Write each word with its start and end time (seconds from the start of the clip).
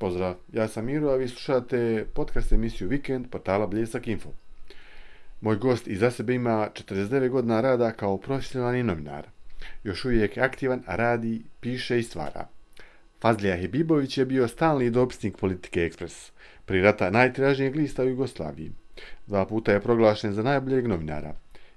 Pozdrav, 0.00 0.34
ja 0.52 0.68
sam 0.68 0.84
Miro, 0.84 1.10
a 1.10 1.16
vi 1.16 1.28
slušate 1.28 2.06
podcast 2.14 2.52
emisiju 2.52 2.88
Weekend 2.88 3.26
portala 3.30 3.66
Bljesak 3.66 4.08
Info. 4.08 4.30
Moj 5.40 5.56
gost 5.56 5.88
iza 5.88 6.10
sebe 6.10 6.34
ima 6.34 6.68
49 6.74 7.28
godina 7.28 7.60
rada 7.60 7.92
kao 7.92 8.18
profesionalni 8.18 8.82
novinar. 8.82 9.26
Još 9.84 10.04
uvijek 10.04 10.36
je 10.36 10.42
aktivan, 10.42 10.82
a 10.86 10.96
radi, 10.96 11.42
piše 11.60 11.98
i 11.98 12.02
stvara. 12.02 12.48
Fazlija 13.20 13.56
Hebibović 13.56 14.18
je 14.18 14.26
bio 14.26 14.48
stalni 14.48 14.90
dopisnik 14.90 15.36
Politike 15.36 15.84
Ekspres, 15.84 16.32
pri 16.64 16.82
rata 16.82 17.10
najtražnijeg 17.10 17.76
lista 17.76 18.02
u 18.02 18.08
Jugoslaviji. 18.08 18.72
Dva 19.26 19.46
puta 19.46 19.72
je 19.72 19.80
proglašen 19.80 20.32
za 20.32 20.42
najboljeg 20.42 20.86
novinara. 20.86 21.34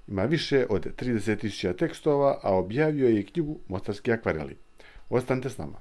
Ima 0.08 0.24
više 0.24 0.66
od 0.70 0.86
30.000 0.96 1.76
tekstova, 1.76 2.38
a 2.42 2.54
objavio 2.54 3.08
je 3.08 3.20
i 3.20 3.26
knjigu 3.26 3.58
Mostarski 3.68 4.12
akvareli. 4.12 4.56
Ostanite 5.08 5.50
s 5.50 5.58
nama. 5.58 5.78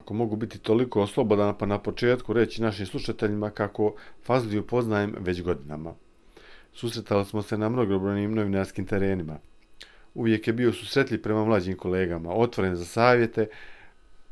Ako 0.00 0.14
mogu 0.14 0.36
biti 0.36 0.58
toliko 0.58 1.06
slobodan 1.06 1.54
pa 1.58 1.66
na 1.66 1.78
početku 1.78 2.32
reći 2.32 2.62
našim 2.62 2.86
slušateljima 2.86 3.50
kako 3.50 3.94
Fazliju 4.24 4.66
poznajem 4.66 5.14
već 5.18 5.42
godinama. 5.42 5.94
Susretali 6.72 7.24
smo 7.24 7.42
se 7.42 7.58
na 7.58 7.68
mnogobrojnim 7.68 8.34
novinarskim 8.34 8.86
terenima. 8.86 9.38
Uvijek 10.14 10.46
je 10.46 10.52
bio 10.52 10.72
susretljiv 10.72 11.22
prema 11.22 11.44
mlađim 11.44 11.76
kolegama, 11.76 12.32
otvoren 12.32 12.76
za 12.76 12.84
savjete, 12.84 13.46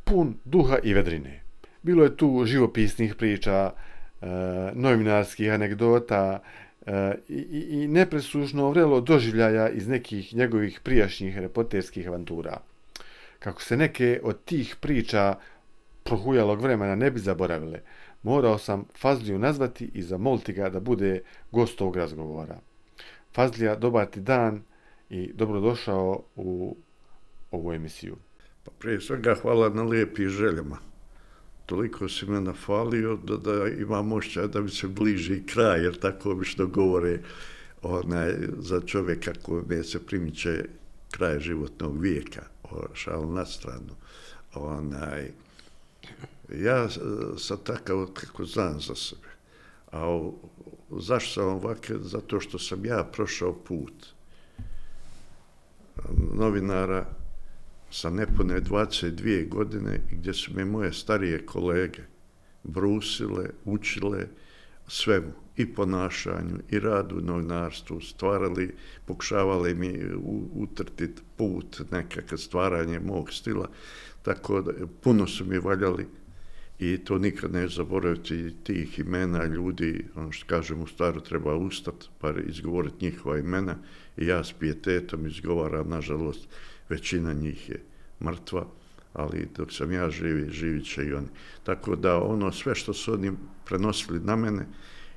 pun 0.05 0.35
duha 0.45 0.79
i 0.83 0.95
vedrine. 0.95 1.43
Bilo 1.83 2.05
je 2.05 2.17
tu 2.17 2.45
živopisnih 2.45 3.15
priča, 3.15 3.73
e, 3.73 4.27
novinarskih 4.75 5.53
anegdota 5.53 6.43
E, 6.87 7.15
i, 7.29 7.67
i 7.71 7.89
nepresužno 7.89 8.71
vrelo 8.71 9.01
doživljaja 9.01 9.69
iz 9.69 9.89
nekih 9.89 10.35
njegovih 10.35 10.81
prijašnjih 10.83 11.39
reporterskih 11.39 12.09
avantura. 12.09 12.61
Kako 13.39 13.63
se 13.63 13.77
neke 13.77 14.21
od 14.23 14.45
tih 14.45 14.77
priča 14.81 15.35
prohujalog 16.03 16.61
vremena 16.61 16.95
ne 16.95 17.11
bi 17.11 17.21
zaboravile, 17.21 17.81
morao 18.23 18.59
sam 18.59 18.85
Fazliju 18.99 19.39
nazvati 19.39 19.91
i 19.95 20.03
zamoliti 20.03 20.53
ga 20.53 20.69
da 20.69 20.81
bude 20.81 21.23
gost 21.53 21.81
ovog 21.81 21.97
razgovora. 21.97 22.59
Fazlija, 23.35 23.75
dobar 23.75 24.07
ti 24.07 24.21
dan 24.21 24.63
i 25.11 25.33
dobrodošao 25.33 26.23
u 26.37 26.77
ovu 27.51 27.73
emisiju. 27.73 28.17
Pa 28.65 28.71
prije 28.79 29.01
svega 29.01 29.35
hvala 29.35 29.69
na 29.69 29.83
lijepi 29.83 30.29
željama 30.29 30.86
toliko 31.67 32.09
si 32.09 32.27
me 32.27 32.41
nafalio 32.41 33.17
da, 33.17 33.37
da 33.37 33.69
imam 33.69 34.09
mošća 34.09 34.47
da 34.47 34.61
bi 34.61 34.71
se 34.71 34.89
bliži 34.89 35.43
kraj, 35.47 35.83
jer 35.83 35.99
tako 35.99 36.35
bi 36.35 36.45
što 36.45 36.67
govore 36.67 37.21
onaj, 37.83 38.35
za 38.59 38.81
čovjeka 38.81 39.33
koji 39.43 39.85
se 39.85 40.07
primiće 40.07 40.65
kraj 41.11 41.41
životnog 41.41 42.01
vijeka, 42.01 42.43
o, 42.63 42.95
šal 42.95 43.33
na 43.33 43.47
stranu. 43.47 43.95
Onaj, 44.55 45.31
ja 46.55 46.89
sam 47.39 47.59
takav 47.65 48.07
kako 48.15 48.45
znam 48.45 48.81
za 48.81 48.95
sebe. 48.95 49.29
A 49.91 50.09
o, 50.09 50.35
zašto 50.91 51.33
sam 51.33 51.49
ovakav? 51.49 51.97
Zato 52.01 52.41
što 52.41 52.59
sam 52.59 52.85
ja 52.85 53.05
prošao 53.13 53.53
put 53.53 54.07
novinara 56.35 57.07
sa 57.97 58.11
nepune 58.11 58.61
22 58.61 59.49
godine 59.49 60.01
gdje 60.11 60.35
su 60.35 60.53
me 60.55 60.65
moje 60.65 60.93
starije 60.93 61.47
kolege 61.47 62.03
brusile, 62.65 63.51
učile 63.65 64.27
svemu 64.89 65.33
i 65.57 65.75
ponašanju 65.75 66.59
i 66.71 66.79
radu 66.79 67.17
u 67.17 67.21
novinarstvu, 67.21 68.01
stvarali, 68.01 68.75
pokušavali 69.07 69.75
mi 69.75 70.01
utrtiti 70.55 71.23
put 71.37 71.81
nekakav 71.91 72.39
stvaranje 72.39 73.01
mog 73.01 73.33
stila, 73.33 73.69
tako 74.23 74.61
da 74.61 74.73
puno 75.03 75.27
su 75.27 75.45
mi 75.45 75.59
valjali 75.59 76.07
i 76.79 76.99
to 77.05 77.19
nikad 77.19 77.53
ne 77.53 77.69
zaboraviti 77.69 78.55
tih 78.65 78.99
imena 78.99 79.45
ljudi, 79.45 80.05
ono 80.15 80.33
što 80.33 80.47
kažem 80.47 80.81
u 80.81 80.87
staru 80.87 81.21
treba 81.21 81.55
ustati 81.55 82.07
pa 82.19 82.33
izgovoriti 82.47 83.05
njihova 83.05 83.39
imena 83.39 83.77
i 84.17 84.27
ja 84.27 84.45
s 84.45 84.53
pijetetom 84.53 85.27
izgovaram, 85.27 85.89
nažalost, 85.89 86.49
većina 86.89 87.33
njih 87.33 87.69
je 87.69 87.83
mrtva, 88.25 88.67
ali 89.13 89.49
dok 89.57 89.73
sam 89.73 89.93
ja 89.93 90.11
živi, 90.11 90.51
živit 90.51 90.87
će 90.87 91.05
i 91.05 91.13
oni. 91.13 91.29
Tako 91.65 91.97
da 91.97 92.23
ono 92.23 92.53
sve 92.53 92.75
što 92.75 92.95
su 92.95 93.13
oni 93.13 93.33
prenosili 93.65 94.21
na 94.21 94.37
mene, 94.37 94.67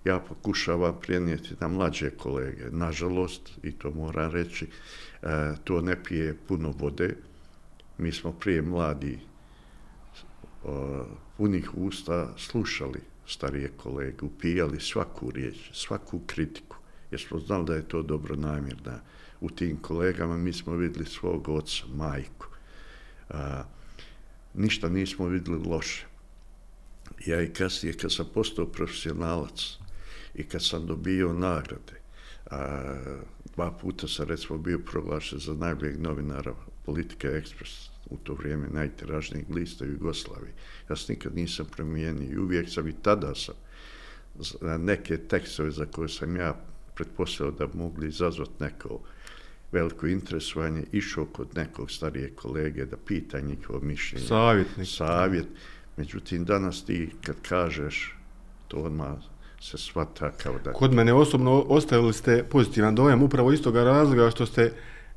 ja 0.06 0.20
pokušavam 0.20 0.96
prijenijeti 1.02 1.56
na 1.60 1.68
mlađe 1.68 2.10
kolege. 2.10 2.72
Nažalost, 2.72 3.52
i 3.64 3.72
to 3.72 3.92
moram 3.92 4.32
reći, 4.32 4.68
e, 5.24 5.56
to 5.64 5.82
ne 5.82 6.04
pije 6.04 6.38
puno 6.48 6.74
vode. 6.80 7.16
Mi 7.98 8.12
smo 8.12 8.32
prije 8.32 8.62
mladi 8.62 9.20
o, 10.64 11.06
punih 11.38 11.70
usta 11.78 12.34
slušali 12.38 13.00
starije 13.28 13.72
kolege, 13.78 14.26
upijali 14.26 14.80
svaku 14.80 15.32
riječ, 15.32 15.56
svaku 15.74 16.20
kritiku, 16.26 16.78
jer 17.12 17.22
smo 17.22 17.40
znali 17.40 17.66
da 17.66 17.76
je 17.76 17.88
to 17.88 18.02
dobro 18.02 18.36
namjerna 18.36 19.00
u 19.42 19.50
tim 19.50 19.78
kolegama 19.78 20.38
mi 20.38 20.54
smo 20.54 20.76
videli 20.76 21.06
svog 21.06 21.50
oca, 21.50 21.84
majku. 21.94 22.48
A, 23.30 23.64
ništa 24.54 24.90
nismo 24.90 25.28
videli 25.28 25.64
loše. 25.66 26.06
Ja 27.26 27.42
i 27.42 27.54
kasnije, 27.54 27.94
kad 27.94 28.14
sam 28.14 28.28
postao 28.34 28.66
profesionalac 28.66 29.78
i 30.36 30.44
kad 30.44 30.66
sam 30.66 30.86
dobio 30.86 31.34
nagrade, 31.34 32.02
a, 32.52 32.96
dva 33.56 33.72
puta 33.72 34.08
sam 34.08 34.28
recimo 34.28 34.58
bio 34.58 34.80
proglašen 34.80 35.40
za 35.40 35.54
najboljeg 35.54 36.00
novinara 36.00 36.54
Politika 36.86 37.28
Ekspres, 37.28 37.90
u 38.10 38.18
to 38.18 38.34
vrijeme 38.34 38.68
najtiražnijeg 38.68 39.50
lista 39.50 39.86
u 39.86 39.88
Jugoslaviji. 39.88 40.54
Ja 40.90 40.96
se 40.96 41.14
nikad 41.14 41.36
nisam 41.36 41.66
promijenio 41.66 42.32
i 42.32 42.38
uvijek 42.38 42.70
sam 42.70 42.88
i 42.88 42.96
tada 43.02 43.36
sam 43.36 43.56
neke 44.80 45.18
tekstove 45.18 45.72
za 45.72 45.86
koje 45.86 46.10
sam 46.10 46.36
ja 46.36 46.56
pretpostavio 46.96 47.52
da 47.52 47.68
mogli 47.74 48.08
izazvati 48.08 48.52
neko 48.60 49.00
veliko 49.72 50.08
interesovanje, 50.08 50.84
išao 50.92 51.26
kod 51.26 51.48
nekog 51.56 51.92
starije 51.92 52.30
kolege 52.36 52.86
da 52.86 52.98
pita 52.98 53.40
njihovo 53.40 53.80
mišljenje. 53.80 54.26
Savjetnik. 54.26 54.88
Savjet. 54.88 55.48
Međutim, 55.98 56.46
danas 56.46 56.86
ti 56.86 57.10
kad 57.26 57.36
kažeš, 57.42 58.16
to 58.68 58.78
odmah 58.78 59.18
se 59.62 59.78
svata 59.78 60.32
kao 60.32 60.56
da... 60.64 60.74
Kod 60.74 60.94
mene 60.94 61.14
osobno 61.14 61.66
ostavili 61.68 62.14
ste 62.14 62.44
pozitivan 62.44 62.96
dojam 62.96 63.24
upravo 63.24 63.52
iz 63.52 63.62
toga 63.62 63.84
razloga 63.84 64.30
što 64.30 64.46
ste 64.46 64.72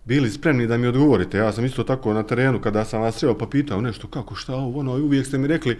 bili 0.05 0.31
spremni 0.31 0.67
da 0.67 0.77
mi 0.77 0.87
odgovorite. 0.87 1.39
Ja 1.39 1.53
sam 1.53 1.65
isto 1.65 1.85
tako 1.85 2.15
na 2.15 2.23
terenu 2.23 2.61
kada 2.61 2.85
sam 2.85 3.01
vas 3.01 3.19
sreo 3.19 3.39
pa 3.39 3.47
pitao 3.47 3.81
nešto 3.81 4.09
kako, 4.09 4.35
šta 4.35 4.55
ovo, 4.55 4.81
ono, 4.81 4.99
i 4.99 5.03
uvijek 5.03 5.27
ste 5.27 5.39
mi 5.39 5.47
rekli 5.47 5.79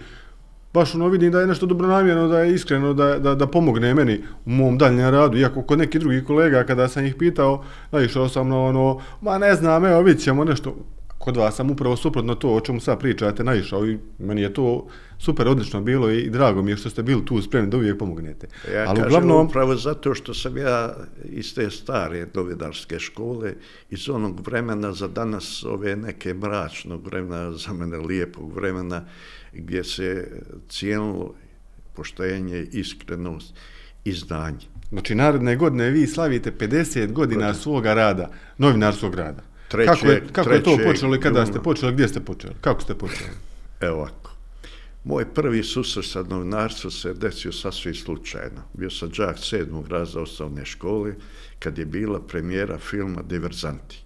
baš 0.73 0.95
ono 0.95 1.07
vidim 1.07 1.31
da 1.31 1.41
je 1.41 1.47
nešto 1.47 1.65
dobro 1.65 1.87
namjerno, 1.87 2.27
da 2.27 2.39
je 2.39 2.53
iskreno, 2.53 2.93
da, 2.93 3.19
da, 3.19 3.35
da 3.35 3.47
pomogne 3.47 3.93
meni 3.93 4.19
u 4.45 4.49
mom 4.49 4.77
daljnjem 4.77 5.09
radu. 5.09 5.37
Iako 5.37 5.61
kod 5.61 5.79
nekih 5.79 6.01
drugih 6.01 6.23
kolega, 6.23 6.63
kada 6.63 6.87
sam 6.87 7.05
ih 7.05 7.15
pitao, 7.15 7.63
naišao 7.91 8.29
sam 8.29 8.49
na 8.49 8.59
ono, 8.59 8.99
ma 9.21 9.37
ne 9.37 9.55
znam, 9.55 9.85
evo 9.85 10.01
vidit 10.01 10.23
ćemo 10.23 10.43
nešto. 10.43 10.75
Kod 11.17 11.37
vas 11.37 11.55
sam 11.55 11.71
upravo 11.71 11.95
suprotno 11.95 12.35
to 12.35 12.49
o 12.49 12.59
čemu 12.61 12.79
sad 12.79 12.99
pričate, 12.99 13.43
naišao 13.43 13.87
i 13.87 13.97
meni 14.19 14.41
je 14.41 14.53
to 14.53 14.87
super, 15.17 15.47
odlično 15.47 15.81
bilo 15.81 16.09
i 16.09 16.29
drago 16.29 16.61
mi 16.61 16.71
je 16.71 16.77
što 16.77 16.89
ste 16.89 17.03
bili 17.03 17.25
tu 17.25 17.41
spremni 17.41 17.69
da 17.69 17.77
uvijek 17.77 17.97
pomognete. 17.97 18.47
Ja 18.73 18.85
Ali 18.87 18.99
kažem 18.99 19.07
uglavnom... 19.07 19.47
upravo 19.47 19.75
zato 19.75 20.13
što 20.13 20.33
sam 20.33 20.57
ja 20.57 20.95
iz 21.25 21.55
te 21.55 21.69
stare 21.69 22.27
novinarske 22.33 22.99
škole, 22.99 23.53
iz 23.89 24.09
onog 24.09 24.47
vremena 24.47 24.93
za 24.93 25.07
danas 25.07 25.63
ove 25.63 25.95
neke 25.95 26.33
mračnog 26.33 27.05
vremena, 27.05 27.51
za 27.51 27.73
mene 27.73 27.97
lijepog 27.97 28.53
vremena, 28.55 29.05
gdje 29.53 29.83
se 29.83 30.31
cijenilo 30.69 31.35
poštenje, 31.95 32.67
iskrenost 32.71 33.55
i 34.05 34.11
znanje. 34.11 34.67
Znači, 34.89 35.15
naredne 35.15 35.55
godine 35.55 35.89
vi 35.89 36.07
slavite 36.07 36.51
50 36.51 37.11
godina 37.11 37.45
Godin. 37.45 37.61
svoga 37.61 37.93
rada, 37.93 38.31
novinarskog 38.57 39.15
rada. 39.15 39.41
Treće, 39.67 39.91
kako 39.93 40.07
je, 40.07 40.23
kako 40.31 40.49
treće, 40.49 40.69
je 40.71 40.77
to 40.77 40.83
počelo 40.83 41.15
i 41.15 41.19
kada 41.19 41.39
juna. 41.39 41.51
ste 41.51 41.59
počeli, 41.59 41.93
gdje 41.93 42.07
ste 42.07 42.19
počeli? 42.19 42.53
Kako 42.61 42.81
ste 42.81 42.95
počeli? 42.95 43.29
Evo 43.81 43.97
ovako. 43.97 44.31
Moj 45.03 45.33
prvi 45.33 45.63
susret 45.63 46.05
sa 46.05 46.23
novinarstvom 46.23 46.91
se 46.91 47.13
desio 47.13 47.51
sasvim 47.51 47.95
slučajno. 47.95 48.61
Bio 48.73 48.89
sam 48.89 49.09
džak 49.09 49.37
sedmog 49.39 49.87
raza 49.87 50.21
osnovne 50.21 50.65
škole 50.65 51.13
kad 51.59 51.77
je 51.77 51.85
bila 51.85 52.21
premijera 52.21 52.77
filma 52.77 53.21
Diverzanti 53.21 54.03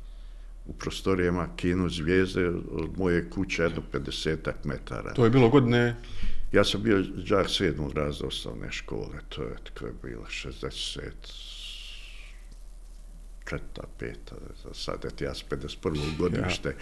u 0.67 0.73
prostorijama 0.73 1.47
kino 1.55 1.89
zvijezde 1.89 2.47
od 2.47 2.97
moje 2.97 3.29
kuće 3.29 3.63
jedno 3.63 3.81
50 3.91 4.53
metara. 4.63 5.13
To 5.13 5.23
je 5.23 5.29
bilo 5.29 5.49
godine? 5.49 5.95
Ja 6.51 6.63
sam 6.63 6.83
bio 6.83 7.03
džak 7.23 7.49
sedmog 7.49 7.93
razda 7.93 8.27
osnovne 8.27 8.71
škole, 8.71 9.19
to 9.29 9.43
je, 9.43 9.55
to 9.73 9.85
je 9.85 9.93
bilo 10.03 10.23
60, 10.25 11.11
četvrta, 13.49 13.83
peta, 13.99 14.35
sad 14.73 15.03
je 15.03 15.25
ja 15.25 15.35
s 15.35 15.43
51. 15.49 16.17
godište. 16.17 16.69
Ja. 16.69 16.75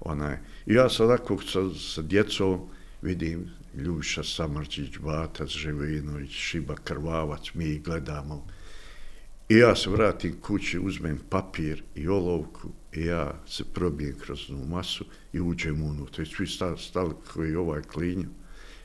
Onaj. 0.00 0.36
I 0.66 0.74
ja 0.74 0.88
sam 0.88 1.06
onako 1.06 1.42
sa, 1.42 1.60
sa 1.78 2.02
djecom 2.02 2.68
vidim 3.02 3.50
Ljuša 3.74 4.22
Samrđić, 4.24 4.98
Batac, 4.98 5.48
Živinović, 5.48 6.30
Šiba 6.30 6.74
Krvavac, 6.84 7.54
mi 7.54 7.78
gledamo 7.78 8.46
I 9.48 9.56
ja 9.56 9.76
se 9.76 9.90
vratim 9.90 10.40
kući, 10.40 10.78
uzmem 10.78 11.18
papir 11.30 11.82
i 11.94 12.08
olovku 12.08 12.70
i 12.96 13.04
ja 13.04 13.34
se 13.46 13.64
probijem 13.64 14.18
kroz 14.18 14.50
onu 14.50 14.66
masu 14.66 15.04
i 15.32 15.40
uđem 15.40 15.82
unutra. 15.82 16.22
I 16.22 16.26
svi 16.26 16.46
stali, 16.46 16.78
stali 16.78 17.14
koji 17.32 17.54
ovaj 17.54 17.82
klinju. 17.82 18.28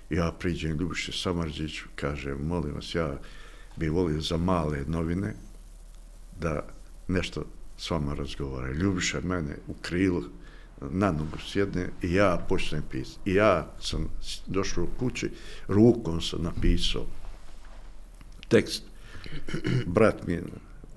Ja 0.09 0.31
priđem 0.39 0.77
Ljubiše 0.77 1.11
Samarđiću, 1.11 1.85
kažem, 1.95 2.37
molim 2.47 2.75
vas, 2.75 2.95
ja 2.95 3.19
bi 3.75 3.89
volio 3.89 4.21
za 4.21 4.37
male 4.37 4.83
novine 4.87 5.33
da 6.39 6.67
nešto 7.07 7.45
s 7.77 7.89
vama 7.89 8.13
razgovara. 8.13 8.71
Ljubiša 8.71 9.21
mene 9.21 9.57
u 9.67 9.73
krilu 9.81 10.23
na 10.89 11.11
nogu 11.11 11.37
sjedne 11.47 11.89
i 12.01 12.13
ja 12.13 12.45
počnem 12.49 12.83
pisati. 12.91 13.31
I 13.31 13.33
ja 13.33 13.73
sam 13.79 14.07
došao 14.47 14.83
u 14.83 14.99
kući, 14.99 15.29
rukom 15.67 16.21
sam 16.21 16.43
napisao 16.43 17.05
tekst. 18.47 18.83
Brat 19.85 20.27
mi 20.27 20.33
je 20.33 20.43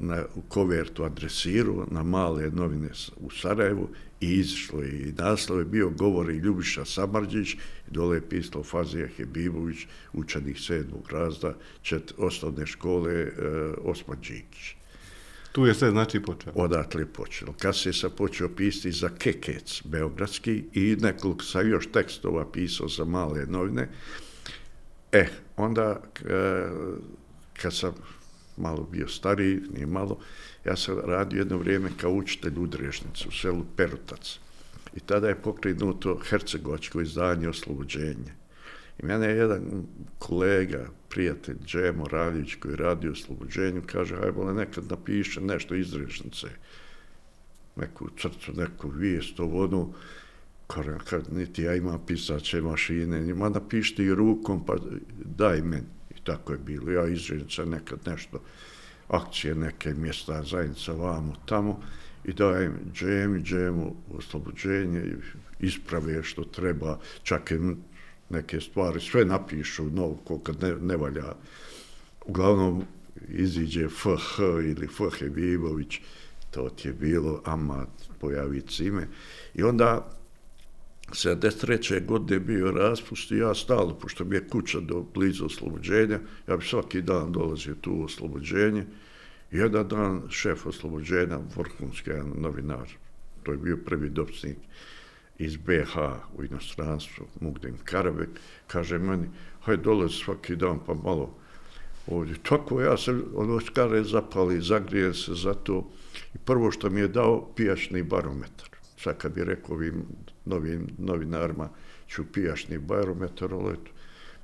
na, 0.07 0.25
kovertu 0.49 1.05
adresirao 1.05 1.87
na 1.91 2.03
male 2.03 2.51
novine 2.51 2.89
u 3.17 3.31
Sarajevu 3.31 3.89
i 4.21 4.33
izišlo 4.33 4.83
je 4.83 5.09
i 5.09 5.13
naslov 5.13 5.59
je 5.59 5.65
bio 5.65 5.91
govori 5.91 6.37
Ljubiša 6.37 6.85
Samarđić 6.85 7.55
i 7.55 7.59
dole 7.91 8.17
je 8.17 8.29
pisalo 8.29 8.65
Fazija 8.65 9.09
Hebibović, 9.17 9.87
učenih 10.13 10.61
sedmog 10.61 11.09
razda, 11.13 11.55
čet, 11.83 12.15
osnovne 12.19 12.67
škole, 12.67 13.13
e, 13.13 13.31
Osman 13.85 14.19
Đikić. 14.21 14.75
Tu 15.53 15.67
je 15.67 15.75
sve 15.75 15.91
znači 15.91 16.21
počeo. 16.21 16.53
Odatle 16.55 17.03
je 17.03 17.07
počelo. 17.07 17.55
Kad 17.59 17.77
se 17.77 17.93
sam 17.93 18.11
počeo 18.17 18.49
pisati 18.49 18.93
za 18.93 19.09
Kekec, 19.09 19.83
Beogradski, 19.85 20.65
i 20.73 20.97
nekoliko 21.01 21.45
sam 21.45 21.71
još 21.71 21.87
tekstova 21.93 22.53
pisao 22.53 22.89
za 22.89 23.05
male 23.05 23.47
novine, 23.47 23.89
eh, 25.13 25.29
onda 25.57 26.03
e, 26.25 26.67
kad 27.63 27.75
sam 27.75 27.95
malo 28.57 28.89
bio 28.93 29.09
stariji, 29.09 29.61
nije 29.75 29.87
malo, 29.87 30.19
ja 30.65 30.77
sam 30.77 30.99
radio 30.99 31.39
jedno 31.39 31.57
vrijeme 31.57 31.91
kao 32.01 32.13
učitelj 32.13 32.59
u 32.59 32.67
Drežnicu, 32.67 33.29
u 33.29 33.33
selu 33.33 33.65
Perutac. 33.77 34.39
I 34.97 35.01
tada 35.01 35.29
je 35.29 35.43
pokrenuto 35.43 36.21
Hercegovačko 36.29 37.01
izdanje 37.01 37.49
oslobođenje. 37.49 38.33
I 39.03 39.07
mene 39.07 39.27
je 39.27 39.37
jedan 39.37 39.87
kolega, 40.19 40.87
prijatelj, 41.09 41.57
Džemo 41.67 42.05
Raljić, 42.09 42.55
koji 42.55 42.77
radi 42.77 43.09
u 43.09 43.13
oslobođenju, 43.13 43.83
kaže, 43.87 44.17
aj 44.17 44.33
bole, 44.33 44.55
nekad 44.55 44.85
napiše 44.91 45.41
nešto 45.41 45.75
iz 45.75 45.91
Drežnice, 45.91 46.47
neku 47.77 48.09
crtu, 48.19 48.53
neku 48.57 48.89
vijest, 48.89 49.41
ovo 49.41 49.65
ono, 49.65 49.93
kad 51.05 51.33
niti 51.33 51.63
ja 51.63 51.75
imam 51.75 52.01
pisaće 52.07 52.63
mašine, 52.63 53.29
ima 53.29 53.49
napišite 53.49 54.05
i 54.05 54.15
rukom, 54.15 54.67
pa 54.67 54.77
daj 55.25 55.63
meni 55.63 55.94
tako 56.25 56.53
je 56.53 56.59
bilo. 56.59 56.91
Ja 56.91 57.07
izvijem 57.07 57.51
se 57.51 57.67
nekad 57.67 57.99
nešto, 58.07 58.41
akcije 59.09 59.55
neke 59.55 59.95
mjesta 59.95 60.43
zajednica 60.43 60.93
vamo 60.93 61.35
tamo 61.47 61.81
i 62.25 62.33
dajem 62.33 62.75
džemi, 62.93 63.43
džemu 63.43 63.97
oslobođenje 64.15 65.01
i 65.01 65.67
isprave 65.67 66.23
što 66.23 66.45
treba, 66.45 66.99
čak 67.23 67.51
i 67.51 67.59
neke 68.31 68.61
stvari, 68.61 69.01
sve 69.01 69.25
napišu 69.25 69.85
novo, 69.85 70.41
kad 70.43 70.63
ne, 70.63 70.75
ne 70.77 70.97
valja. 70.97 71.35
Uglavnom 72.27 72.85
iziđe 73.29 73.89
FH 73.89 74.39
ili 74.41 74.87
FH 74.87 75.23
Vibović, 75.35 76.01
to 76.51 76.69
ti 76.69 76.89
je 76.89 76.95
bilo, 76.95 77.43
ama 77.45 77.87
pojavi 78.21 78.61
cime. 78.61 79.09
I 79.55 79.63
onda 79.63 80.11
73. 81.13 82.07
godine 82.07 82.41
bio 82.41 82.71
raspust 82.71 83.31
i 83.31 83.37
ja 83.37 83.55
stalo, 83.55 83.99
pošto 83.99 84.25
mi 84.25 84.37
je 84.37 84.49
kuća 84.49 84.81
do 84.81 85.05
blizu 85.15 85.47
oslobođenja, 85.47 86.21
ja 86.49 86.57
bi 86.57 86.65
svaki 86.65 87.03
dan 87.03 87.33
dolazio 87.33 87.75
tu 87.81 87.93
u 87.93 88.05
oslobođenje. 88.05 88.87
Jedan 89.51 89.89
dan 89.89 90.23
šef 90.29 90.67
oslobođenja, 90.67 91.39
vrhunski 91.57 92.11
jedan 92.11 92.33
novinar, 92.37 92.89
to 93.43 93.53
je 93.53 93.59
bio 93.59 93.77
prvi 93.77 94.11
dopisnik 94.11 94.57
iz 95.39 95.57
BH 95.57 95.97
u 96.37 96.45
inostranstvu, 96.45 97.27
Mugden 97.41 97.77
Karabek, 97.85 98.29
kaže 98.67 98.99
meni, 98.99 99.29
hajde 99.61 99.83
dolazi 99.83 100.15
svaki 100.15 100.57
dan 100.57 100.79
pa 100.87 100.95
malo 100.95 101.35
ovdje. 102.07 102.35
Tako 102.43 102.81
ja 102.81 102.97
se 102.97 103.11
od 103.11 103.25
ono, 103.35 103.55
oskare 103.55 104.05
zapali, 104.05 104.61
zagrije 104.61 105.15
se 105.15 105.35
za 105.35 105.55
to 105.55 105.91
i 106.35 106.39
prvo 106.39 106.71
što 106.71 106.91
mi 106.91 107.01
je 107.01 107.09
dao 107.09 107.53
pijačni 107.57 108.03
barometar. 108.03 108.69
Sad 108.99 109.19
kad 109.19 109.35
bi 109.35 109.45
rekao 109.45 109.75
ovim 109.75 110.05
novim 110.45 110.87
novinarima 110.99 111.69
ću 112.09 112.25
pijašni 112.33 112.79
barometar, 112.79 113.51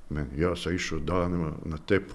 men, 0.09 0.27
ja 0.37 0.55
sam 0.55 0.75
išao 0.75 0.99
danima 0.99 1.51
na 1.65 1.77
tepu, 1.77 2.13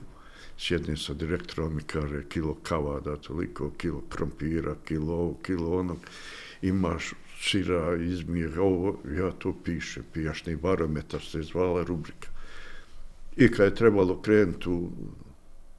sjednim 0.58 0.96
sa 0.96 1.14
direktorom 1.14 1.78
i 1.78 1.82
kaže 1.82 2.24
kilo 2.28 2.54
kava 2.62 3.00
da 3.00 3.16
toliko, 3.16 3.70
kilo 3.70 4.02
krompira, 4.08 4.74
kilo 4.84 5.14
ovo, 5.14 5.34
kilo 5.42 5.78
onog, 5.78 5.98
imaš 6.62 7.12
sira, 7.40 7.96
izmir, 7.96 8.60
ovo, 8.60 8.98
ja 9.16 9.30
to 9.30 9.54
piše, 9.64 10.02
pijašni 10.12 10.56
barometar 10.56 11.22
se 11.22 11.42
zvala 11.42 11.82
rubrika. 11.82 12.28
I 13.36 13.50
kad 13.50 13.66
je 13.66 13.74
trebalo 13.74 14.22
krenuti 14.22 14.68
u, 14.68 14.90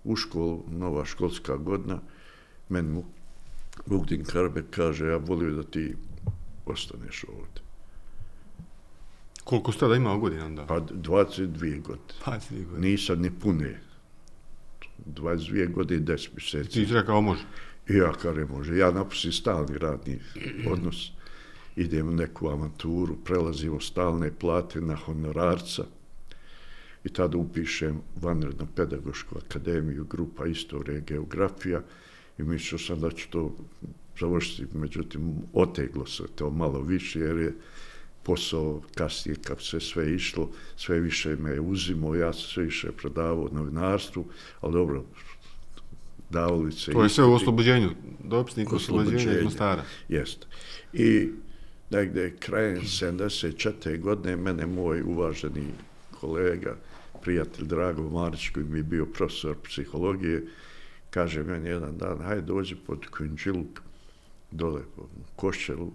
u 0.03 0.15
školu, 0.15 0.63
nova 0.69 1.06
školska 1.06 1.56
godina, 1.56 2.00
men 2.69 2.92
mu 2.92 3.06
Bogdin 3.86 4.24
Karbe 4.24 4.63
kaže, 4.71 5.07
ja 5.07 5.18
volio 5.18 5.51
da 5.51 5.63
ti 5.63 5.95
ostaneš 6.65 7.25
ovdje. 7.30 7.66
Koliko 9.47 9.71
ste 9.71 9.88
da 9.88 9.95
imao 9.95 10.19
godina 10.19 10.45
onda? 10.45 10.65
Pa 10.65 10.79
22 10.79 11.81
godine. 11.81 12.03
22 12.25 12.65
godine. 12.65 12.89
Nisam 12.89 13.21
ni 13.21 13.31
pune. 13.39 13.79
22 15.05 15.73
godine 15.73 16.01
i 16.01 16.05
10 16.05 16.29
mjeseci. 16.35 16.85
Ti 16.85 16.94
rekao 16.94 17.21
može? 17.21 17.41
I 17.89 17.94
ja 17.94 18.11
kare 18.13 18.45
može. 18.45 18.77
Ja 18.77 18.91
napustim 18.91 19.31
stalni 19.31 19.77
radni 19.77 20.19
odnos. 20.71 21.11
Idem 21.75 22.09
u 22.09 22.11
neku 22.11 22.47
avanturu, 22.47 23.15
prelazimo 23.23 23.79
stalne 23.79 24.31
plate 24.39 24.81
na 24.81 24.95
honorarca. 24.95 25.83
I 27.03 27.09
tada 27.09 27.38
upišem 27.38 28.01
vanrednu 28.21 28.67
pedagošku 28.75 29.35
akademiju, 29.45 30.05
grupa 30.09 30.47
istorije, 30.47 31.01
geografija. 31.07 31.81
I 32.38 32.43
mislio 32.43 32.79
sam 32.79 33.00
da 33.00 33.11
ću 33.11 33.29
to 33.29 33.55
završiti. 34.19 34.77
Međutim, 34.77 35.35
oteglo 35.53 36.05
se 36.05 36.23
to 36.35 36.50
malo 36.50 36.81
više 36.81 37.19
jer 37.19 37.38
je 37.38 37.53
posao 38.27 38.81
kasnije 38.95 39.35
kad 39.44 39.62
se 39.62 39.79
sve 39.79 40.13
išlo, 40.15 40.50
sve 40.75 41.00
više 41.00 41.35
me 41.35 41.51
je 41.51 41.62
uzimo, 41.62 42.15
ja 42.15 42.33
sam 42.33 42.41
sve 42.41 42.63
više 42.63 42.91
predavao 42.91 43.50
novinarstvu, 43.51 44.25
ali 44.62 44.74
dobro, 44.74 45.03
davali 46.29 46.71
se... 46.71 46.91
To 46.91 47.03
je 47.03 47.09
sve 47.09 47.24
u 47.24 47.33
oslobođenju, 47.33 47.89
dopisnik 48.24 48.74
oslobođenja 48.74 49.38
iz 49.38 49.43
Mostara. 49.43 49.84
Jeste. 50.10 50.48
I 50.93 51.29
negde 51.89 52.36
krajem 52.39 52.81
74. 52.81 54.00
godine 54.00 54.36
mene 54.36 54.65
moj 54.65 55.01
uvaženi 55.01 55.67
kolega, 56.19 56.75
prijatelj 57.22 57.65
Drago 57.65 58.10
Marić, 58.10 58.50
koji 58.50 58.65
mi 58.65 58.79
je 58.79 58.84
bio 58.84 59.05
profesor 59.05 59.55
psihologije, 59.63 60.46
kaže 61.10 61.43
meni 61.43 61.69
jedan 61.69 61.98
dan, 61.98 62.19
hajde 62.19 62.41
dođi 62.41 62.75
pod 62.75 63.05
Kunđiluk, 63.17 63.81
dole 64.51 64.81
po 64.96 65.10
Košćelu, 65.36 65.91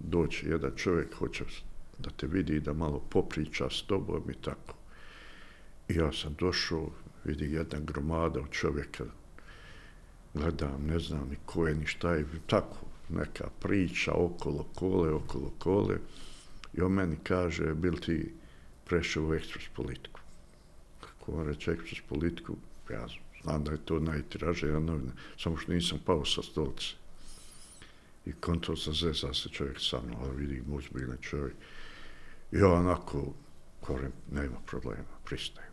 doći 0.00 0.48
jedan 0.48 0.72
čovjek, 0.76 1.14
hoće 1.14 1.44
da 1.98 2.10
te 2.10 2.26
vidi 2.26 2.60
da 2.60 2.72
malo 2.72 2.98
popriča 3.10 3.70
s 3.70 3.82
tobom 3.82 4.30
i 4.30 4.34
tako. 4.34 4.74
I 5.88 5.94
ja 5.94 6.12
sam 6.12 6.34
došao, 6.38 6.90
vidi 7.24 7.52
jedan 7.52 7.84
gromada 7.84 8.40
od 8.40 8.50
čovjeka, 8.50 9.04
gledam, 10.34 10.86
ne 10.86 10.98
znam 10.98 11.28
ni 11.30 11.36
ko 11.46 11.66
je, 11.66 11.74
ni 11.74 11.86
šta 11.86 12.14
je, 12.14 12.26
tako, 12.46 12.76
neka 13.08 13.48
priča 13.60 14.12
okolo 14.12 14.66
kole, 14.74 15.10
okolo 15.10 15.52
kole. 15.58 15.98
I 16.74 16.80
on 16.80 16.92
meni 16.92 17.16
kaže, 17.22 17.74
bil 17.74 17.96
ti 17.96 18.32
prešao 18.84 19.28
u 19.28 19.34
ekspres 19.34 19.64
politiku? 19.74 20.20
Kako 21.00 21.32
on 21.32 21.46
reče 21.46 21.70
ekspres 21.70 22.00
politiku? 22.08 22.56
Ja 22.90 23.06
znam 23.42 23.64
da 23.64 23.72
je 23.72 23.84
to 23.84 24.00
najtiražija 24.00 24.80
novina, 24.80 25.12
samo 25.38 25.56
što 25.56 25.72
nisam 25.72 25.98
pao 26.06 26.24
sa 26.24 26.42
stolice 26.42 27.01
i 28.26 28.32
konto 28.32 28.76
sa 28.76 28.92
zeza 28.92 29.34
se 29.34 29.48
čovjek 29.48 29.76
sa 29.80 30.00
mnom, 30.00 30.20
ali 30.22 30.36
vidi 30.36 30.62
uzbiljni 30.68 31.16
čovjek. 31.20 31.54
I 32.52 32.56
ja 32.56 32.68
onako, 32.68 33.32
korem, 33.80 34.12
nema 34.32 34.56
problema, 34.66 35.16
pristajem. 35.24 35.72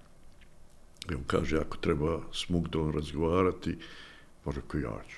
I 1.12 1.16
on 1.16 1.24
kaže, 1.28 1.58
ako 1.58 1.78
treba 1.78 2.22
s 2.34 2.50
Mugdom 2.50 2.92
razgovarati, 2.92 3.78
pa 4.44 4.52
rekao 4.52 4.80
ja 4.80 5.02
ću. 5.10 5.18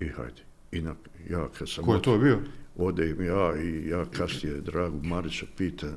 I 0.00 0.08
hajde. 0.08 0.42
I 0.72 0.80
na, 0.80 0.94
ja 1.30 1.48
kad 1.58 1.70
sam... 1.70 1.84
Ko 1.84 1.94
je 1.94 2.02
to 2.02 2.18
bio? 2.18 2.40
Odem 2.76 3.24
ja 3.24 3.62
i 3.62 3.88
ja 3.88 4.04
kasnije 4.04 4.60
Dragu 4.60 5.00
Marića 5.02 5.46
pita, 5.56 5.92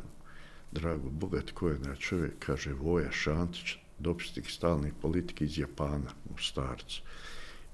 Dragu, 0.72 1.10
bogat 1.10 1.52
ko 1.52 1.70
je 1.70 1.80
na 1.80 1.96
čovjek, 1.96 2.34
kaže 2.40 2.74
Voja 2.74 3.12
Šantić, 3.12 3.76
dopisnik 4.00 4.50
stalnih 4.50 4.94
politike 5.02 5.46
iz 5.46 5.58
Japana 5.58 6.12
u 6.36 6.38
Starcu 6.38 7.02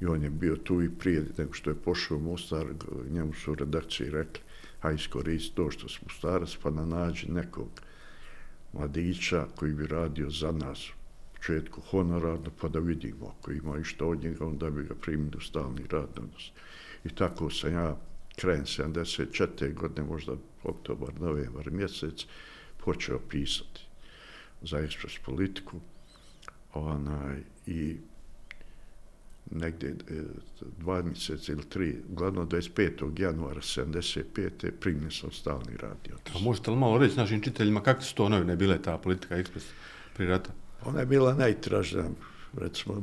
i 0.04 0.06
on 0.06 0.24
je 0.24 0.30
bio 0.30 0.56
tu 0.56 0.82
i 0.82 0.90
prije 0.90 1.26
nego 1.38 1.54
što 1.54 1.70
je 1.70 1.76
pošao 1.76 2.18
u 2.18 2.22
Mostar, 2.22 2.66
njemu 3.10 3.34
su 3.34 3.56
redakciji 3.56 4.10
rekli, 4.10 4.44
a 4.82 4.92
iskoristi 4.92 5.56
to 5.56 5.72
što 5.72 5.90
smo 5.90 6.10
starac, 6.10 6.58
pa 6.64 6.70
na 6.70 6.86
nađi 6.86 7.32
nekog 7.32 7.70
mladića 8.74 9.48
koji 9.56 9.74
bi 9.74 9.88
radio 9.88 10.30
za 10.30 10.52
nas, 10.52 10.90
početku 11.36 11.82
honorarno, 11.82 12.52
pa 12.62 12.68
da 12.68 12.80
vidimo 12.80 13.36
ako 13.40 13.52
ima 13.52 13.80
išta 13.80 14.06
od 14.06 14.24
njega, 14.24 14.46
onda 14.46 14.70
bi 14.70 14.84
ga 14.84 14.96
primili 14.96 15.38
u 15.38 15.42
stalni 15.42 15.84
rad 15.90 16.10
odnos. 16.18 16.52
I 17.04 17.10
tako 17.10 17.50
sam 17.50 17.74
ja 17.74 17.98
krajem 18.36 18.66
74. 18.66 19.74
godine, 19.74 20.08
možda 20.08 20.36
oktobar, 20.64 21.22
novembar 21.22 21.72
mjesec, 21.72 22.26
počeo 22.86 23.20
pisati 23.30 23.82
za 24.62 24.80
Ekspres 24.80 25.14
politiku. 25.26 25.80
Onaj, 26.74 27.44
I 27.68 27.98
negdje 29.56 29.90
e, 29.90 29.94
dva 30.80 31.02
mjeseca 31.02 31.52
ili 31.52 31.64
tri, 31.70 31.96
uglavnom 32.10 32.50
25. 32.50 33.22
januara 33.22 33.62
75. 33.62 34.72
primio 34.80 35.12
sam 35.12 35.32
stalni 35.32 35.78
radio. 35.78 36.18
A 36.36 36.40
možete 36.40 36.72
li 36.72 36.78
malo 36.78 36.98
reći 36.98 37.18
našim 37.18 37.42
čiteljima 37.42 37.84
kakve 37.84 38.04
su 38.04 38.16
to 38.16 38.30
novine 38.30 38.56
bile 38.56 38.82
ta 38.82 38.98
politika 38.98 39.36
Ekspres 39.36 39.64
pri 40.16 40.26
rata? 40.26 40.52
Ona 40.86 41.00
je 41.00 41.06
bila 41.06 41.34
najtražnija, 41.34 42.06
recimo 42.58 43.02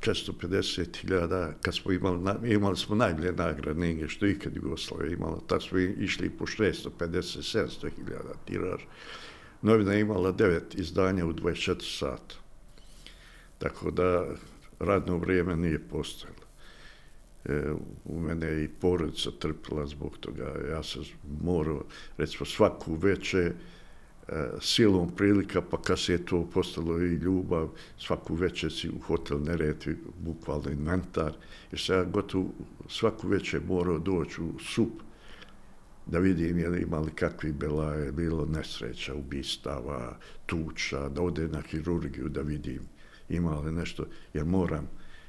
450.000, 0.00 1.52
kad 1.62 1.74
smo 1.74 1.92
imali, 1.92 2.52
imali 2.52 2.76
smo 2.76 2.96
najbolje 2.96 3.32
nagrade 3.32 3.80
negdje 3.80 4.08
što 4.08 4.26
ikad 4.26 4.56
Jugoslavia 4.56 5.12
imala, 5.12 5.40
tako 5.46 5.62
smo 5.62 5.78
išli 5.78 6.30
po 6.30 6.46
650-700.000 6.46 7.90
tiraž. 8.44 8.80
Novina 9.62 9.92
je 9.92 10.00
imala 10.00 10.32
devet 10.32 10.74
izdanja 10.74 11.26
u 11.26 11.32
24 11.32 11.98
sata. 11.98 12.34
Tako 13.58 13.90
da 13.90 14.26
radno 14.80 15.16
vrijeme 15.16 15.56
nije 15.56 15.78
postojalo. 15.78 16.40
E, 17.44 17.72
u 18.04 18.20
mene 18.20 18.46
je 18.46 18.64
i 18.64 18.68
porodica 18.68 19.30
trpila 19.38 19.86
zbog 19.86 20.18
toga. 20.18 20.54
Ja 20.70 20.82
sam 20.82 21.02
morao, 21.42 21.84
recimo, 22.16 22.46
svaku 22.46 22.94
večer 22.94 23.52
e, 24.28 24.48
silom 24.60 25.10
prilika, 25.16 25.62
pa 25.62 25.82
kad 25.82 25.98
se 25.98 26.12
je 26.12 26.26
to 26.26 26.50
postalo 26.54 26.98
i 26.98 27.14
ljubav, 27.14 27.68
svaku 27.98 28.34
večer 28.34 28.72
si 28.72 28.88
u 28.88 28.98
hotel 28.98 29.38
Neretvi, 29.42 29.96
bukvalno 30.18 30.70
inventar, 30.70 31.32
jer 31.72 31.80
se 31.80 31.92
ja 31.92 32.04
gotovo 32.04 32.50
svaku 32.88 33.28
večer 33.28 33.60
morao 33.66 33.98
doći 33.98 34.42
u 34.42 34.58
sup 34.58 34.92
da 36.06 36.18
vidim 36.18 36.58
je 36.58 36.68
li 36.68 36.82
imali 36.82 37.10
kakvi 37.10 37.52
belaje, 37.52 38.12
bilo 38.12 38.46
nesreća, 38.46 39.14
ubistava, 39.14 40.16
tuča, 40.46 41.08
da 41.08 41.22
ode 41.22 41.48
na 41.48 41.60
hirurgiju 41.60 42.28
da 42.28 42.40
vidim 42.40 42.80
ima 43.30 43.60
li 43.60 43.72
nešto, 43.72 44.04
jer 44.34 44.44
moram, 44.44 44.88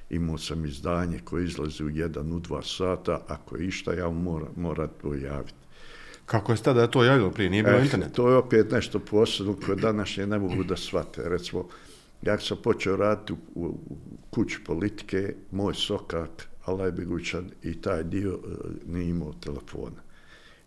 imao 0.09 0.37
sam 0.37 0.65
izdanje 0.65 1.19
koje 1.19 1.45
izlazi 1.45 1.83
u 1.83 1.89
jedan, 1.89 2.33
u 2.33 2.39
dva 2.39 2.61
sata, 2.63 3.21
ako 3.27 3.57
je 3.57 3.67
išta, 3.67 3.93
ja 3.93 4.09
moram, 4.09 4.53
moram 4.55 4.89
to 5.01 5.13
javiti. 5.13 5.61
Kako 6.25 6.51
je 6.51 6.57
tada 6.57 6.87
to 6.87 7.03
javilo 7.03 7.31
prije, 7.31 7.49
nije 7.49 7.63
bilo 7.63 7.77
eh, 7.77 7.83
internet? 7.83 8.13
To 8.13 8.29
je 8.29 8.35
opet 8.35 8.71
nešto 8.71 8.99
posebno 8.99 9.55
koje 9.65 9.75
današnje 9.75 10.27
ne 10.27 10.39
mogu 10.39 10.63
da 10.63 10.77
shvate. 10.77 11.29
Recimo, 11.29 11.67
ja 12.21 12.39
sam 12.39 12.57
počeo 12.63 12.95
raditi 12.95 13.33
u, 13.33 13.65
u 13.65 13.97
kući 14.29 14.59
politike, 14.65 15.35
moj 15.51 15.73
sokak, 15.73 16.47
Alaj 16.65 16.91
Begućan, 16.91 17.49
i 17.63 17.81
taj 17.81 18.03
dio 18.03 18.35
uh, 18.35 18.43
nije 18.87 19.09
imao 19.09 19.33
telefona. 19.33 20.01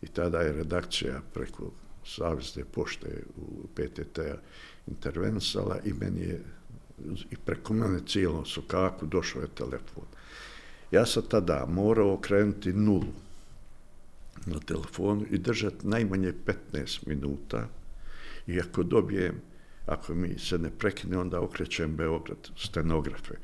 I 0.02 0.06
tada 0.06 0.40
je 0.40 0.52
redakcija 0.52 1.20
preko 1.34 1.70
Savjezne 2.06 2.64
pošte 2.64 3.22
u 3.36 3.66
PTT 3.74 4.18
intervensala 4.86 5.78
i 5.84 5.92
meni 5.92 6.20
je 6.20 6.42
i 7.30 7.36
preko 7.44 7.74
mene 7.74 8.00
cijelom 8.06 8.46
sokaku 8.46 9.06
došao 9.06 9.42
je 9.42 9.48
telefon. 9.48 10.04
Ja 10.90 11.06
sam 11.06 11.22
tada 11.28 11.66
morao 11.68 12.12
okrenuti 12.12 12.72
nulu 12.72 13.12
na 14.46 14.58
telefonu 14.58 15.26
i 15.30 15.38
držati 15.38 15.86
najmanje 15.86 16.32
15 16.72 17.06
minuta 17.06 17.68
i 18.46 18.60
ako 18.60 18.82
dobijem, 18.82 19.40
ako 19.86 20.14
mi 20.14 20.38
se 20.38 20.58
ne 20.58 20.70
prekine, 20.70 21.18
onda 21.18 21.40
okrećem 21.40 21.96
Beograd 21.96 22.48
stenografe. 22.56 23.34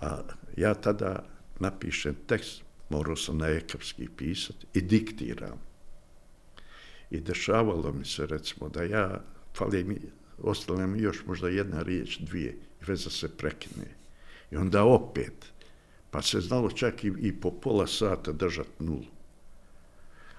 A 0.00 0.22
ja 0.56 0.74
tada 0.74 1.24
napišem 1.60 2.14
tekst, 2.26 2.62
morao 2.88 3.16
sam 3.16 3.38
na 3.38 3.46
ekavski 3.46 4.08
pisati 4.16 4.66
i 4.74 4.80
diktiram. 4.80 5.58
I 7.10 7.20
dešavalo 7.20 7.92
mi 7.92 8.04
se, 8.04 8.26
recimo, 8.26 8.68
da 8.68 8.82
ja, 8.82 9.20
fali 9.56 9.84
mi, 9.84 10.00
ostale 10.38 10.86
mi 10.86 10.98
još 10.98 11.26
možda 11.26 11.48
jedna 11.48 11.82
riječ, 11.82 12.18
dvije, 12.18 12.58
veza 12.86 13.10
se 13.10 13.36
prekine. 13.36 13.86
I 14.50 14.56
onda 14.56 14.84
opet, 14.84 15.52
pa 16.10 16.22
se 16.22 16.40
znalo 16.40 16.70
čak 16.70 17.04
i, 17.04 17.12
i 17.18 17.40
po 17.40 17.50
pola 17.50 17.86
sata 17.86 18.32
držati 18.32 18.84
nulu. 18.84 19.06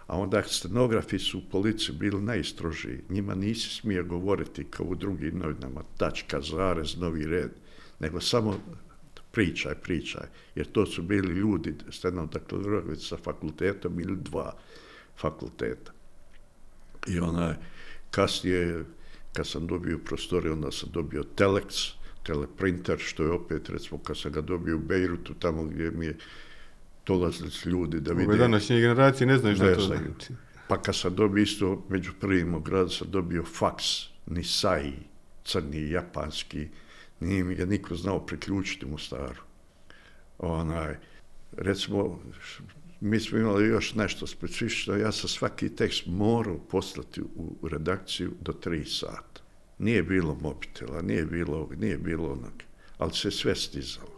A 0.08 0.18
onda 0.18 0.44
stenografi 0.44 1.20
su 1.20 1.38
u 1.38 1.50
policiji 1.52 1.96
bili 1.96 2.22
najistrožiji. 2.22 3.00
Njima 3.10 3.36
nisi 3.36 3.70
smije 3.70 4.04
govoriti 4.04 4.64
kao 4.64 4.86
u 4.86 4.96
drugim 4.96 5.38
novinama, 5.38 5.84
tačka, 5.98 6.42
zarez, 6.42 6.98
novi 6.98 7.26
red, 7.26 7.52
nego 8.00 8.22
samo 8.22 8.60
pričaj, 9.32 9.76
pričaj. 9.76 10.28
Jer 10.56 10.72
to 10.72 10.86
su 10.86 11.02
bili 11.02 11.34
ljudi, 11.34 11.76
stenom 11.90 12.30
dakle, 12.34 12.60
sa 12.96 13.18
fakultetom 13.18 14.00
ili 14.00 14.18
dva 14.18 14.54
fakulteta. 15.18 15.92
I 17.08 17.20
onaj, 17.20 17.54
kasnije, 18.12 18.86
kad 19.34 19.48
sam 19.48 19.68
dobio 19.68 20.00
prostore, 20.06 20.52
onda 20.52 20.72
sam 20.72 20.90
dobio 20.94 21.24
telex, 21.36 21.94
teleprinter, 22.24 23.00
što 23.00 23.24
je 23.24 23.32
opet, 23.32 23.70
recimo, 23.70 23.98
kad 23.98 24.18
sam 24.18 24.32
ga 24.32 24.42
dobio 24.42 24.76
u 24.76 24.80
Bejrutu, 24.80 25.34
tamo 25.34 25.64
gdje 25.64 25.92
mi 25.92 26.06
je 26.06 26.18
dolazili 27.06 27.52
su 27.52 27.70
ljudi 27.70 28.00
da 28.00 28.14
vide. 28.14 28.30
Ove 28.30 28.38
današnje 28.38 28.80
generacije 28.80 29.28
ne 29.28 29.38
znaju 29.38 29.56
što 29.56 29.66
je 29.66 29.76
to 29.76 29.82
znači. 29.82 30.34
Pa 30.68 30.82
kad 30.82 30.96
sam 30.96 31.16
dobio 31.16 31.42
isto, 31.42 31.86
među 31.90 32.12
prvim 32.20 32.54
u 32.54 32.60
gradu 32.60 32.90
sam 32.90 33.12
dobio 33.12 33.44
faks, 33.44 33.86
ni 34.28 34.44
saji, 34.44 34.94
crni, 35.44 35.90
japanski, 35.90 36.68
nije 37.20 37.44
mi 37.44 37.56
ga 37.56 37.66
niko 37.66 37.96
znao 37.96 38.26
priključiti 38.26 38.86
mu 38.86 38.98
staru. 38.98 39.42
Onaj, 40.38 40.98
recimo, 41.58 42.20
mi 43.02 43.20
smo 43.20 43.38
imali 43.38 43.68
još 43.68 43.96
nešto 43.96 44.28
specifično, 44.28 44.96
ja 44.96 45.12
sam 45.12 45.30
svaki 45.30 45.70
tekst 45.70 46.04
morao 46.08 46.58
poslati 46.58 47.22
u 47.36 47.68
redakciju 47.68 48.32
do 48.42 48.54
tri 48.54 48.86
sata. 48.86 49.43
Nije 49.84 50.04
bilo 50.04 50.38
mobitela, 50.42 51.02
nije 51.02 51.26
bilo, 51.26 51.70
nije 51.78 51.98
bilo 51.98 52.32
onog, 52.32 52.54
ali 52.98 53.14
se 53.14 53.32
sve 53.32 53.56
stizalo. 53.56 54.14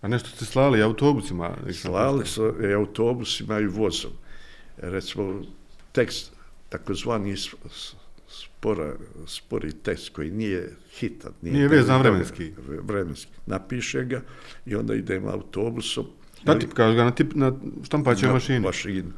A 0.00 0.08
nešto 0.08 0.28
ste 0.28 0.44
slali 0.44 0.82
autobusima? 0.82 1.56
Slali 1.72 2.26
su 2.26 2.54
i 2.70 2.72
autobusima 2.72 3.60
i 3.60 3.66
vozom. 3.66 4.10
Recimo, 4.76 5.42
tekst, 5.92 6.32
takozvani 6.68 7.36
spora, 8.28 8.94
spori 9.26 9.72
tekst 9.72 10.08
koji 10.08 10.30
nije 10.30 10.76
hitan. 10.98 11.32
Nije, 11.42 11.54
nije 11.54 11.68
vezan 11.68 12.00
vremenski. 12.00 12.52
Vremenski. 12.82 13.32
Napiše 13.46 14.04
ga 14.04 14.22
i 14.66 14.74
onda 14.74 14.94
idem 14.94 15.28
autobusom. 15.28 16.06
Na 16.44 16.58
tip, 16.58 16.72
kao 16.72 16.94
ga 16.94 17.04
na, 17.04 17.10
tip, 17.10 17.34
na 17.34 17.52
štampaćoj 17.84 18.28
mašini. 18.28 18.60
mašinu. 18.60 19.12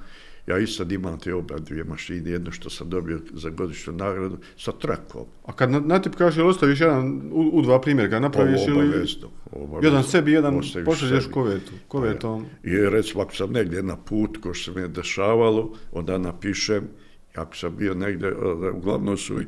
Ja 0.48 0.58
i 0.58 0.66
sad 0.66 0.92
imam 0.92 1.18
te 1.18 1.34
oba 1.34 1.58
dvije 1.58 1.84
mašine, 1.84 2.30
jedno 2.30 2.52
što 2.52 2.70
sam 2.70 2.90
dobio 2.90 3.20
za 3.32 3.50
godišnju 3.50 3.92
nagradu 3.92 4.38
sa 4.56 4.72
trakom. 4.72 5.24
A 5.46 5.52
kad 5.52 5.70
na, 5.70 5.80
na 5.80 6.02
tip 6.02 6.14
kažeš, 6.14 6.38
ili 6.38 6.48
ostaviš 6.48 6.80
jedan 6.80 7.30
u, 7.32 7.50
u 7.52 7.62
dva 7.62 7.80
primjerka, 7.80 8.20
napraviš 8.20 8.60
ili... 8.68 8.88
Obavezno, 8.88 9.28
obavezno. 9.52 9.88
Jedan 9.88 10.04
sebi, 10.04 10.32
jedan 10.32 10.60
pošalješ 10.84 11.26
kovetu, 11.26 11.72
kovetom. 11.88 12.46
Pa 12.62 12.68
ja. 12.68 12.86
I 12.86 12.90
recimo, 12.90 13.22
ako 13.22 13.34
sam 13.34 13.52
negdje 13.52 13.82
na 13.82 13.96
put, 13.96 14.38
ko 14.40 14.54
se 14.54 14.70
mi 14.72 14.80
je 14.80 14.88
dešavalo, 14.88 15.72
onda 15.92 16.18
napišem, 16.18 16.88
ako 17.34 17.56
sam 17.56 17.76
bio 17.76 17.94
negdje, 17.94 18.34
uglavnom 18.74 19.16
su 19.16 19.40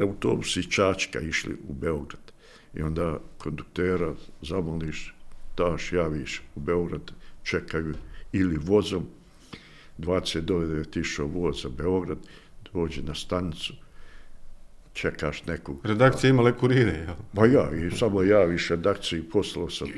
autobusi 0.00 0.70
Čačka 0.70 1.20
išli 1.20 1.56
u 1.68 1.74
Beograd. 1.74 2.32
I 2.74 2.82
onda 2.82 3.20
konduktera 3.38 4.14
zamoliš, 4.42 5.14
daš, 5.56 5.92
javiš 5.92 6.42
u 6.54 6.60
Beograd, 6.60 7.12
čekaju 7.42 7.94
ili 8.32 8.56
vozom, 8.56 9.06
29 9.98 11.00
išao 11.00 11.26
voz 11.26 11.62
za 11.62 11.68
Beograd, 11.68 12.18
dođe 12.72 13.02
na 13.02 13.14
stanicu, 13.14 13.72
čekaš 14.92 15.46
neku... 15.46 15.76
Redakcija 15.84 16.30
imala 16.30 16.52
kurire, 16.52 16.92
jel? 16.92 17.14
Ba 17.32 17.46
ja, 17.46 17.70
i 17.76 17.90
samo 17.90 18.22
javiš 18.22 18.68
redakciju 18.68 19.18
i 19.18 19.30
poslao 19.30 19.70
sam 19.70 19.88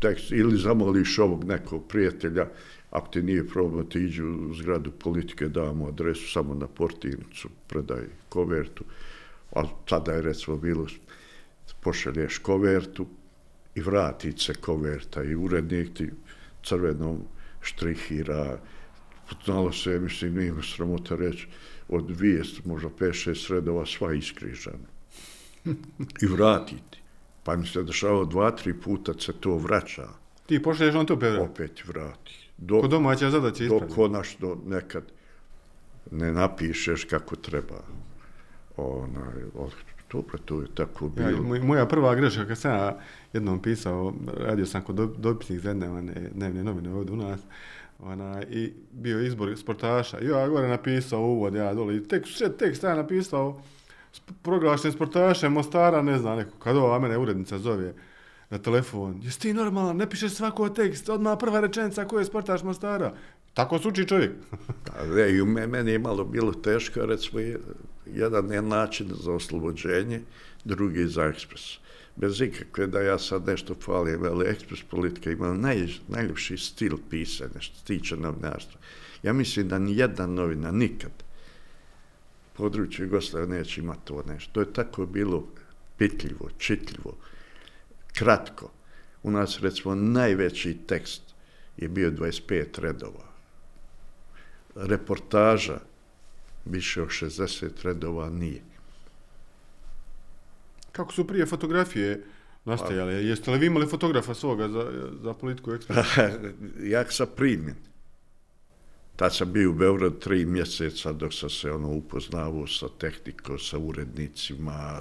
tekst, 0.00 0.32
ili 0.32 0.58
zamoliš 0.58 1.18
ovog 1.18 1.44
nekog 1.44 1.88
prijatelja, 1.88 2.46
ako 2.90 3.08
ti 3.08 3.22
nije 3.22 3.48
problem, 3.48 3.86
ti 3.86 3.98
iđu 3.98 4.26
u 4.50 4.54
zgradu 4.54 4.90
politike, 4.90 5.48
damo 5.48 5.88
adresu 5.88 6.32
samo 6.32 6.54
na 6.54 6.66
portirnicu, 6.66 7.48
predaj 7.68 8.04
kovertu, 8.28 8.84
a 9.54 9.62
tada 9.84 10.12
je 10.12 10.22
recimo 10.22 10.56
bilo, 10.56 10.86
pošalješ 11.80 12.38
kovertu 12.38 13.06
i 13.74 13.80
vrati 13.80 14.32
se 14.32 14.54
koverta 14.54 15.22
i 15.22 15.34
urednik 15.34 15.94
ti 15.94 16.10
crvenom 16.64 17.22
štrihira, 17.60 18.58
znalo 19.44 19.72
se, 19.72 19.98
mislim, 20.00 20.34
nije 20.34 20.52
mi 20.52 20.62
sramota 20.64 21.16
reći, 21.16 21.46
od 21.88 22.10
vijest, 22.10 22.64
možda 22.64 22.88
5-6 22.90 23.50
redova, 23.50 23.86
sva 23.86 24.14
iskrižana. 24.14 24.88
I 26.22 26.26
vratiti. 26.26 26.98
Pa 27.42 27.56
mi 27.56 27.66
se 27.66 27.82
dešavao 27.82 28.24
dva, 28.24 28.50
tri 28.50 28.74
puta 28.74 29.12
se 29.14 29.32
to 29.32 29.56
vraća. 29.56 30.08
Ti 30.46 30.62
pošlješ 30.62 30.94
on 30.94 31.06
to 31.06 31.14
opet? 31.14 31.38
Opet 31.40 31.86
vrati. 31.86 32.48
Dok, 32.58 32.80
Ko 32.80 32.88
domaća 32.88 33.30
zadaća 33.30 33.64
ispravlja? 33.64 33.86
Dok 33.86 33.94
konačno 33.94 34.56
nekad 34.66 35.02
ne 36.10 36.32
napišeš 36.32 37.04
kako 37.04 37.36
treba. 37.36 37.82
Onaj, 38.76 39.34
Dobro, 40.10 40.38
to 40.38 40.60
je 40.60 40.66
tako 40.74 41.04
Ja, 41.06 41.26
bilo. 41.26 41.42
moj- 41.42 41.60
moja 41.60 41.86
prva 41.86 42.14
greška, 42.14 42.46
kad 42.46 42.58
sam 42.58 42.70
ja 42.72 42.98
jednom 43.32 43.62
pisao, 43.62 44.14
radio 44.36 44.66
sam 44.66 44.82
kod 44.82 44.96
do- 44.96 45.14
dopisnik 45.18 45.60
za 45.60 45.68
jedne 45.68 45.90
one 45.90 46.30
dnevne 46.34 46.64
novine 46.64 46.92
ovdje 46.92 47.12
u 47.12 47.16
nas, 47.16 47.40
ona, 47.98 48.42
i 48.42 48.72
bio 48.92 49.20
izbor 49.20 49.56
sportaša. 49.56 50.20
I 50.20 50.26
ja 50.26 50.48
gore 50.48 50.68
napisao 50.68 51.20
uvod, 51.20 51.54
ja 51.54 51.74
dole, 51.74 51.96
i 51.96 52.02
tek, 52.02 52.26
sred 52.26 52.56
tekst 52.56 52.82
ja 52.82 52.94
napisao 52.94 53.60
proglašen 54.42 54.92
sportašem 54.92 55.52
Mostara, 55.52 56.02
ne 56.02 56.18
znam, 56.18 56.38
neko, 56.38 56.58
kad 56.58 56.76
ova 56.76 56.98
mene 56.98 57.18
urednica 57.18 57.58
zove 57.58 57.94
na 58.50 58.58
telefon, 58.58 59.20
jesi 59.22 59.40
ti 59.40 59.52
normalan, 59.52 59.96
ne 59.96 60.10
pišeš 60.10 60.32
svako 60.32 60.68
tekst, 60.68 61.08
odmah 61.08 61.38
prva 61.40 61.60
rečenica 61.60 62.04
ko 62.04 62.18
je 62.18 62.24
sportaš 62.24 62.62
Mostara. 62.62 63.12
Tako 63.54 63.78
se 63.78 63.88
uči 63.88 64.08
čovjek. 64.08 64.30
A 64.94 65.06
ne, 65.06 65.30
i 65.30 65.42
meni 65.44 65.90
je 65.90 65.98
malo 65.98 66.24
bilo 66.24 66.52
teško, 66.52 67.06
recimo, 67.06 67.40
je- 67.40 67.60
jedan 68.06 68.52
je 68.52 68.62
način 68.62 69.10
za 69.14 69.32
oslobođenje, 69.32 70.20
drugi 70.64 71.06
za 71.06 71.24
ekspres. 71.24 71.60
Bez 72.20 72.40
ikakve 72.40 72.86
da 72.86 73.00
ja 73.00 73.18
sad 73.18 73.46
nešto 73.46 73.74
hvalim, 73.84 74.24
ali 74.24 74.48
ekspres 74.48 74.82
politika 74.82 75.30
ima 75.30 75.52
naj, 75.54 75.86
najljepši 76.08 76.56
stil 76.56 76.96
pisanja 77.10 77.60
što 77.60 77.84
tiče 77.84 78.16
novinarstva. 78.16 78.80
Ja 79.22 79.32
mislim 79.32 79.68
da 79.68 79.78
ni 79.78 79.96
jedna 79.96 80.26
novina 80.26 80.70
nikad 80.70 81.10
područje 82.54 83.02
Jugoslava 83.02 83.46
neće 83.46 83.80
imati 83.80 84.00
to 84.04 84.22
nešto. 84.28 84.52
To 84.52 84.60
je 84.60 84.72
tako 84.72 85.06
bilo 85.06 85.46
pitljivo, 85.96 86.50
čitljivo, 86.58 87.16
kratko. 88.12 88.70
U 89.22 89.30
nas, 89.30 89.60
recimo, 89.60 89.94
najveći 89.94 90.78
tekst 90.86 91.22
je 91.76 91.88
bio 91.88 92.10
25 92.10 92.80
redova 92.80 93.28
reportaža 94.74 95.80
više 96.64 97.02
od 97.02 97.08
60 97.08 97.68
redova 97.82 98.30
nije. 98.30 98.62
Kako 100.98 101.12
su 101.12 101.26
prije 101.26 101.46
fotografije 101.46 102.24
nastajale? 102.64 103.14
Jeste 103.14 103.50
li 103.50 103.58
vi 103.58 103.66
imali 103.66 103.86
fotografa 103.86 104.34
svoga 104.34 104.68
za, 104.68 105.10
za 105.22 105.34
politiku 105.34 105.72
ekspres? 105.72 106.06
Jak 106.94 107.12
sam 107.12 107.26
primjen. 107.36 107.76
Tad 109.16 109.34
sam 109.34 109.52
bio 109.52 109.70
u 109.70 109.74
Beogradu 109.74 110.18
tri 110.18 110.44
mjeseca 110.44 111.12
dok 111.12 111.34
sam 111.34 111.50
se 111.50 111.72
ono 111.72 111.88
upoznavao 111.88 112.66
sa 112.66 112.88
tehnikom, 112.98 113.58
sa 113.58 113.78
urednicima, 113.78 115.00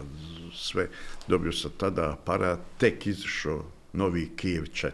sve. 0.56 0.90
Dobio 1.28 1.52
sam 1.52 1.72
tada 1.78 2.12
aparat, 2.14 2.60
tek 2.78 3.08
izišao 3.08 3.66
novi 3.94 4.32
Kijev 4.36 4.64
4. 4.64 4.92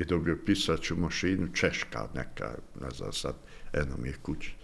I 0.00 0.04
dobio 0.04 0.38
pisaću 0.46 0.96
mašinu, 0.96 1.48
Češka 1.54 2.08
neka, 2.14 2.54
ne 2.80 2.90
znam 2.90 3.12
sad, 3.12 3.34
eno 3.72 3.96
mi 4.02 4.08
je 4.08 4.16
kući. 4.22 4.54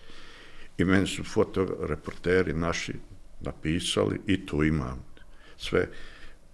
I 0.79 0.85
meni 0.85 1.07
su 1.07 1.25
fotoreporteri 1.25 2.53
naši 2.53 2.93
napisali, 3.41 4.21
i 4.27 4.47
tu 4.47 4.65
imam 4.65 5.05
sve, 5.57 5.89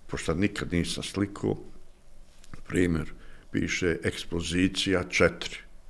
pošto 0.06 0.34
nikad 0.34 0.72
nisam 0.72 1.02
slikao, 1.02 1.56
primjer, 2.66 3.12
piše 3.50 3.96
ekspozicija 4.04 5.04
4, 5.04 5.30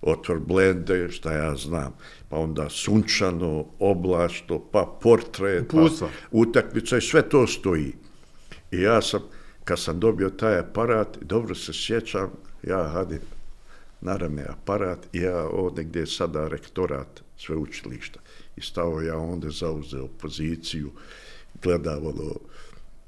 otvor 0.02 0.38
blende, 0.38 1.10
šta 1.10 1.32
ja 1.32 1.56
znam, 1.56 1.94
pa 2.28 2.36
onda 2.36 2.68
sunčano, 2.70 3.66
oblašto, 3.78 4.68
pa 4.72 4.98
portret, 5.02 5.70
pa 5.70 6.06
utakmica 6.30 6.96
i 6.96 7.00
sve 7.00 7.28
to 7.28 7.46
stoji. 7.46 7.92
I 8.70 8.80
ja 8.80 9.02
sam, 9.02 9.20
kad 9.64 9.80
sam 9.80 10.00
dobio 10.00 10.30
taj 10.30 10.58
aparat, 10.58 11.18
dobro 11.20 11.54
se 11.54 11.72
sjećam, 11.72 12.30
ja 12.62 12.88
hadim 12.88 13.20
na 14.00 14.16
rame 14.16 14.44
aparat 14.48 14.98
i 15.12 15.18
ja 15.18 15.48
ovdje 15.48 15.84
gdje 15.84 16.00
je 16.00 16.06
sada 16.06 16.48
rektorat 16.48 17.22
sveučilišta. 17.36 18.20
I 18.56 18.60
stao 18.60 19.00
ja 19.00 19.16
onda 19.16 19.50
zauzeo 19.50 20.08
poziciju, 20.08 20.92
gledavalo 21.62 22.40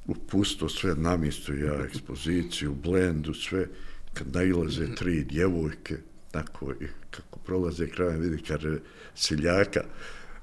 u 0.06 0.14
pusto 0.14 0.68
sve 0.68 0.94
na 0.94 1.16
mjestu, 1.16 1.56
ja 1.56 1.84
ekspoziciju, 1.84 2.74
blendu, 2.74 3.34
sve, 3.34 3.66
kad 4.14 4.34
nailaze 4.34 4.94
tri 4.94 5.24
djevojke, 5.24 5.96
tako 6.30 6.72
i 6.72 6.86
kako 7.10 7.38
prolaze 7.38 7.88
krajem, 7.88 8.20
vidi 8.20 8.42
kaže 8.42 8.78
seljaka, 9.14 9.80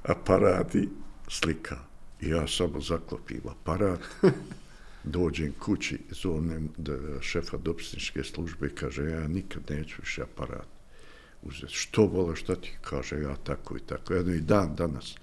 aparat 0.04 0.76
i 0.76 0.90
slika. 1.28 1.80
I 2.22 2.30
ja 2.30 2.48
samo 2.48 2.82
zaklopim 2.82 3.42
aparat, 3.50 4.00
dođem 5.04 5.54
kući, 5.60 5.98
zovnem 6.10 6.70
da, 6.78 7.22
šefa 7.22 7.58
dopisničke 7.58 8.24
službe 8.24 8.68
i 8.68 8.76
kaže, 8.76 9.10
ja 9.10 9.28
nikad 9.28 9.62
neću 9.70 9.96
više 10.00 10.22
aparat 10.22 10.71
uzeti. 11.44 11.74
Što 11.74 12.06
vole, 12.06 12.36
šta 12.36 12.56
ti 12.56 12.72
kaže, 12.82 13.16
ja 13.22 13.36
tako 13.36 13.78
i 13.78 13.80
tako. 13.80 14.14
Jedno 14.14 14.34
i 14.34 14.42
dan 14.42 14.76
danas 14.76 15.16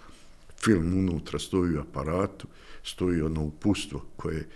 film 0.60 0.98
unutra 0.98 1.38
stoji 1.38 1.76
u 1.76 1.80
aparatu, 1.80 2.46
stoji 2.84 3.22
ono 3.22 3.42
upustvo 3.42 4.04
koje 4.16 4.46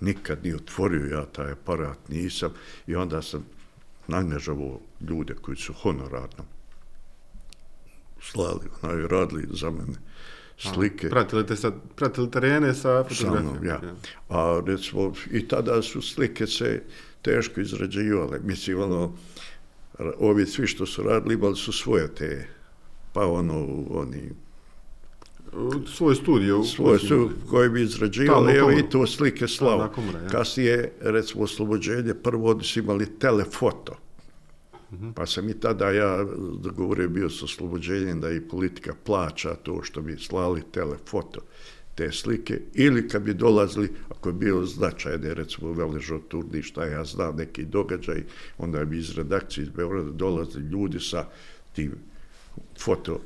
nikad 0.00 0.42
nije 0.42 0.56
otvorio, 0.56 1.06
ja 1.18 1.24
taj 1.26 1.50
aparat 1.52 2.08
nisam 2.08 2.50
i 2.86 2.94
onda 2.94 3.22
sam 3.22 3.44
nangažavao 4.06 4.80
ljude 5.08 5.34
koji 5.34 5.56
su 5.56 5.72
honorarno 5.72 6.44
slali, 8.22 8.66
onaj, 8.82 9.06
radili 9.08 9.48
za 9.52 9.70
mene 9.70 9.94
slike. 10.58 11.08
Pratili 11.10 11.46
te 11.46 11.56
sad, 11.56 11.74
pratili 11.96 12.30
terene 12.30 12.74
sa 12.74 12.80
Sa 12.80 13.04
fotografijom? 13.08 13.52
mnom, 13.52 13.64
ja. 13.64 13.80
A 14.28 14.62
recimo, 14.66 15.12
i 15.30 15.48
tada 15.48 15.82
su 15.82 16.02
slike 16.02 16.46
se 16.46 16.82
teško 17.22 17.60
izrađivale. 17.60 18.38
Mislim, 18.44 18.80
ono, 18.80 19.06
ra- 19.06 19.12
ovi 20.18 20.46
svi 20.46 20.66
što 20.66 20.86
su 20.86 21.02
radili 21.02 21.34
imali 21.34 21.56
su 21.56 21.72
svoje 21.72 22.08
te, 22.08 22.48
pa 23.12 23.26
ono, 23.26 23.54
oni, 23.90 24.30
U 25.52 25.86
Svoj 25.86 26.14
studio. 26.14 26.58
u- 26.58 26.64
svoje 26.64 26.98
su 26.98 27.30
koji 27.50 27.68
bi 27.70 27.82
izrađivali, 27.82 28.52
evo 28.52 28.70
i 28.70 28.90
to 28.90 29.06
slike 29.06 29.48
slava. 29.48 29.88
Komora, 29.88 30.18
ja. 30.18 30.28
Kasnije, 30.28 30.92
recimo, 31.00 31.44
oslobođenje, 31.44 32.14
prvo 32.14 32.50
oni 32.50 32.64
su 32.64 32.78
imali 32.78 33.18
telefoto. 33.18 33.96
Mhm. 34.92 35.10
Pa 35.10 35.26
sam 35.26 35.48
i 35.48 35.54
tada 35.54 35.90
ja 35.90 36.24
dogovorio 36.54 37.08
bio 37.08 37.30
sa 37.30 37.44
oslobođenjem 37.44 38.20
da 38.20 38.30
i 38.30 38.40
politika 38.40 38.94
plaća 39.04 39.54
to 39.54 39.82
što 39.82 40.00
bi 40.00 40.16
slali 40.18 40.62
telefoto 40.72 41.40
te 41.98 42.12
slike, 42.12 42.60
ili 42.74 43.08
kad 43.08 43.22
bi 43.22 43.34
dolazili, 43.34 43.90
ako 44.10 44.28
je 44.28 44.32
bilo 44.32 44.66
značajne, 44.66 45.34
recimo 45.34 45.72
Veležo 45.72 46.18
Turni, 46.28 46.62
šta 46.62 46.84
ja 46.84 47.04
znam, 47.04 47.36
neki 47.36 47.64
događaj, 47.64 48.22
onda 48.58 48.84
bi 48.84 48.98
iz 48.98 49.16
redakcije 49.16 49.62
iz 49.62 49.70
Beograda 49.70 50.10
dolazili 50.10 50.64
ljudi 50.64 51.00
sa 51.00 51.26
tim 51.72 51.92
foto 52.78 53.20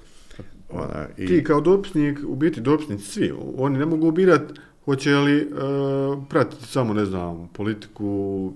ona, 0.71 1.09
i, 1.19 1.27
Ti 1.27 1.45
kao 1.45 1.61
dopisnik, 1.61 2.19
u 2.27 2.37
biti 2.37 2.61
dopisnici 2.61 3.05
svi, 3.05 3.33
oni 3.57 3.79
ne 3.79 3.87
mogu 3.87 4.11
birat 4.11 4.43
hoće 4.85 5.15
li 5.15 5.47
uh, 5.47 6.25
pratiti 6.29 6.67
samo, 6.67 6.95
ne 6.95 7.05
znam, 7.05 7.49
politiku, 7.53 8.53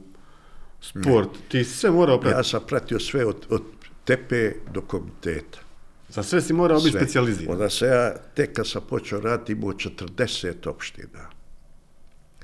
sport, 0.81 1.29
ti 1.49 1.65
si 1.65 1.79
sve 1.79 1.91
morao 1.91 2.21
pratiti. 2.21 2.39
ja 2.39 2.45
sam 2.45 2.61
pratio 2.67 2.99
sve 3.01 3.27
od, 3.27 3.47
od 3.51 3.63
tepe 4.05 4.53
do 4.75 4.81
komiteta. 4.81 5.66
Za 6.09 6.23
sve 6.23 6.40
si 6.40 6.53
morao 6.53 6.79
biti 6.79 6.90
Sve. 6.90 7.01
specijaliziran. 7.01 7.53
Onda 7.53 7.71
se 7.71 7.87
ja, 7.87 8.14
tek 8.35 8.53
kad 8.53 8.69
sam 8.69 8.83
počeo 8.88 9.21
raditi, 9.21 9.53
imao 9.53 9.73
40 9.73 10.69
opština. 10.69 11.31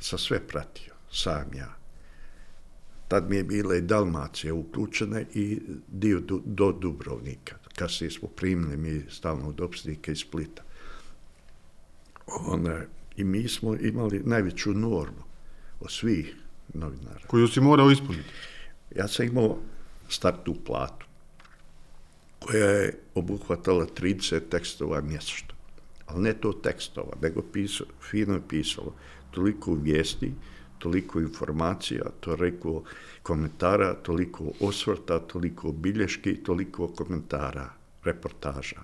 Sam 0.01 0.19
sve 0.19 0.41
pratio, 0.47 0.95
sam 1.13 1.55
ja. 1.55 1.75
Tad 3.09 3.31
mi 3.31 3.37
je 3.37 3.45
bila 3.45 3.77
i 3.77 3.81
Dalmacija 3.81 4.55
uključena 4.55 5.21
i 5.35 5.61
dio 5.89 6.21
do, 6.21 6.41
do 6.45 6.73
Dubrovnika. 6.73 7.57
Kasnije 7.77 8.11
smo 8.11 8.29
primili 8.29 8.77
mi 8.77 9.05
stalno 9.11 9.49
od 9.49 9.61
opštinike 9.61 10.13
iz 10.13 10.19
Splita. 10.19 10.63
Ona, 12.27 12.81
I 13.17 13.25
mi 13.25 13.49
smo 13.49 13.75
imali 13.75 14.23
najveću 14.25 14.73
normu 14.73 15.23
od 15.81 15.91
svih 15.91 16.37
novinara. 16.75 17.27
Koju 17.27 17.49
si 17.49 17.61
morao 17.61 17.91
ispuniti. 17.91 18.29
Ja 18.97 19.09
sam 19.09 19.27
imao 19.27 19.59
startnu 20.09 20.55
platu 20.67 21.07
koja 22.47 22.71
je 22.71 22.99
obuhvatala 23.15 23.87
30 23.87 24.41
tekstova 24.51 25.01
mjesečno. 25.01 25.55
Ali 26.07 26.23
ne 26.23 26.33
to 26.35 26.53
tekstova, 26.53 27.17
nego 27.23 27.43
pisao, 27.53 27.87
fino 28.11 28.35
je 28.35 28.49
pisalo 28.49 28.95
toliko 29.31 29.75
vijesti, 29.75 30.33
toliko 30.79 31.21
informacija, 31.21 32.05
toliko 32.21 32.83
komentara, 33.23 33.95
toliko 33.95 34.53
osvrta, 34.61 35.19
toliko 35.19 35.73
bilješki, 35.73 36.35
toliko 36.35 36.89
komentara, 36.89 37.71
reportaža. 38.05 38.83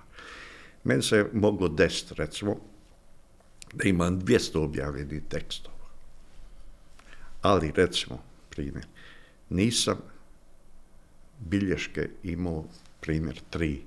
Meni 0.83 1.03
se 1.03 1.25
moglo 1.33 1.67
desiti, 1.67 2.13
recimo, 2.17 2.55
da 3.73 3.89
imam 3.89 4.21
200 4.21 4.63
objavljenih 4.63 5.23
tekstova. 5.29 5.75
Ali, 7.41 7.71
recimo, 7.75 8.23
primjer, 8.49 8.85
nisam 9.49 9.97
bilješke 11.39 12.09
imao, 12.23 12.65
primjer, 13.01 13.41
tri, 13.49 13.83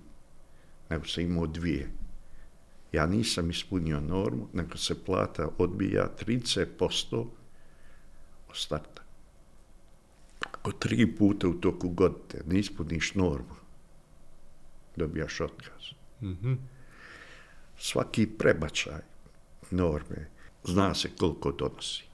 nego 0.90 1.06
sam 1.06 1.24
imao 1.24 1.46
dvije. 1.46 1.90
Ja 2.92 3.06
nisam 3.06 3.50
ispunio 3.50 4.00
normu, 4.00 4.48
nego 4.52 4.76
se 4.76 5.04
plata 5.04 5.48
odbija 5.58 6.10
30% 6.26 7.26
od 8.48 8.56
starta. 8.56 9.02
Ako 10.40 10.72
tri 10.72 11.16
puta 11.16 11.48
u 11.48 11.54
toku 11.54 11.88
godine 11.88 12.42
ne 12.46 12.58
ispuniš 12.58 13.14
normu, 13.14 13.54
dobijaš 14.96 15.40
otkaz. 15.40 15.82
Mhm. 16.22 16.54
Svaki 17.78 18.26
prebačaj 18.26 19.00
norme 19.70 20.28
zna 20.64 20.94
se 20.94 21.10
koliko 21.18 21.52
donosi. 21.52 22.04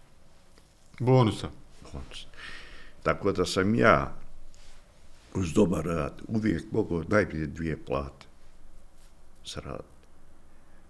Bonusa. 1.01 1.51
Bonus. 1.93 2.27
Tako 3.03 3.33
da 3.33 3.47
sam 3.47 3.75
ja 3.75 4.15
uz 5.35 5.53
dobar 5.53 5.85
rad 5.85 6.23
uvijek 6.29 6.73
mogu 6.73 7.05
najprije 7.09 7.47
dvije 7.47 7.85
plate 7.85 8.27
za 9.47 9.61
rad. 9.61 9.85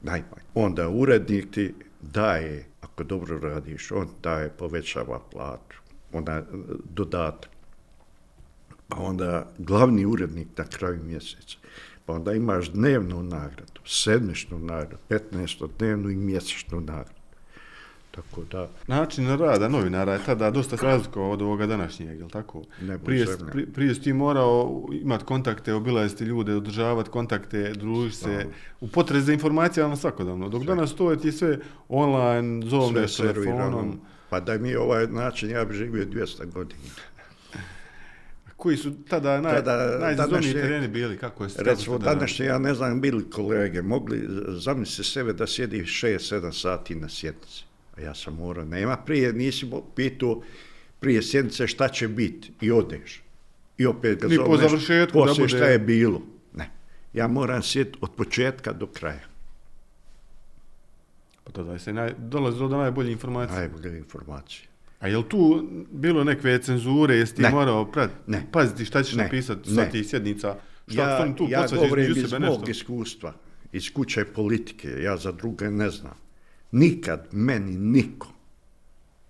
Najmanje. 0.01 0.43
Onda 0.55 0.89
urednik 0.89 1.51
ti 1.51 1.75
daje, 2.01 2.67
ako 2.81 3.05
dobro 3.05 3.39
radiš, 3.39 3.93
on 3.93 4.09
daje, 4.23 4.49
povećava 4.49 5.21
platu. 5.33 5.77
Onda 6.13 6.33
e, 6.33 6.45
dodatak. 6.95 7.51
Pa 8.89 8.97
onda 8.97 9.53
glavni 9.59 10.07
urednik 10.07 10.49
na 10.57 10.65
kraju 10.65 11.05
mjeseca. 11.05 11.57
Pa 12.07 12.13
onda 12.13 12.33
imaš 12.33 12.71
dnevnu 12.73 13.23
nagradu, 13.23 13.81
sedmičnu 13.87 14.59
nagradu, 14.59 14.97
15 15.09 15.69
dnevnu 15.79 16.11
i 16.11 16.17
mjesečnu 16.17 16.81
nagradu. 16.81 17.18
Tako 18.11 18.45
da... 18.51 18.71
Način 18.87 19.29
rada 19.39 19.69
novinara 19.69 20.13
je 20.13 20.21
tada 20.27 20.51
dosta 20.51 20.77
razlikovao 20.83 21.31
od 21.31 21.43
ovoga 21.43 21.67
današnjeg, 21.67 22.21
je 22.21 22.29
tako? 22.29 22.63
Ne 22.83 22.99
prije, 22.99 23.25
posebno. 23.27 23.53
prije, 23.75 23.95
si 23.95 24.03
ti 24.03 24.13
morao 24.13 24.87
imati 24.93 25.25
kontakte, 25.25 25.75
obilaziti 25.75 26.25
ljude, 26.25 26.55
održavati 26.55 27.11
kontakte, 27.11 27.73
družiti 27.73 28.17
se, 28.17 28.47
u 28.81 28.89
potrezi 28.89 29.27
za 29.27 29.33
informacijama 29.33 29.97
svakodavno. 29.97 30.49
Dok 30.49 30.63
danas 30.65 30.95
to 30.95 31.11
je 31.11 31.19
ti 31.19 31.33
sve 31.33 31.59
online, 31.89 32.63
sve 32.63 32.71
zovneš 32.71 33.17
servirano. 33.17 33.61
telefonom. 33.61 34.01
Pa 34.31 34.41
da 34.41 34.59
mi 34.59 34.77
ovaj 34.77 35.07
način, 35.07 35.51
ja 35.51 35.65
bi 35.65 35.75
živio 35.75 36.05
200 36.07 36.53
godina. 36.53 36.81
Koji 38.57 38.77
su 38.77 38.93
tada, 39.09 39.41
naj, 39.41 39.55
Tada, 39.55 39.99
najzazovniji 40.01 40.53
današnje- 40.53 40.63
tereni 40.63 40.89
bili? 40.89 41.19
Kako 41.19 41.45
je 41.45 41.51
Recimo, 41.59 41.99
današnje, 41.99 42.47
ja 42.47 42.59
ne 42.59 42.75
znam, 42.75 43.01
bili 43.01 43.31
kolege, 43.31 43.83
mogli 43.83 44.29
zamisli 44.49 45.05
sebe 45.05 45.33
da 45.33 45.47
sjedi 45.47 45.83
6-7 45.83 46.53
sati 46.53 46.95
na 46.95 47.09
sjednici. 47.09 47.68
Ja 47.99 48.15
sam 48.15 48.35
morao, 48.35 48.65
nema 48.65 48.97
prije, 48.97 49.33
nisi 49.33 49.67
pitao 49.95 50.43
prije 51.01 51.23
sjednice 51.23 51.67
šta 51.67 51.89
će 51.89 52.09
biti 52.09 52.53
i 52.61 52.71
odeš. 52.71 53.23
I 53.79 53.87
opet 53.87 54.21
ga 54.21 54.29
Ni 54.29 54.37
po 54.37 54.45
zoveš, 54.47 54.61
završetku 54.61 55.19
da 55.19 55.35
bude- 55.35 55.49
šta 55.49 55.65
je 55.65 55.79
bilo. 55.79 56.23
Ne. 56.55 56.71
Ja 57.13 57.29
moram 57.29 57.63
sjediti 57.63 57.99
od 58.01 58.11
početka 58.11 58.73
do 58.73 58.87
kraja. 58.87 59.25
Pa 61.45 61.53
tada 61.53 61.79
se 61.79 61.93
naj, 61.93 62.15
dolazi 62.19 62.59
do 62.59 62.69
najbolje 62.69 63.13
informacije. 63.13 63.59
Najbolje 63.59 63.99
informacije. 63.99 64.69
A 65.01 65.09
je 65.09 65.29
tu 65.29 65.63
bilo 65.91 66.25
nekve 66.25 66.59
cenzure, 66.59 67.15
jesi 67.15 67.35
ti 67.35 67.43
Ne. 67.43 67.51
morao 67.51 67.93
prat, 67.93 68.11
Ne. 68.27 68.47
paziti 68.53 68.85
šta 68.85 69.03
ćeš 69.03 69.15
Ne. 69.15 69.25
napisati 69.25 69.71
sa 69.71 69.85
tih 69.85 70.07
sjednica? 70.07 70.57
Šta 70.89 71.03
ja, 71.19 71.35
tu 71.37 71.47
ja 71.49 71.67
govorim 71.75 72.11
iz 72.17 72.33
mog 72.33 72.69
iskustva, 72.69 73.35
iz 73.73 73.93
kuće 73.93 74.25
politike, 74.25 74.89
ja 75.03 75.17
za 75.17 75.33
druge 75.33 75.71
ne 75.71 75.91
znam. 75.91 76.15
Nikad 76.73 77.29
meni 77.33 77.77
niko 77.77 78.29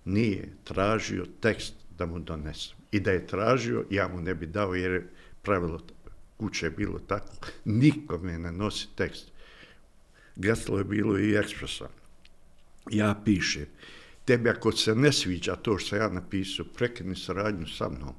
nije 0.05 0.49
tražio 0.63 1.25
tekst 1.41 1.73
da 1.97 2.05
mu 2.05 2.19
donesem. 2.19 2.77
I 2.91 2.99
da 2.99 3.11
je 3.11 3.27
tražio, 3.27 3.85
ja 3.89 4.07
mu 4.07 4.21
ne 4.21 4.35
bi 4.35 4.45
dao 4.45 4.75
jer 4.75 4.91
je 4.91 5.09
pravilo 5.41 5.79
kuće 6.37 6.69
bilo 6.69 6.99
tako. 6.99 7.33
Niko 7.65 8.17
me 8.17 8.39
ne 8.39 8.51
nosi 8.51 8.87
tekst. 8.95 9.31
Gaslo 10.35 10.77
je 10.77 10.83
bilo 10.83 11.19
i 11.19 11.35
ekspresa. 11.35 11.89
Ja 12.91 13.21
pišem, 13.25 13.65
tebi 14.25 14.49
ako 14.49 14.71
se 14.71 14.95
ne 14.95 15.11
sviđa 15.11 15.55
to 15.55 15.77
što 15.77 15.95
ja 15.95 16.09
napisao, 16.09 16.65
prekini 16.75 17.15
saradnju 17.15 17.67
sa 17.67 17.89
mnom, 17.89 18.15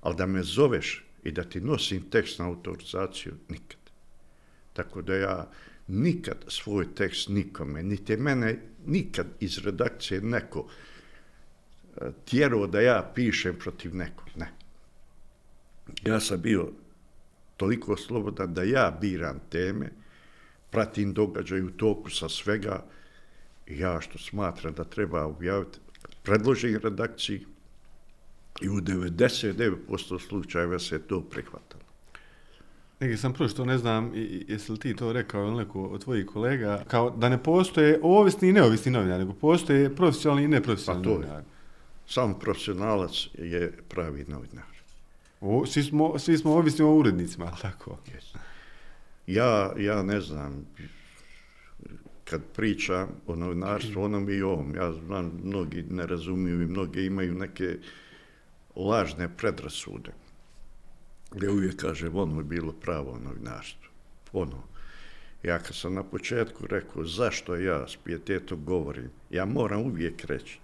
ali 0.00 0.16
da 0.16 0.26
me 0.26 0.42
zoveš 0.42 1.04
i 1.22 1.32
da 1.32 1.44
ti 1.44 1.60
nosim 1.60 2.10
tekst 2.10 2.38
na 2.38 2.46
autorizaciju, 2.46 3.32
nikad. 3.48 3.80
Tako 4.72 5.02
da 5.02 5.14
ja 5.14 5.50
nikad 5.90 6.44
svoj 6.48 6.94
tekst 6.94 7.28
nikome, 7.28 7.82
niti 7.82 8.16
mene 8.16 8.58
nikad 8.86 9.26
iz 9.40 9.58
redakcije 9.58 10.20
neko 10.20 10.66
e, 11.96 12.10
tjerao 12.24 12.66
da 12.66 12.80
ja 12.80 13.12
pišem 13.14 13.56
protiv 13.58 13.94
nekog, 13.96 14.28
ne. 14.36 14.52
Ja 16.04 16.20
sam 16.20 16.40
bio 16.40 16.68
toliko 17.56 17.96
slobodan 17.96 18.54
da 18.54 18.62
ja 18.62 18.98
biram 19.00 19.40
teme, 19.50 19.90
pratim 20.70 21.12
događaj 21.12 21.62
u 21.62 21.70
toku 21.70 22.10
sa 22.10 22.28
svega, 22.28 22.84
ja 23.66 24.00
što 24.00 24.18
smatram 24.18 24.74
da 24.74 24.84
treba 24.84 25.24
objaviti, 25.24 25.78
predložim 26.22 26.80
redakciji 26.82 27.46
i 28.62 28.68
u 28.68 28.80
99% 28.80 30.28
slučajeva 30.28 30.78
se 30.78 30.98
to 30.98 31.20
prihvata. 31.20 31.79
Neki 33.00 33.16
sam 33.16 33.32
prošto, 33.32 33.64
ne 33.64 33.78
znam, 33.78 34.12
jesi 34.48 34.72
li 34.72 34.78
ti 34.78 34.96
to 34.96 35.12
rekao 35.12 35.42
ili 35.46 35.56
neko 35.56 35.82
od 35.82 36.04
tvojih 36.04 36.26
kolega, 36.26 36.84
kao 36.88 37.10
da 37.10 37.28
ne 37.28 37.42
postoje 37.42 38.00
ovisni 38.02 38.48
i 38.48 38.52
neovisni 38.52 38.92
novinari, 38.92 39.18
nego 39.18 39.32
postoje 39.32 39.96
profesionalni 39.96 40.44
i 40.44 40.48
neprofesionalni 40.48 41.04
Pa 41.04 41.10
to 41.10 41.14
je. 41.14 41.18
novinari. 41.20 41.46
Samo 42.06 42.38
profesionalac 42.38 43.12
je 43.38 43.72
pravi 43.88 44.24
novinar. 44.28 44.64
O, 45.40 45.66
svi, 45.66 45.82
smo, 45.82 46.18
svi 46.18 46.38
smo 46.38 46.52
ovisni 46.52 46.84
o 46.84 46.94
urednicima, 46.94 47.44
ali 47.44 47.56
tako? 47.62 47.98
Yes. 48.06 48.36
Ja, 49.26 49.72
ja 49.78 50.02
ne 50.02 50.20
znam, 50.20 50.66
kad 52.24 52.42
pričam 52.56 53.08
o 53.26 53.36
novinarstvu, 53.36 54.02
onom 54.02 54.30
i 54.30 54.42
ovom, 54.42 54.74
ja 54.74 54.92
znam, 54.92 55.40
mnogi 55.44 55.84
ne 55.90 56.06
razumiju 56.06 56.62
i 56.62 56.66
mnogi 56.66 57.04
imaju 57.06 57.34
neke 57.34 57.76
lažne 58.76 59.36
predrasude 59.36 60.10
gdje 61.30 61.50
uvijek 61.50 61.76
kaže, 61.76 62.08
ono 62.08 62.38
je 62.38 62.44
bilo 62.44 62.72
pravo 62.72 63.18
novinarstvo. 63.24 63.90
Ono. 64.32 64.62
Ja 65.42 65.58
kad 65.58 65.76
sam 65.76 65.94
na 65.94 66.02
početku 66.02 66.66
rekao 66.66 67.04
zašto 67.04 67.56
ja 67.56 67.88
s 67.88 67.96
pijetetom 67.96 68.64
govorim, 68.64 69.10
ja 69.30 69.44
moram 69.44 69.80
uvijek 69.80 70.24
reći, 70.24 70.58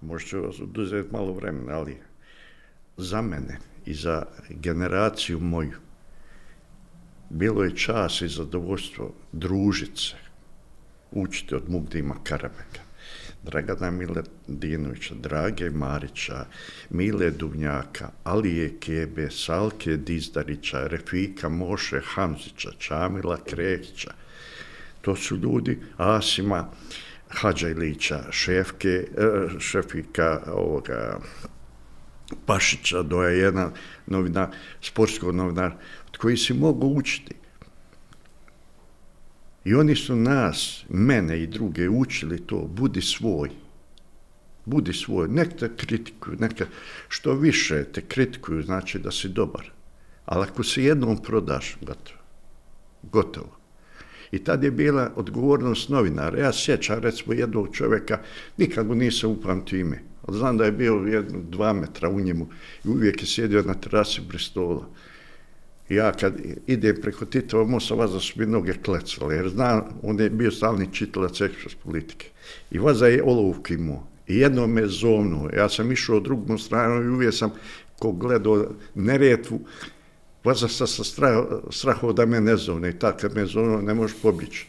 možda 0.00 0.28
ću 0.28 0.42
vas 0.42 0.60
oduzeti 0.60 1.12
malo 1.12 1.32
vremena, 1.32 1.72
ali 1.72 1.96
za 2.96 3.22
mene 3.22 3.58
i 3.86 3.94
za 3.94 4.26
generaciju 4.48 5.40
moju 5.40 5.78
bilo 7.32 7.64
je 7.64 7.76
čas 7.76 8.20
i 8.20 8.28
zadovoljstvo 8.28 9.12
družit 9.32 9.98
se, 9.98 10.16
učiti 11.12 11.54
od 11.54 11.70
Mugdima 11.70 12.14
Karameka. 12.24 12.81
Dragana 13.42 13.90
Miladinovića, 13.90 15.14
Drage 15.14 15.70
Marića, 15.70 16.46
Mile 16.90 17.30
Duvnjaka, 17.30 18.08
Alije 18.24 18.78
Kebe, 18.80 19.30
Salke 19.30 19.96
Dizdarića, 19.96 20.86
Refika 20.86 21.48
Moše 21.48 22.00
Hamzića, 22.04 22.70
Čamila 22.78 23.38
Krekića. 23.44 24.10
To 25.00 25.16
su 25.16 25.36
ljudi 25.36 25.78
Asima 25.96 26.68
Hadžajlića, 27.28 28.24
šefke, 28.30 28.88
eh, 28.88 29.58
šefika 29.58 30.40
ovoga, 30.46 31.18
Pašića, 32.46 33.02
do 33.02 33.22
je 33.22 33.38
jedan 33.38 33.72
novinar, 34.06 34.48
sportskog 34.82 35.34
novinar, 35.34 35.72
od 36.08 36.16
koji 36.16 36.36
si 36.36 36.54
mogu 36.54 36.86
učiti. 36.86 37.41
I 39.64 39.74
oni 39.74 39.96
su 39.96 40.16
nas, 40.16 40.84
mene 40.88 41.42
i 41.42 41.46
druge, 41.46 41.88
učili 41.88 42.40
to, 42.46 42.68
budi 42.74 43.02
svoj. 43.02 43.50
Budi 44.64 44.92
svoj, 44.92 45.28
nek 45.28 45.56
te 45.58 45.70
kritikuju, 45.76 46.36
neka 46.40 46.66
što 47.08 47.34
više 47.34 47.84
te 47.84 48.00
kritikuju, 48.00 48.62
znači 48.62 48.98
da 48.98 49.10
si 49.10 49.28
dobar. 49.28 49.70
Ali 50.24 50.44
ako 50.44 50.62
se 50.62 50.84
jednom 50.84 51.22
prodaš, 51.22 51.76
gotovo. 51.80 52.18
Gotovo. 53.02 53.62
I 54.32 54.38
tad 54.38 54.64
je 54.64 54.70
bila 54.70 55.12
odgovornost 55.16 55.88
novinara. 55.88 56.38
Ja 56.38 56.52
sjećam, 56.52 56.98
recimo, 56.98 57.32
jednog 57.32 57.74
čovjeka, 57.74 58.20
nikad 58.56 58.86
mu 58.86 58.94
nisam 58.94 59.30
upamtio 59.30 59.78
ime. 59.78 60.02
Ali 60.22 60.38
znam 60.38 60.58
da 60.58 60.64
je 60.64 60.72
bio 60.72 60.94
jedno, 60.94 61.40
dva 61.50 61.72
metra 61.72 62.08
u 62.08 62.20
njemu 62.20 62.48
i 62.84 62.88
uvijek 62.88 63.22
je 63.22 63.26
sjedio 63.26 63.62
na 63.62 63.74
terasi 63.74 64.20
Bristola. 64.28 64.88
Ja 65.94 66.12
kad 66.12 66.34
idem 66.66 66.96
preko 67.02 67.24
Titova 67.24 67.64
mosta, 67.64 67.94
vaza 67.94 68.20
su 68.20 68.40
mi 68.40 68.46
noge 68.46 68.72
klecale, 68.72 69.34
jer 69.34 69.48
znam, 69.48 69.82
on 70.02 70.20
je 70.20 70.30
bio 70.30 70.50
stalni 70.50 70.88
čitalac 70.92 71.40
ekspres 71.40 71.74
politike. 71.74 72.30
I 72.70 72.78
vaza 72.78 73.06
je 73.06 73.22
olovku 73.22 73.72
imao. 73.72 74.06
I 74.26 74.36
jedno 74.36 74.66
me 74.66 74.86
zovnuo. 74.86 75.50
Ja 75.56 75.68
sam 75.68 75.92
išao 75.92 76.20
drugom 76.20 76.58
stranom 76.58 77.04
i 77.04 77.08
uvijek 77.08 77.34
sam, 77.34 77.52
ko 77.98 78.12
gledao 78.12 78.66
neretvu, 78.94 79.60
vaza 80.44 80.68
sa, 80.68 80.86
sa 80.86 81.04
strah, 81.04 81.44
strahom 81.70 82.14
da 82.14 82.26
me 82.26 82.40
ne 82.40 82.56
zovne. 82.56 82.90
I 82.90 82.98
tako 82.98 83.18
kad 83.20 83.36
me 83.36 83.46
zovnuo, 83.46 83.82
ne 83.82 83.94
možeš 83.94 84.16
pobići. 84.22 84.66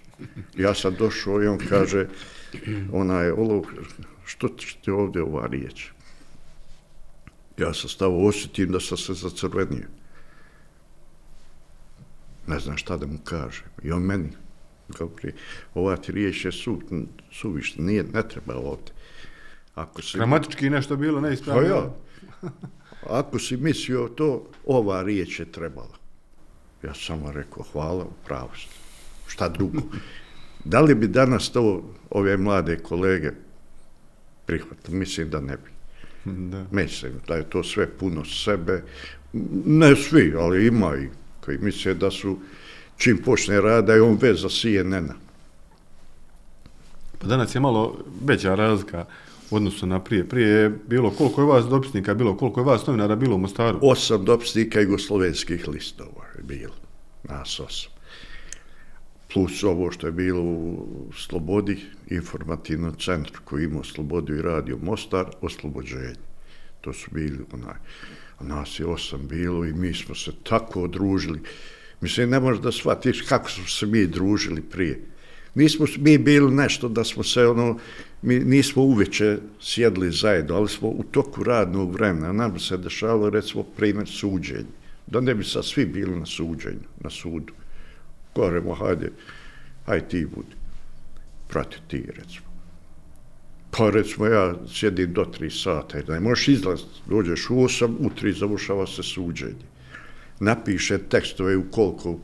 Ja 0.57 0.73
sam 0.73 0.95
došao 0.99 1.43
i 1.43 1.47
on 1.47 1.57
kaže, 1.69 2.07
ona 2.91 3.21
je 3.21 3.33
olovka, 3.33 3.75
što 4.25 4.47
ti 4.47 4.77
ti 4.81 4.91
ovdje 4.91 5.23
ova 5.23 5.47
riječ? 5.47 5.87
Ja 7.57 7.73
sam 7.73 7.89
stavo 7.89 8.27
osjetim 8.27 8.71
da 8.71 8.79
sam 8.79 8.97
se 8.97 9.13
zacrvenio. 9.13 9.87
Ne 12.47 12.59
znam 12.59 12.77
šta 12.77 12.97
da 12.97 13.07
mu 13.07 13.17
kažem. 13.23 13.65
I 13.83 13.91
on 13.91 14.01
meni 14.01 14.29
govori, 14.97 15.33
ova 15.73 15.97
ti 15.97 16.11
riječ 16.11 16.45
je 16.45 16.51
su, 16.51 16.81
suvišna, 17.31 17.85
nije, 17.85 18.03
ne 18.03 18.29
treba 18.29 18.55
ovdje. 18.55 18.93
Ako 19.75 20.01
si, 20.01 20.17
Gramatički 20.17 20.69
nešto 20.69 20.95
bilo 20.95 21.21
pa 21.21 21.27
neispravno. 21.27 21.67
ja, 21.67 21.93
ako 23.09 23.39
si 23.39 23.57
mislio 23.57 24.07
to, 24.07 24.49
ova 24.65 25.01
riječ 25.03 25.39
je 25.39 25.51
trebala. 25.51 25.97
Ja 26.83 26.93
sam 26.93 27.03
samo 27.03 27.31
rekao, 27.31 27.63
hvala, 27.63 28.05
upravo 28.05 28.49
ste. 28.55 28.75
Šta 29.27 29.49
drugo? 29.49 29.81
Da 30.65 30.81
li 30.81 30.95
bi 30.95 31.07
danas 31.07 31.49
to 31.51 31.83
ove 32.09 32.37
mlade 32.37 32.77
kolege 32.77 33.31
prihvatili? 34.45 34.97
Mislim 34.97 35.29
da 35.29 35.41
ne 35.41 35.57
bi. 35.57 35.69
Da. 36.31 36.65
Mislim 36.71 37.13
da 37.27 37.35
je 37.35 37.49
to 37.49 37.63
sve 37.63 37.97
puno 37.97 38.25
sebe. 38.25 38.83
Ne 39.65 39.95
svi, 39.95 40.33
ali 40.37 40.67
ima 40.67 40.95
i 40.95 41.09
koji 41.45 41.57
misle 41.57 41.93
da 41.93 42.11
su 42.11 42.37
čim 42.97 43.17
počne 43.25 43.61
rada 43.61 43.95
i 43.95 43.99
on 43.99 44.17
vez 44.21 44.41
za 44.41 44.49
CNN-a. 44.49 45.13
Pa 47.19 47.27
danas 47.27 47.55
je 47.55 47.61
malo 47.61 47.97
veća 48.25 48.55
razlika 48.55 49.05
u 49.51 49.55
odnosu 49.55 49.85
na 49.85 49.99
prije. 50.03 50.29
Prije 50.29 50.49
je 50.49 50.69
bilo 50.87 51.11
koliko 51.11 51.41
je 51.41 51.47
vas 51.47 51.65
dopisnika 51.65 52.13
bilo, 52.13 52.37
koliko 52.37 52.59
je 52.59 52.65
vas 52.65 52.87
novinara 52.87 53.15
bilo 53.15 53.35
u 53.35 53.39
Mostaru? 53.39 53.79
Osam 53.81 54.25
dopisnika 54.25 54.79
jugoslovenskih 54.79 55.67
listova 55.67 56.25
je 56.37 56.43
bilo. 56.43 56.75
Nas 57.23 57.59
osam. 57.59 57.91
Plus 59.33 59.63
ovo 59.63 59.91
što 59.91 60.07
je 60.07 60.11
bilo 60.11 60.41
u 60.41 60.87
Slobodi, 61.17 61.79
informativnom 62.09 62.93
centru 62.99 63.41
koji 63.45 63.63
imao 63.63 63.83
Slobodu 63.83 64.35
i 64.35 64.41
radio 64.41 64.77
Mostar, 64.81 65.25
oslobođenje. 65.41 66.15
To 66.81 66.93
su 66.93 67.09
bili 67.11 67.45
onaj. 67.53 67.75
Nas 68.47 68.79
je 68.79 68.85
osam 68.85 69.27
bilo 69.27 69.65
i 69.65 69.73
mi 69.73 69.93
smo 69.93 70.15
se 70.15 70.31
tako 70.43 70.81
odružili. 70.83 71.39
Mislim, 72.01 72.29
ne 72.29 72.39
možeš 72.39 72.61
da 72.61 72.71
shvatiš 72.71 73.21
kako 73.21 73.49
smo 73.49 73.67
se 73.67 73.85
mi 73.85 74.07
družili 74.07 74.61
prije. 74.61 74.99
Mi 75.55 75.69
smo 75.69 75.85
mi 75.97 76.17
bili 76.17 76.51
nešto 76.51 76.89
da 76.89 77.03
smo 77.03 77.23
se 77.23 77.45
ono, 77.47 77.77
mi 78.21 78.39
nismo 78.39 78.83
uveče 78.83 79.37
sjedli 79.61 80.11
zajedno, 80.11 80.55
ali 80.55 80.69
smo 80.69 80.87
u 80.87 81.03
toku 81.11 81.43
radnog 81.43 81.93
vremena, 81.93 82.33
nam 82.33 82.59
se 82.59 82.77
dešavalo 82.77 83.29
recimo 83.29 83.63
primjer 83.63 84.07
suđenja. 84.07 84.73
Da 85.07 85.21
ne 85.21 85.35
bi 85.35 85.43
sad 85.43 85.65
svi 85.65 85.85
bili 85.85 86.19
na 86.19 86.25
suđenju, 86.25 86.87
na 86.99 87.09
sudu. 87.09 87.53
Govorimo, 88.35 88.75
hajde, 88.75 89.11
hajde 89.85 90.07
ti 90.07 90.25
budi. 90.35 90.55
Prati 91.47 91.77
ti, 91.87 92.03
recimo. 92.07 92.52
Pa 93.77 93.89
recimo 93.89 94.25
ja 94.25 94.55
sjedim 94.73 95.13
do 95.13 95.25
tri 95.25 95.49
sata 95.49 95.99
i 95.99 96.03
ne 96.07 96.19
možeš 96.19 96.47
izlaz, 96.47 96.81
dođeš 97.05 97.49
u 97.49 97.63
osam, 97.63 97.97
u 97.99 98.09
tri 98.09 98.33
završava 98.33 98.87
se 98.87 99.03
suđenje. 99.03 99.65
Napiše 100.39 100.97
tekstove 100.97 101.57
u 101.57 101.63
koliko, 101.71 102.19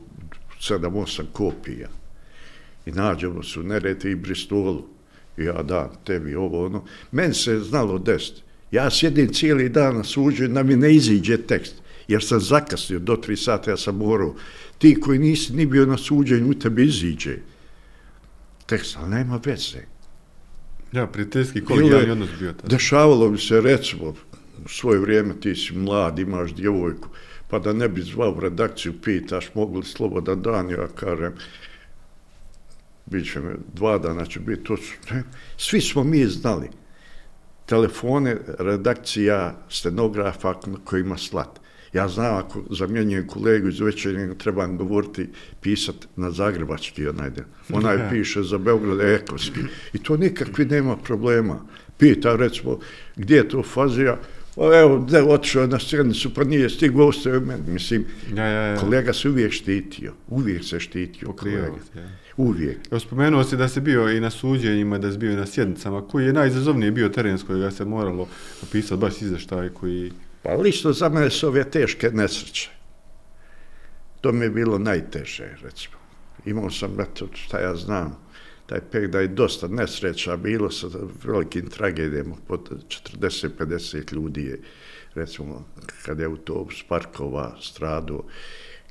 sedam, 0.60 0.96
osam 0.96 1.26
kopija 1.32 1.88
i 2.86 2.92
nađemo 2.92 3.32
ono 3.32 3.42
se 3.42 3.60
u 3.60 3.62
Nereti 3.62 4.10
i 4.10 4.14
Bristolu. 4.14 4.84
I 5.38 5.44
ja 5.44 5.62
da, 5.62 5.92
tebi 6.04 6.34
ovo, 6.34 6.66
ono. 6.66 6.84
Meni 7.12 7.34
se 7.34 7.58
znalo 7.58 7.98
desiti. 7.98 8.42
Ja 8.70 8.90
sjedim 8.90 9.32
cijeli 9.32 9.68
dan 9.68 9.96
na 9.96 10.04
suđenju, 10.04 10.54
da 10.54 10.62
mi 10.62 10.76
ne 10.76 10.94
iziđe 10.94 11.36
tekst, 11.36 11.74
jer 12.08 12.24
sam 12.24 12.40
zakasnio 12.40 12.98
do 12.98 13.16
tri 13.16 13.36
sata, 13.36 13.70
ja 13.70 13.76
sam 13.76 13.96
morao. 13.96 14.34
Ti 14.78 15.00
koji 15.00 15.18
nisi 15.18 15.52
ni 15.52 15.66
bio 15.66 15.86
na 15.86 15.96
suđenju, 15.96 16.50
u 16.50 16.54
tebi 16.54 16.84
iziđe 16.84 17.36
tekst, 18.66 18.96
ali 19.00 19.10
nema 19.10 19.40
veze. 19.44 19.89
Ja, 20.92 21.06
prijateljski 21.06 21.64
kolegijalni 21.64 22.10
odnos 22.10 22.28
bio 22.38 22.52
tada. 22.52 22.68
Dešavalo 22.68 23.28
bi 23.28 23.38
se, 23.38 23.60
recimo, 23.60 24.14
u 24.64 24.68
svoje 24.68 24.98
vrijeme 24.98 25.34
ti 25.40 25.54
si 25.54 25.74
mlad, 25.74 26.18
imaš 26.18 26.54
djevojku, 26.54 27.08
pa 27.48 27.58
da 27.58 27.72
ne 27.72 27.88
bi 27.88 28.02
zvao 28.02 28.32
u 28.32 28.40
redakciju, 28.40 28.92
pitaš, 29.02 29.54
mogu 29.54 29.78
li 29.78 29.84
slobodan 29.84 30.42
dan, 30.42 30.70
ja 30.70 30.88
kažem, 30.94 31.32
bit 33.06 33.32
će 33.32 33.40
me, 33.40 33.54
dva 33.74 33.98
dana 33.98 34.26
će 34.26 34.40
biti, 34.40 34.64
to 34.64 34.76
su, 34.76 34.92
ne, 35.10 35.22
svi 35.56 35.80
smo 35.80 36.04
mi 36.04 36.26
znali. 36.26 36.68
Telefone, 37.66 38.36
redakcija, 38.58 39.66
stenografa 39.68 40.54
koji 40.84 41.00
ima 41.00 41.16
slat. 41.16 41.59
Ja 41.92 42.08
znam, 42.08 42.36
ako 42.36 42.62
zamjenjujem 42.70 43.26
kolegu 43.26 43.68
iz 43.68 43.80
večernjega, 43.80 44.34
trebam 44.34 44.76
govoriti, 44.76 45.28
pisat 45.60 46.08
na 46.16 46.30
zagrebački 46.30 47.08
onaj 47.08 47.30
del. 47.30 47.44
Onaj 47.72 47.96
ja. 47.96 48.08
piše 48.10 48.42
za 48.42 48.58
Beograd 48.58 49.00
ekovski. 49.00 49.60
I 49.92 49.98
to 49.98 50.16
nikakvi 50.16 50.64
nema 50.64 50.96
problema. 50.96 51.66
Pita, 51.98 52.36
recimo, 52.36 52.78
gdje 53.16 53.36
je 53.36 53.48
to 53.48 53.62
fazija? 53.62 54.18
O, 54.56 54.74
evo, 54.74 54.98
da 54.98 55.24
otišao 55.24 55.66
na 55.66 55.78
srednicu, 55.78 56.34
pa 56.34 56.44
nije 56.44 56.70
stigao, 56.70 57.06
ostaje 57.06 57.40
meni. 57.40 57.72
Mislim, 57.72 58.04
ja, 58.34 58.44
ja, 58.44 58.62
ja. 58.62 58.76
kolega 58.76 59.12
se 59.12 59.28
uvijek 59.28 59.52
štitio. 59.52 60.12
Uvijek 60.28 60.64
se 60.64 60.80
štitio 60.80 61.28
Pokrivo, 61.28 61.56
kolega. 61.56 61.76
Ja. 61.94 62.08
Uvijek. 62.36 62.78
Evo, 62.90 63.00
spomenuo 63.00 63.44
si 63.44 63.56
da 63.56 63.68
se 63.68 63.80
bio 63.80 64.10
i 64.10 64.20
na 64.20 64.30
suđenjima, 64.30 64.98
da 64.98 65.12
si 65.12 65.18
bio 65.18 65.32
i 65.32 65.36
na 65.36 65.46
sjednicama. 65.46 66.08
Koji 66.08 66.26
je 66.26 66.32
najizazovniji 66.32 66.90
bio 66.90 67.08
teren 67.08 67.38
s 67.38 67.42
kojega 67.42 67.70
se 67.70 67.84
moralo 67.84 68.28
opisati 68.62 69.00
baš 69.00 69.22
izveštaj 69.22 69.68
koji... 69.68 70.12
Pa 70.42 70.54
lično 70.54 70.92
za 70.92 71.08
mene 71.08 71.30
su 71.30 71.48
ove 71.48 71.70
teške 71.70 72.10
nesreće. 72.10 72.70
To 74.20 74.32
mi 74.32 74.44
je 74.44 74.50
bilo 74.50 74.78
najteže, 74.78 75.56
recimo. 75.62 75.94
Imao 76.46 76.70
sam, 76.70 77.00
eto, 77.00 77.28
šta 77.34 77.60
ja 77.60 77.74
znam, 77.74 78.16
taj 78.66 78.80
pek 78.80 79.10
da 79.10 79.20
je 79.20 79.28
dosta 79.28 79.68
nesreća 79.68 80.36
bilo 80.36 80.70
sa 80.70 80.86
velikim 81.24 81.70
tragedijama, 81.70 82.36
pod 82.46 82.70
40-50 83.20 84.14
ljudi 84.14 84.44
je, 84.44 84.60
recimo, 85.14 85.64
kad 86.04 86.18
je 86.18 86.26
autobus 86.26 86.82
parkova 86.88 87.56
strado, 87.60 88.24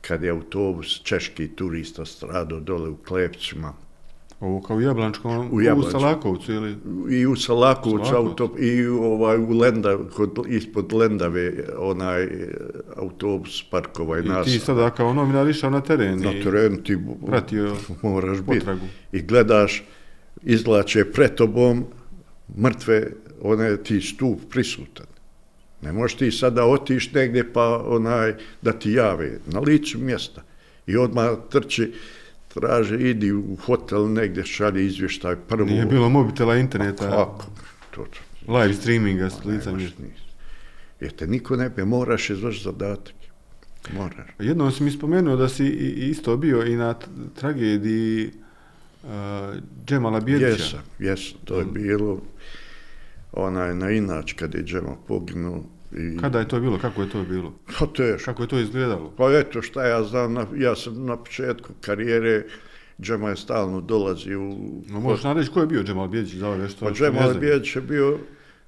kad 0.01 0.23
je 0.23 0.29
autobus 0.29 1.01
češki 1.03 1.55
turista 1.55 2.05
strado 2.05 2.59
dole 2.59 2.89
u 2.89 2.97
Klepcima, 2.97 3.73
Ovo 4.39 4.61
kao 4.61 4.77
u 4.77 4.81
Jablančkom, 4.81 5.49
u, 5.51 5.55
u 5.77 5.83
Salakovcu 5.83 6.53
ili? 6.53 6.77
I 7.09 7.25
u 7.25 7.35
Salakovcu, 7.35 8.15
auto, 8.15 8.55
i 8.59 8.85
ovaj, 8.87 9.37
u 9.37 9.49
Lenda, 9.49 9.97
kod, 10.15 10.39
ispod 10.47 10.93
Lendave, 10.93 11.53
onaj 11.77 12.27
autobus 12.95 13.63
parkova 13.71 14.19
i, 14.19 14.21
I 14.21 14.25
nas. 14.25 14.45
ti 14.45 14.59
sada 14.59 14.89
kao 14.89 15.13
novinar 15.13 15.49
išao 15.49 15.69
na 15.69 15.81
teren 15.81 16.19
Na 16.19 16.31
teren 16.31 16.83
ti 16.83 16.97
pratio 17.27 17.75
moraš 18.01 18.37
biti. 18.41 18.65
I 19.11 19.21
gledaš, 19.21 19.83
izlače 20.43 21.11
pred 21.11 21.35
tobom 21.35 21.85
mrtve, 22.57 23.11
one 23.41 23.77
ti 23.77 24.01
stup 24.01 24.39
prisutan. 24.49 25.05
Ne 25.81 25.93
možeš 25.93 26.17
ti 26.17 26.31
sada 26.31 26.65
otiš 26.65 27.11
negdje 27.11 27.53
pa 27.53 27.83
onaj 27.85 28.35
da 28.61 28.71
ti 28.71 28.91
jave 28.91 29.39
na 29.45 29.59
licu 29.59 29.97
mjesta. 29.97 30.41
I 30.87 30.97
odmah 30.97 31.29
trči, 31.49 31.91
traže, 32.49 32.99
idi 33.01 33.31
u 33.31 33.55
hotel 33.57 34.09
negdje, 34.09 34.45
šalje 34.45 34.85
izvještaj 34.85 35.35
prvo. 35.37 35.65
Nije 35.65 35.85
bilo 35.85 36.09
mobitela, 36.09 36.55
interneta, 36.55 37.05
A 37.05 37.09
kako? 37.11 37.45
To, 37.91 38.05
to. 38.05 38.53
live 38.53 38.73
streaminga 38.73 39.29
s 39.29 39.45
lica 39.45 39.65
Ne 39.65 39.73
možeš 39.73 39.97
mjesta. 39.97 40.03
ni- 40.03 40.29
Jer 40.99 41.11
te 41.11 41.27
niko 41.27 41.55
ne 41.55 41.69
bi, 41.69 41.85
moraš 41.85 42.29
izvrši 42.29 42.63
zadatak. 42.63 43.13
Moraš. 43.93 44.27
Jednom 44.39 44.71
si 44.71 44.83
mi 44.83 44.91
spomenuo 44.91 45.35
da 45.35 45.49
si 45.49 45.67
isto 46.09 46.37
bio 46.37 46.63
i 46.63 46.75
na 46.75 46.95
tragediji 47.35 48.31
uh, 49.03 49.09
Džemala 49.85 50.19
Bjedića. 50.19 50.47
Jesam, 50.47 50.79
jesam, 50.99 51.37
to 51.45 51.59
je 51.59 51.65
bilo 51.65 52.21
onaj 53.33 53.75
na 53.75 53.91
inač 53.91 54.33
kad 54.33 54.55
je 54.55 54.63
Džema 54.63 54.95
poginuo. 55.07 55.63
I, 55.91 56.17
Kada 56.21 56.39
je 56.39 56.47
to 56.47 56.59
bilo? 56.59 56.77
Kako 56.77 57.01
je 57.01 57.09
to 57.09 57.23
bilo? 57.23 57.53
Pa 57.79 57.85
teško. 57.85 58.25
Kako 58.25 58.43
je 58.43 58.47
to 58.47 58.59
izgledalo? 58.59 59.13
Pa 59.17 59.31
eto 59.33 59.61
šta 59.61 59.85
ja 59.85 60.03
znam, 60.03 60.33
na, 60.33 60.45
ja 60.55 60.75
sam 60.75 61.05
na 61.05 61.17
početku 61.17 61.73
karijere, 61.81 62.45
Džema 63.01 63.29
je 63.29 63.35
stalno 63.35 63.81
dolazi 63.81 64.35
u... 64.35 64.57
No, 64.87 64.99
možeš 64.99 65.23
nam 65.23 65.37
reći 65.37 65.51
ko 65.51 65.59
je 65.59 65.67
bio 65.67 65.83
Džemal 65.83 66.07
Bjedić 66.07 66.33
za 66.33 66.49
ove 66.49 66.69
što 66.69 66.85
Pa 66.85 66.93
što 66.93 67.03
ne 67.03 67.11
Džema 67.11 67.23
znaju? 67.23 67.39
Bijeć 67.39 67.75
je 67.75 67.81
bio 67.81 68.19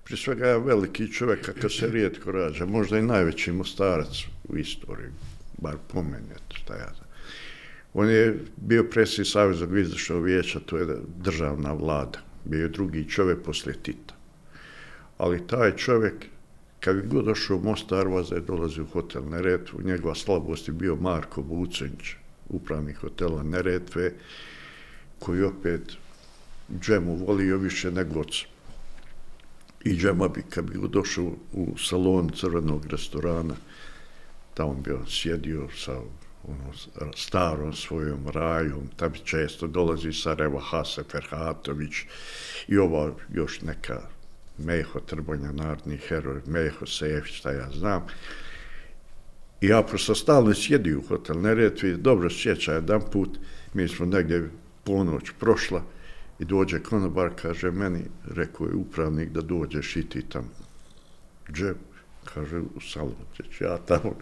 prije 0.04 0.18
svega 0.18 0.58
veliki 0.58 1.12
čovjek 1.12 1.46
kakav 1.46 1.70
se 1.70 1.88
rijetko 1.88 2.32
rađa, 2.32 2.66
možda 2.66 2.98
i 2.98 3.02
najveći 3.02 3.52
mostarac 3.52 4.24
u 4.50 4.58
istoriji, 4.58 5.10
bar 5.58 5.76
po 5.88 6.04
meni, 6.04 6.32
eto, 6.32 6.56
šta 6.56 6.74
ja 6.74 6.90
znam. 6.96 7.08
On 7.94 8.10
je 8.10 8.40
bio 8.58 8.84
predsjednik 8.84 9.32
Savjeznog 9.32 9.78
izvršnog 9.78 10.24
vijeća, 10.24 10.60
to 10.60 10.78
je 10.78 10.98
državna 11.18 11.74
vlada, 11.74 12.20
bio 12.46 12.62
je 12.62 12.70
drugi 12.70 13.10
čovjek 13.10 13.42
poslije 13.42 13.76
Tita. 13.84 14.16
Ali 15.18 15.48
taj 15.48 15.76
čovjek, 15.76 16.14
kad 16.82 16.96
bi 16.96 17.08
god 17.08 17.26
došao 17.26 17.58
u 17.58 17.62
Mostar, 17.64 18.00
Arvaza 18.00 18.36
je 18.36 18.42
dolazio 18.42 18.84
u 18.84 18.88
hotel 18.88 19.30
Neretvu, 19.30 19.82
njegova 19.82 20.16
slabost 20.16 20.68
je 20.68 20.74
bio 20.74 20.96
Marko 20.96 21.42
Bucenć, 21.42 22.16
upravnik 22.50 22.98
hotela 22.98 23.44
Neretve, 23.44 24.14
koji 25.20 25.44
opet 25.44 25.82
džemu 26.80 27.16
volio 27.16 27.58
više 27.58 27.92
nego 27.92 28.20
oca. 28.20 28.46
I 29.84 29.96
džema 29.98 30.28
bi, 30.28 30.44
kad 30.50 30.66
bi 30.66 30.88
došao 30.90 31.32
u 31.54 31.78
salon 31.78 32.30
crvenog 32.30 32.86
restorana, 32.86 33.56
tamo 34.54 34.74
bi 34.74 34.92
on 34.92 35.06
sjedio 35.08 35.68
sa 35.78 36.02
ono, 36.48 36.74
starom 37.16 37.74
svojom 37.74 38.28
rajom, 38.28 38.90
tam 38.96 39.14
često 39.24 39.68
dolazi 39.68 40.14
Sarajevo 40.14 40.60
Hase 40.60 41.04
Ferhatović 41.04 41.94
i 42.68 42.78
ova 42.78 43.14
još 43.34 43.62
neka 43.62 44.02
Meho 44.66 45.00
Trbonja, 45.00 45.52
narodni 45.52 45.98
heroj, 45.98 46.42
Meho 46.46 46.86
Sejević, 46.86 47.34
šta 47.34 47.52
ja 47.52 47.70
znam. 47.72 48.06
I 49.62 49.68
ja 49.68 49.84
prosto 49.84 50.16
stalno 50.16 50.54
sjedi 50.54 50.96
u 50.96 51.02
hotel 51.02 51.42
Neretvi, 51.42 51.98
dobro 51.98 52.30
sjeća, 52.30 52.74
jedan 52.74 53.02
put 53.12 53.40
mi 53.74 53.88
smo 53.88 54.06
negdje 54.06 54.50
ponoć 54.84 55.32
prošla 55.40 55.84
i 56.40 56.46
dođe 56.46 56.80
konobar, 56.80 57.32
kaže 57.42 57.72
meni, 57.72 58.04
rekao 58.28 58.68
je 58.68 58.74
upravnik 58.74 59.30
da 59.30 59.42
dođeš 59.42 59.96
i 59.96 60.10
ti 60.10 60.22
tamo. 60.30 60.50
Džem, 61.54 61.76
kaže, 62.34 62.60
u 62.60 62.82
salu, 62.82 63.16
ja 63.62 63.78
tamo, 63.78 64.16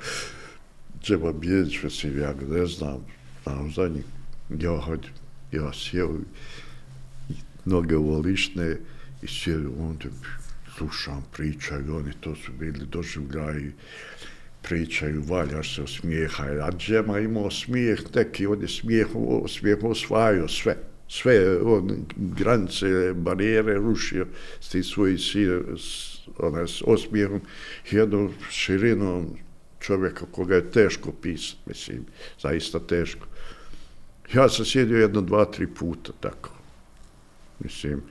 Džema 1.04 1.32
Bijedić, 1.32 1.84
mislim, 1.84 2.19
ja 2.19 2.34
ga 2.34 2.45
ne 2.45 2.65
znam, 2.65 3.06
znam 3.43 3.71
za 3.71 3.88
njih, 3.88 4.06
ja 4.49 4.82
hođem. 4.82 5.13
Ja 5.52 5.71
sjeo 5.73 6.15
i 7.30 7.34
noge 7.65 7.97
olišne, 7.97 8.78
i 9.22 9.28
sjeo 9.28 9.72
onda 9.80 10.06
slušam, 10.78 11.26
pričaju, 11.34 11.96
oni 11.96 12.12
to 12.20 12.36
su 12.36 12.52
bili 12.60 12.86
doživljaji, 12.86 13.72
pričaju, 14.62 15.24
valjaš 15.24 15.76
se 15.76 15.82
osmijeha, 15.82 16.44
a 16.44 16.72
džema 16.78 17.20
imao 17.20 17.52
smijeh, 17.52 18.00
neki 18.16 18.48
on 18.48 18.62
je 18.62 18.68
smijeh, 18.68 19.08
smijeh 19.48 19.84
osvajao 19.84 20.48
sve, 20.48 20.76
sve 21.08 21.62
on, 21.62 22.06
granice, 22.16 23.14
barijere 23.14 23.74
rušio 23.74 24.28
s 24.60 24.70
tim 24.70 24.84
svojim 24.84 25.18
onaj, 26.38 26.68
s 26.68 26.82
osmijehom, 26.86 27.42
jednom 27.92 28.34
širinom 28.50 29.38
čovjeka 29.80 30.26
koga 30.32 30.56
je 30.56 30.72
teško 30.72 31.12
pisati, 31.12 31.60
mislim, 31.66 32.06
zaista 32.42 32.80
teško. 32.80 33.28
Ja 34.34 34.50
sam 34.50 34.66
sjedio 34.66 34.98
jedno, 34.98 35.22
dva, 35.22 35.46
tri 35.46 35.68
puta, 35.68 36.12
tako. 36.20 36.50
Mislim, 37.60 38.02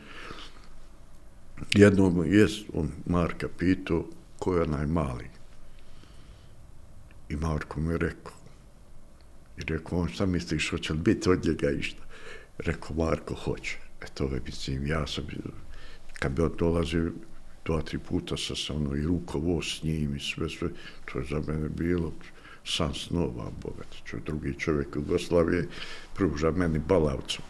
jednom 1.74 2.24
je 2.32 2.46
on 2.74 2.90
Marka 3.06 3.48
pitao 3.58 4.04
ko 4.38 4.54
je 4.54 4.62
onaj 4.62 4.86
mali. 4.86 5.30
I 7.28 7.36
Marko 7.36 7.80
mu 7.80 7.90
je 7.90 7.98
rekao, 7.98 8.32
i 9.56 9.62
rekao, 9.66 9.98
on 9.98 10.08
šta 10.08 10.26
misliš, 10.26 10.70
hoće 10.70 10.92
li 10.92 10.98
biti 10.98 11.30
od 11.30 11.44
njega 11.44 11.70
išta? 11.70 12.02
Rekao, 12.58 12.96
Marko, 12.96 13.34
hoće. 13.34 13.76
E 14.02 14.06
to 14.14 14.24
je, 14.24 14.40
mislim, 14.46 14.86
ja 14.86 15.06
sam, 15.06 15.24
kad 16.18 16.32
bi 16.32 16.42
on 16.42 16.52
dolazio, 16.58 17.12
dva, 17.64 17.82
tri 17.82 17.98
puta 17.98 18.36
sa 18.36 18.54
sa 18.56 18.74
ono 18.74 18.96
i 18.96 19.02
rukovo 19.02 19.62
s 19.62 19.82
njim 19.82 20.16
i 20.16 20.20
sve, 20.20 20.48
sve, 20.48 20.68
to 21.04 21.18
je 21.18 21.24
za 21.24 21.42
mene 21.46 21.68
bilo 21.68 22.12
san 22.64 22.94
snova, 22.94 23.50
bogat, 23.62 23.94
čo 24.04 24.16
drugi 24.26 24.54
čovjek 24.58 24.96
u 24.96 24.98
Jugoslavije 24.98 25.68
pruža 26.14 26.50
meni 26.50 26.78
balavcu. 26.78 27.42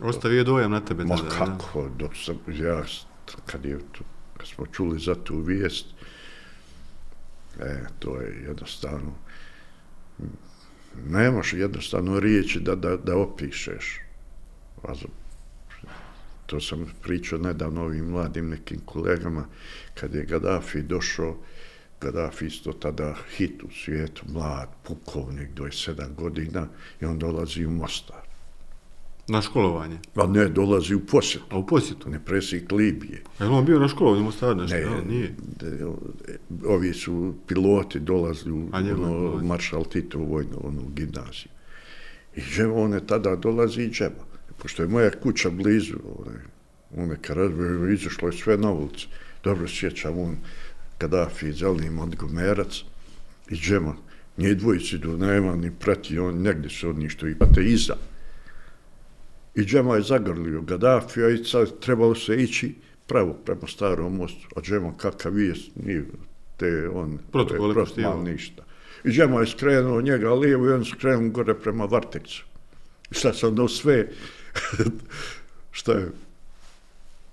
Ostavio 0.00 0.44
dojam 0.44 0.70
na 0.70 0.80
tebe. 0.80 1.04
Ma 1.04 1.16
tada, 1.16 1.28
kako, 1.28 1.88
dok 1.98 2.16
sam, 2.16 2.38
ja, 2.46 2.84
kad, 3.46 3.64
je, 3.64 3.78
to, 3.78 4.04
kad 4.36 4.46
smo 4.46 4.66
čuli 4.66 5.00
za 5.00 5.14
tu 5.14 5.38
vijest, 5.38 5.86
e, 7.60 7.84
to 7.98 8.20
je 8.20 8.42
jednostavno, 8.46 9.12
nemaš 11.06 11.52
jednostavno 11.52 12.20
riječi 12.20 12.60
da, 12.60 12.74
da, 12.74 12.96
da 12.96 13.16
opišeš. 13.16 14.00
A 14.82 14.94
to 16.46 16.60
sam 16.60 16.86
pričao 17.02 17.38
nedavno 17.38 17.82
ovim 17.82 18.04
mladim 18.04 18.48
nekim 18.48 18.80
kolegama, 18.84 19.46
kad 19.94 20.14
je 20.14 20.24
Gaddafi 20.24 20.82
došao, 20.82 21.36
Gaddafi 22.00 22.46
isto 22.46 22.72
tada 22.72 23.14
hit 23.36 23.62
u 23.62 23.68
svijetu, 23.84 24.22
mlad, 24.28 24.68
pukovnik, 24.82 25.48
27 25.54 26.14
godina, 26.14 26.68
i 27.00 27.04
on 27.04 27.18
dolazi 27.18 27.66
u 27.66 27.70
Mostar. 27.70 28.29
Na 29.30 29.42
školovanje? 29.42 29.98
A 30.14 30.26
ne, 30.26 30.48
dolazi 30.48 30.94
u 30.94 31.00
posjetu. 31.00 31.44
A 31.50 31.58
u 31.58 31.66
posjetu? 31.66 32.10
Ne, 32.10 32.24
presik 32.24 32.72
Libije. 32.72 33.22
Je 33.40 33.46
on 33.46 33.64
bio 33.64 33.78
na 33.78 33.88
školovanju 33.88 34.22
u 34.22 34.24
Mostar 34.24 34.56
nešto? 34.56 34.76
Ne, 34.76 34.82
ja, 34.82 35.04
nije. 35.08 35.34
De, 35.60 35.86
ovi 36.66 36.94
su 36.94 37.34
piloti 37.46 38.00
dolazili 38.00 38.52
u 38.52 38.68
ono, 38.72 39.42
Maršal 39.42 39.84
Tito 39.84 40.18
u 40.18 40.24
vojnu, 40.24 40.60
onu 40.64 40.82
gimnaziju. 40.94 41.52
I 42.36 42.40
džema, 42.40 42.74
on 42.74 42.92
je 42.92 43.06
tada 43.06 43.36
dolazi 43.36 43.82
i 43.82 43.90
džema 43.90 44.30
pošto 44.62 44.82
je 44.82 44.88
moja 44.88 45.10
kuća 45.10 45.50
blizu, 45.50 45.96
onaj, 46.18 46.42
one 46.96 47.16
karadbe, 47.22 47.94
izašlo 47.94 48.28
je 48.28 48.32
sve 48.32 48.56
na 48.56 48.70
ulici. 48.70 49.06
Dobro 49.44 49.68
sjećam 49.68 50.18
on, 50.18 50.36
Gaddafi, 51.00 51.52
zeleni 51.52 51.90
Montgomerac 51.90 52.82
i 53.50 53.54
džema. 53.54 53.96
Nije 54.36 54.54
dvojici 54.54 54.98
do 54.98 55.16
nema, 55.16 55.56
ni 55.56 55.70
prati, 55.70 56.18
on 56.18 56.42
negdje 56.42 56.70
se 56.70 56.88
od 56.88 56.98
ništo 56.98 57.28
i 57.28 57.34
pate 57.34 57.64
iza. 57.64 57.94
I 59.54 59.62
džema 59.64 59.96
je 59.96 60.02
zagrlio 60.02 60.62
Gaddafi, 60.62 61.22
a 61.22 61.28
i 61.28 61.44
sad 61.44 61.80
trebalo 61.80 62.14
se 62.14 62.36
ići 62.36 62.74
pravo 63.06 63.32
prema 63.32 63.66
starom 63.66 64.16
mostu. 64.16 64.48
A 64.56 64.60
džema 64.60 64.92
kakav 64.96 65.38
je, 65.38 65.54
nije 65.84 66.04
te 66.56 66.88
on, 66.88 67.18
protokole 67.32 67.74
protokol, 67.74 68.22
ništa. 68.22 68.62
I 69.04 69.10
džema 69.10 69.40
je 69.40 69.46
skrenuo 69.46 70.00
njega 70.00 70.34
lijevo 70.34 70.66
i 70.66 70.72
on 70.72 70.84
skrenuo 70.84 71.30
gore 71.30 71.54
prema 71.54 71.84
Vartekcu. 71.84 72.44
I 73.10 73.14
sad 73.14 73.38
sam 73.38 73.54
do 73.54 73.68
sve, 73.68 74.08
šta 75.78 75.92
je? 75.92 76.10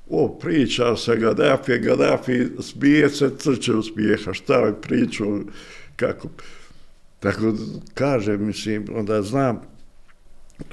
O, 0.09 0.39
priča 0.39 0.95
se 0.95 1.17
Gaddafi, 1.17 1.79
Gaddafi 1.79 2.45
smije 2.59 3.09
se, 3.09 3.31
crče 3.37 3.73
uspijeha, 3.73 4.33
šta 4.33 4.59
je 4.59 4.81
pričao, 4.81 5.39
kako? 5.95 6.29
Tako 7.19 7.53
kaže, 7.93 8.37
mislim, 8.37 8.85
onda 8.95 9.21
znam, 9.21 9.61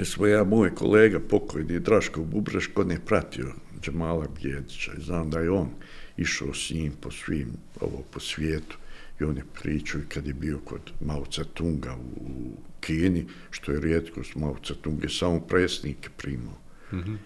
smo 0.03 0.27
ja, 0.27 0.45
moj 0.45 0.75
kolega, 0.75 1.21
pokojni 1.21 1.81
Draško 1.81 2.25
Bubreško, 2.25 2.83
on 2.83 2.91
je 2.91 3.01
pratio 3.07 3.53
Džemala 3.81 4.27
Bjedića 4.43 4.93
i 4.99 5.03
znam 5.03 5.31
da 5.31 5.39
je 5.39 5.51
on 5.51 5.69
išao 6.17 6.55
s 6.55 6.71
njim 6.71 6.93
po 7.01 7.11
svim, 7.11 7.49
ovo, 7.81 8.03
po 8.11 8.21
svijetu 8.21 8.77
i 9.21 9.25
on 9.25 9.37
je 9.37 9.45
pričao 9.63 10.01
i 10.01 10.09
kad 10.09 10.27
je 10.27 10.35
bio 10.35 10.59
kod 10.65 10.81
Mao 11.01 11.25
Tunga 11.55 11.95
u, 11.95 12.21
u 12.21 12.57
Kini, 12.81 13.27
što 13.51 13.73
je 13.73 13.81
rijetko 13.81 14.25
s 14.25 14.35
Mao 14.35 14.57
Tung 14.83 15.03
je 15.03 15.11
samo 15.11 15.41
presnike 15.41 16.09
primao. 16.17 16.59
Mm 16.93 16.97
-hmm. 16.97 17.17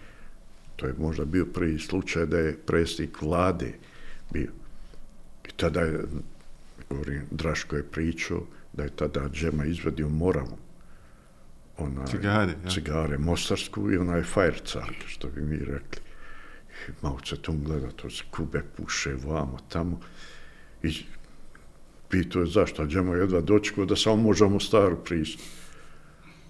To 0.77 0.87
je 0.87 0.95
možda 0.99 1.25
bio 1.25 1.47
prvi 1.47 1.79
slučaj 1.79 2.27
da 2.27 2.39
je 2.39 2.57
presnik 2.57 3.23
vlade 3.23 3.73
bio. 4.33 4.51
I 5.49 5.51
tada 5.57 5.81
je, 5.81 6.05
govorim, 6.91 7.23
Draško 7.31 7.77
je 7.77 7.83
pričao 7.83 8.47
da 8.73 8.83
je 8.83 8.97
tada 8.97 9.29
Džema 9.33 9.65
izvadio 9.65 10.09
moravu. 10.09 10.59
Onaj, 11.79 12.07
cigare, 12.07 12.55
ja. 12.65 12.71
cigare, 12.71 13.19
mostarsku 13.19 13.91
i 13.93 13.97
onaj 13.97 14.23
fajrcak, 14.23 14.95
što 15.07 15.29
bi 15.29 15.41
mi 15.41 15.59
rekli. 15.59 16.03
I 16.89 16.93
Mao 17.03 17.19
Tung 17.43 17.65
gleda, 17.65 17.91
to 17.91 18.11
se 18.11 18.25
kube 18.31 18.63
puše 18.77 19.15
vamo, 19.27 19.59
tamo. 19.69 20.01
I 20.83 20.93
pitao 22.09 22.43
je 22.43 22.47
zašto, 22.47 22.87
Džema 22.87 23.17
jedva 23.17 23.41
dočekao 23.41 23.85
da 23.85 23.97
samo 23.97 24.17
možemo 24.17 24.61
staru 24.61 24.97
pristup 25.05 25.41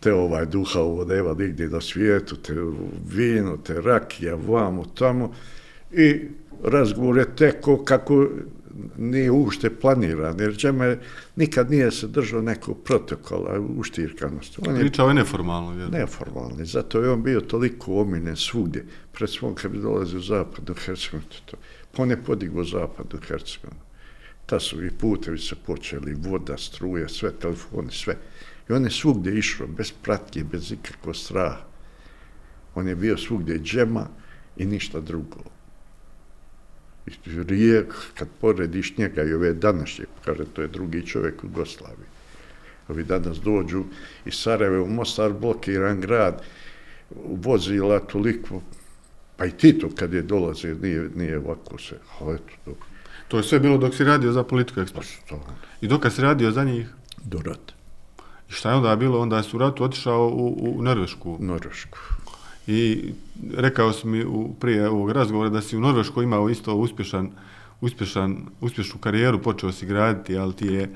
te 0.01 0.13
ovaj 0.13 0.47
duha 0.47 0.81
ovo 0.81 1.05
nema 1.05 1.35
nigdje 1.35 1.69
na 1.69 1.81
svijetu, 1.81 2.37
te 2.37 2.55
vino, 3.11 3.57
te 3.57 3.81
rakija, 3.81 4.35
vamo, 4.35 4.85
tamo. 4.85 5.33
I 5.93 6.21
razgovor 6.65 7.19
je 7.19 7.37
teko 7.37 7.85
kako 7.85 8.29
nije 8.97 9.31
ušte 9.31 9.71
planiran, 9.71 10.41
jer 10.41 10.57
Džeme 10.57 10.99
nikad 11.37 11.71
nije 11.71 11.91
se 11.91 12.07
držao 12.07 12.43
nekog 12.43 12.83
protokola 12.85 13.61
uštirkanosti. 13.77 14.61
On 14.67 14.75
je 14.75 14.81
Pričao 14.81 15.09
je 15.09 15.15
neformalno. 15.15 15.83
Je. 15.83 15.89
Neformalno, 15.89 16.65
zato 16.65 17.01
je 17.01 17.11
on 17.11 17.23
bio 17.23 17.41
toliko 17.41 18.01
ominen 18.01 18.37
svugdje. 18.37 18.87
Pred 19.13 19.31
svom 19.31 19.55
kad 19.55 19.71
bi 19.71 19.79
dolazio 19.79 20.19
u 20.19 20.23
zapadnu 20.23 20.75
Hercegovinu, 20.75 21.31
to, 21.45 21.57
pa 21.97 22.03
on 22.03 22.11
je 22.11 22.25
podigao 22.25 22.65
zapadnu 22.65 23.21
Hercegovinu. 23.29 23.81
Ta 24.47 24.61
su 24.61 24.85
i 24.85 24.91
putevi 24.91 25.39
se 25.39 25.57
počeli, 25.67 26.15
voda, 26.15 26.57
struje, 26.57 27.09
sve 27.09 27.33
telefoni, 27.33 27.93
sve. 27.93 28.17
I 28.69 28.73
on 28.73 28.85
je 28.85 28.91
svugdje 28.91 29.39
išao, 29.39 29.67
bez 29.67 29.93
pratke, 30.03 30.45
bez 30.45 30.73
ikakvog 30.73 31.17
straha. 31.17 31.65
On 32.75 32.89
je 32.89 32.97
bio 32.97 33.17
svugdje 33.17 33.59
džema 33.59 34.07
i 34.57 34.67
ništa 34.67 35.01
drugo. 35.01 35.58
Rijek, 37.49 37.95
kad 38.15 38.29
porediš 38.41 38.97
njega 38.97 39.23
i 39.23 39.33
ove 39.33 39.53
današnje, 39.53 40.05
kaže, 40.25 40.45
to 40.45 40.63
je 40.63 40.69
drugi 40.69 41.07
čovjek 41.07 41.45
u 41.45 41.49
Goslaviji. 41.49 42.07
Ovi 42.89 43.05
danas 43.05 43.41
dođu 43.41 43.85
iz 44.27 44.35
Sarajeva 44.35 44.83
u 44.83 44.89
Mostar, 44.89 45.33
blokiran 45.33 46.01
grad, 46.01 46.43
vozila 47.25 48.01
toliko, 48.01 48.63
pa 49.37 49.47
i 49.47 49.51
Tito 49.51 49.89
kad 49.95 50.13
je 50.13 50.23
dolaze, 50.23 50.75
nije, 50.75 51.11
nije 51.15 51.39
ovako 51.39 51.79
se, 51.79 51.99
ali 52.21 52.35
eto, 52.35 52.53
dobro. 52.67 52.85
To 53.29 53.37
je 53.37 53.43
sve 53.43 53.61
bilo 53.61 53.79
dok 53.79 53.95
si 53.95 54.05
radio 54.05 54.33
za 54.33 54.43
politiku 54.43 54.81
ekspres. 54.81 55.09
Pa 55.29 55.37
I 55.81 55.89
dok 55.89 56.13
si 56.13 56.23
radio 56.23 56.51
za 56.51 56.65
njih? 56.65 56.89
Do 57.25 57.39
rata. 57.45 57.75
I 58.49 58.53
šta 58.53 58.71
je 58.71 58.77
onda 58.77 58.97
bilo? 58.97 59.21
Onda 59.21 59.37
je 59.37 59.43
u 59.53 59.59
ratu 59.59 59.85
otišao 59.85 60.29
u, 60.29 60.77
u 60.79 60.83
Norvešku. 60.83 61.37
Norvešku. 61.41 61.99
I 62.67 63.13
rekao 63.55 63.93
si 63.93 64.07
mi 64.07 64.25
u, 64.25 64.55
prije 64.61 64.89
ovog 64.89 65.11
razgovora 65.11 65.51
da 65.51 65.61
si 65.61 65.77
u 65.77 65.81
Norvešku 65.81 66.23
imao 66.23 66.51
isto 66.51 66.75
uspješan, 66.75 67.31
uspješan, 67.81 68.47
uspješnu 68.61 69.01
karijeru, 69.01 69.43
počeo 69.43 69.73
si 69.73 69.87
graditi, 69.87 70.37
ali 70.37 70.57
ti 70.57 70.67
je... 70.67 70.89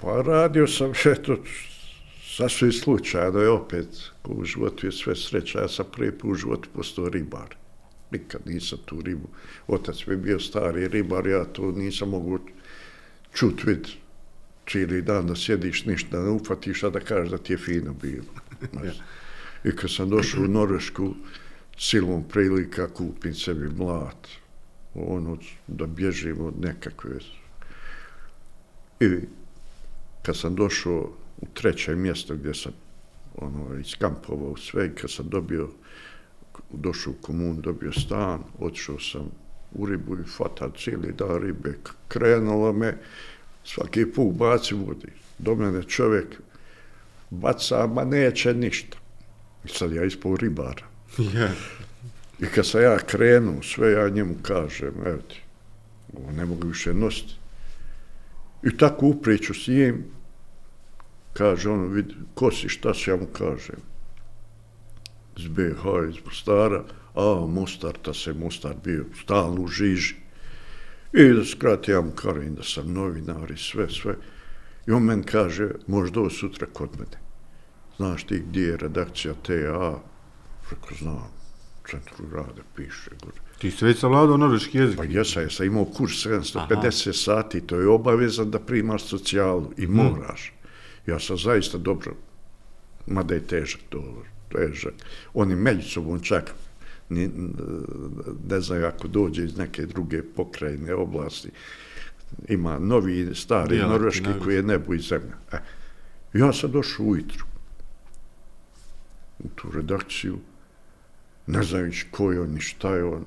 Pa 0.00 0.22
radio 0.22 0.66
sam, 0.66 0.92
eto, 1.14 1.36
sasvim 2.36 2.72
slučajno 2.72 3.38
je 3.38 3.48
opet, 3.48 3.88
u 4.24 4.44
životu 4.44 4.86
je 4.86 4.92
sve 4.92 5.16
sreća, 5.16 5.60
ja 5.60 5.68
sam 5.68 5.86
prvi 5.92 6.12
put 6.12 6.30
u 6.30 6.34
životu 6.34 6.68
postao 6.74 7.08
ribar. 7.08 7.56
Nikad 8.10 8.40
nisam 8.46 8.78
tu 8.84 9.02
ribu. 9.02 9.28
Otac 9.66 10.06
mi 10.06 10.12
je 10.12 10.16
bio 10.16 10.40
stari 10.40 10.88
ribar, 10.88 11.26
ja 11.26 11.44
to 11.44 11.72
nisam 11.72 12.08
mogu 12.08 12.38
čut 13.34 13.64
vidjeti 13.64 14.00
cijeli 14.70 15.02
dan 15.02 15.26
da 15.26 15.36
sjediš 15.36 15.84
ništa, 15.84 16.16
da 16.16 16.24
ne 16.24 16.30
ufatiš, 16.30 16.82
a 16.82 16.90
da 16.90 17.00
kažeš 17.00 17.30
da 17.30 17.38
ti 17.38 17.52
je 17.52 17.58
fino 17.58 17.92
bilo. 17.92 18.24
I 19.64 19.76
kad 19.76 19.90
sam 19.90 20.10
došao 20.10 20.42
u 20.42 20.48
Norvešku, 20.48 21.14
silom 21.78 22.24
prilika 22.28 22.88
kupim 22.88 23.34
sebi 23.34 23.68
mlad, 23.68 24.28
ono, 24.94 25.38
da 25.66 25.86
bježim 25.86 26.40
od 26.40 26.60
nekakve. 26.60 27.18
I 29.00 29.08
kad 30.22 30.36
sam 30.36 30.54
došao 30.54 31.12
u 31.40 31.46
treće 31.54 31.94
mjesto 31.94 32.34
gdje 32.34 32.54
sam 32.54 32.72
ono, 33.36 33.78
iskampovao 33.78 34.56
sve, 34.56 34.94
kad 34.94 35.10
sam 35.10 35.28
dobio 35.28 35.68
došao 36.72 37.12
u 37.12 37.22
komun, 37.22 37.60
dobio 37.60 37.92
stan, 37.92 38.42
otišao 38.58 38.98
sam 38.98 39.30
u 39.72 39.86
ribu 39.86 40.14
i 40.14 40.24
fata 40.36 40.70
cijeli 40.76 41.12
dan 41.12 41.42
ribe. 41.42 41.74
Krenulo 42.08 42.72
me, 42.72 42.98
svaki 43.64 44.06
put 44.06 44.34
baci 44.34 44.74
vodi. 44.74 45.12
Do 45.38 45.54
mene 45.54 45.82
čovjek 45.82 46.26
baca, 47.30 47.86
ma 47.86 48.04
neće 48.04 48.54
ništa. 48.54 48.98
I 49.64 49.68
sad 49.68 49.92
ja 49.92 50.04
ispao 50.04 50.36
ribara. 50.36 50.89
Yeah. 51.18 51.54
I 52.40 52.46
kad 52.46 52.66
sam 52.66 52.82
ja 52.82 52.98
krenuo, 52.98 53.62
sve 53.62 53.92
ja 53.92 54.08
njemu 54.08 54.34
kažem, 54.42 54.94
evo 55.06 55.18
ti, 55.28 55.42
ovo 56.16 56.32
ne 56.32 56.44
mogu 56.44 56.68
više 56.68 56.94
nositi. 56.94 57.34
I 58.62 58.76
tako 58.76 59.06
upriču 59.06 59.54
s 59.54 59.66
njim, 59.66 60.04
kaže 61.32 61.70
ono, 61.70 61.86
vidi, 61.86 62.14
ko 62.34 62.50
si, 62.52 62.68
šta 62.68 62.94
si, 62.94 63.10
ja 63.10 63.16
mu 63.16 63.26
kažem. 63.26 63.80
Iz 65.36 65.48
BH, 65.48 65.84
iz 66.10 66.24
Mostara, 66.24 66.84
a 67.14 67.46
Mostar, 67.48 67.92
ta 68.02 68.14
se 68.14 68.32
Mostar 68.32 68.74
bio 68.84 69.04
stalno 69.22 69.62
u 69.62 69.68
žiži. 69.68 70.14
I 71.12 71.24
da 71.24 71.44
skrati, 71.44 71.90
ja 71.90 72.00
mu 72.00 72.10
kažem 72.10 72.54
da 72.54 72.62
sam 72.62 72.92
novinar 72.92 73.50
i 73.50 73.56
sve, 73.56 73.88
sve. 73.88 74.14
I 74.86 74.90
on 74.90 75.02
meni 75.02 75.22
kaže, 75.22 75.70
možda 75.86 76.20
ovo 76.20 76.30
sutra 76.30 76.66
kod 76.72 76.90
mene. 76.98 77.20
Znaš 77.96 78.24
ti 78.24 78.42
gdje 78.48 78.62
je 78.62 78.76
redakcija 78.76 79.34
TA? 79.34 80.09
Rekao, 80.70 80.96
znam, 80.98 81.28
u 81.84 81.88
centru 81.90 82.24
rada 82.32 82.62
piše. 82.76 83.10
Gore. 83.22 83.36
Ti 83.58 83.70
si 83.70 83.84
već 83.84 83.98
savladao 83.98 84.36
norveški 84.36 84.78
jezik. 84.78 84.96
Pa 84.96 85.04
jesam, 85.04 85.42
ja 85.42 85.50
sam 85.50 85.66
imao 85.66 85.84
kurs 85.84 86.12
750 86.12 86.56
Aha. 86.56 87.12
sati, 87.12 87.60
to 87.60 87.80
je 87.80 87.88
obavezan 87.88 88.50
da 88.50 88.58
primaš 88.58 89.04
socijalu 89.04 89.72
i 89.76 89.86
moraš. 89.86 90.52
Mm. 90.52 91.10
Ja 91.10 91.18
sam 91.18 91.38
zaista 91.38 91.78
dobro, 91.78 92.14
mada 93.06 93.34
je 93.34 93.46
težak 93.46 93.80
to, 93.88 94.22
težak. 94.52 94.94
Oni 95.34 95.54
međusobom 95.54 96.20
čak 96.20 96.54
ni, 97.08 97.30
ne 98.48 98.60
znaju 98.60 98.86
ako 98.86 99.08
dođe 99.08 99.44
iz 99.44 99.56
neke 99.56 99.86
druge 99.86 100.22
pokrajine 100.22 100.94
oblasti, 100.94 101.50
ima 102.48 102.78
novi, 102.78 103.34
stari 103.34 103.68
Dijalekti, 103.68 103.92
norveški 103.92 104.44
koji 104.44 104.56
je 104.56 104.62
nebo 104.62 104.94
i 104.94 104.98
zemlja. 104.98 105.36
E, 105.52 105.58
ja 106.32 106.52
sam 106.52 106.70
došao 106.70 107.06
ujutru 107.06 107.44
u 109.38 109.48
tu 109.48 109.70
redakciju, 109.70 110.38
ne 111.46 111.62
znajući 111.62 112.06
ko 112.10 112.32
je 112.32 112.40
on 112.40 112.56
i 112.56 112.60
šta 112.60 112.94
je 112.94 113.04
on. 113.04 113.24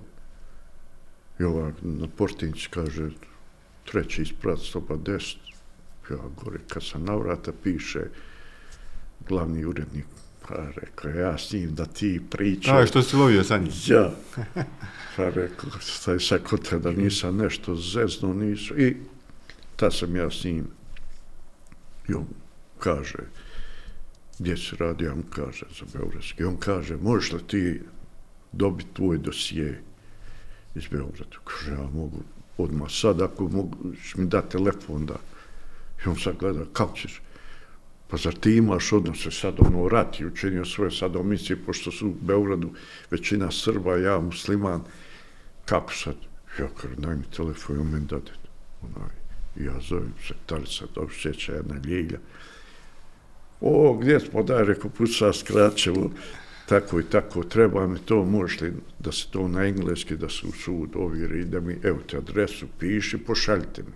I 1.40 1.44
ovak 1.44 1.74
na 1.82 2.08
portinici 2.08 2.68
kaže, 2.70 3.10
treći 3.92 4.22
isprat, 4.22 4.60
soba 4.60 4.96
deset. 4.96 5.38
Ja 6.12 6.18
gore, 6.44 6.60
kad 6.68 6.84
sam 6.84 7.06
na 7.06 7.16
vrata 7.16 7.52
piše, 7.64 8.02
glavni 9.28 9.66
urednik, 9.66 10.06
pa 10.48 10.56
rekao, 10.76 11.12
ja 11.12 11.38
s 11.38 11.52
njim 11.52 11.76
da 11.76 11.86
ti 11.86 12.22
priča. 12.30 12.78
A, 12.78 12.86
što 12.86 13.02
si 13.02 13.16
lovio 13.16 13.44
sa 13.44 13.58
njim? 13.58 13.72
Ja. 13.86 14.12
Pa 15.16 15.30
rekao, 15.30 15.70
staj 15.82 16.20
sekote 16.20 16.80
da 16.80 16.92
nisam 16.92 17.38
nešto 17.38 17.76
zezno, 17.76 18.34
nisu. 18.34 18.80
I 18.80 18.98
ta 19.76 19.92
sam 19.92 20.16
ja 20.16 20.32
s 20.32 20.44
njim. 20.44 20.68
I 22.10 22.14
on 22.14 22.26
kaže, 22.80 23.20
gdje 24.40 24.58
se 24.58 24.76
radi, 24.80 25.08
on 25.08 25.24
kaže 25.30 25.66
za 25.80 25.86
Beogradski. 25.94 26.44
On 26.44 26.58
kaže, 26.58 26.98
možeš 26.98 27.32
li 27.32 27.48
ti 27.48 27.82
dobiti 28.54 28.94
tvoj 28.94 29.18
dosije 29.18 29.82
iz 30.76 30.88
Beograda? 30.92 31.38
Kaže, 31.44 31.72
ja 31.72 31.90
mogu 31.94 32.24
odmah 32.58 32.92
sad, 32.92 33.22
ako 33.22 33.48
mogu 33.48 33.78
mi 34.16 34.26
da 34.26 34.42
telefon 34.42 35.06
da... 35.06 35.16
I 36.06 36.10
on 36.10 36.16
sad 36.16 36.36
gleda, 36.40 36.66
kako 36.74 36.98
ćeš? 36.98 37.22
Pa 38.08 38.18
zar 38.18 38.34
ti 38.34 38.56
imaš 38.56 38.94
odnose 38.94 39.32
sad 39.32 39.56
ono 39.60 39.88
rat 39.90 40.20
i 40.20 40.26
učinio 40.26 40.66
svoje 40.66 40.92
sad 40.92 41.16
omisije, 41.16 41.58
pošto 41.66 41.92
su 41.92 42.08
u 42.08 42.16
Beogradu 42.22 42.74
većina 43.12 43.52
Srba, 43.52 43.98
ja 43.98 44.20
musliman, 44.20 44.84
kako 45.66 45.94
sad? 45.94 46.16
Ja 46.60 46.68
kažem, 46.68 46.98
daj 46.98 47.16
mi 47.16 47.24
telefon, 47.36 47.80
on 47.80 47.88
meni 47.88 48.06
dade. 48.06 48.32
Onaj, 48.82 49.16
ja 49.68 49.80
zovem 49.90 50.14
sektarica, 50.28 50.86
dobro 50.96 51.14
sjeća 51.22 51.54
jedna 51.54 51.76
ljilja 51.86 52.20
o, 53.64 53.94
gdje 53.94 54.20
smo 54.20 54.44
da, 54.44 54.64
rekao, 54.64 54.90
puca 54.90 55.34
skraćemo, 55.34 56.10
tako 56.66 57.00
i 57.00 57.04
tako, 57.04 57.44
treba 57.44 57.88
mi 57.88 58.00
to, 58.00 58.26
možeš 58.26 58.62
li 58.62 58.74
da 59.00 59.12
se 59.12 59.28
to 59.32 59.48
na 59.48 59.66
engleski, 59.66 60.18
da 60.18 60.30
se 60.30 60.48
u 60.48 60.52
sud 60.52 60.96
ovjeri, 60.96 61.46
da 61.46 61.60
mi, 61.60 61.78
evo 61.84 62.00
te 62.08 62.18
adresu, 62.18 62.68
piši, 62.80 63.18
pošaljite 63.18 63.84
mi. 63.84 63.94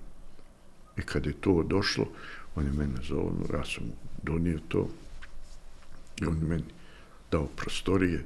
I 0.97 1.01
kad 1.01 1.26
je 1.26 1.34
to 1.34 1.63
došlo, 1.63 2.07
on 2.55 2.65
je 2.65 2.72
mene 2.72 3.01
zovno, 3.07 3.45
ja 3.53 3.65
sam 3.65 3.84
donio 4.24 4.59
to, 4.68 4.89
i 6.22 6.26
on 6.26 6.38
je 6.38 6.47
meni 6.47 6.63
dao 7.32 7.47
prostorije 7.55 8.24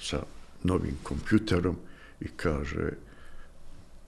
sa 0.00 0.22
novim 0.62 0.98
kompjuterom 1.02 1.76
i 2.20 2.28
kaže, 2.36 2.90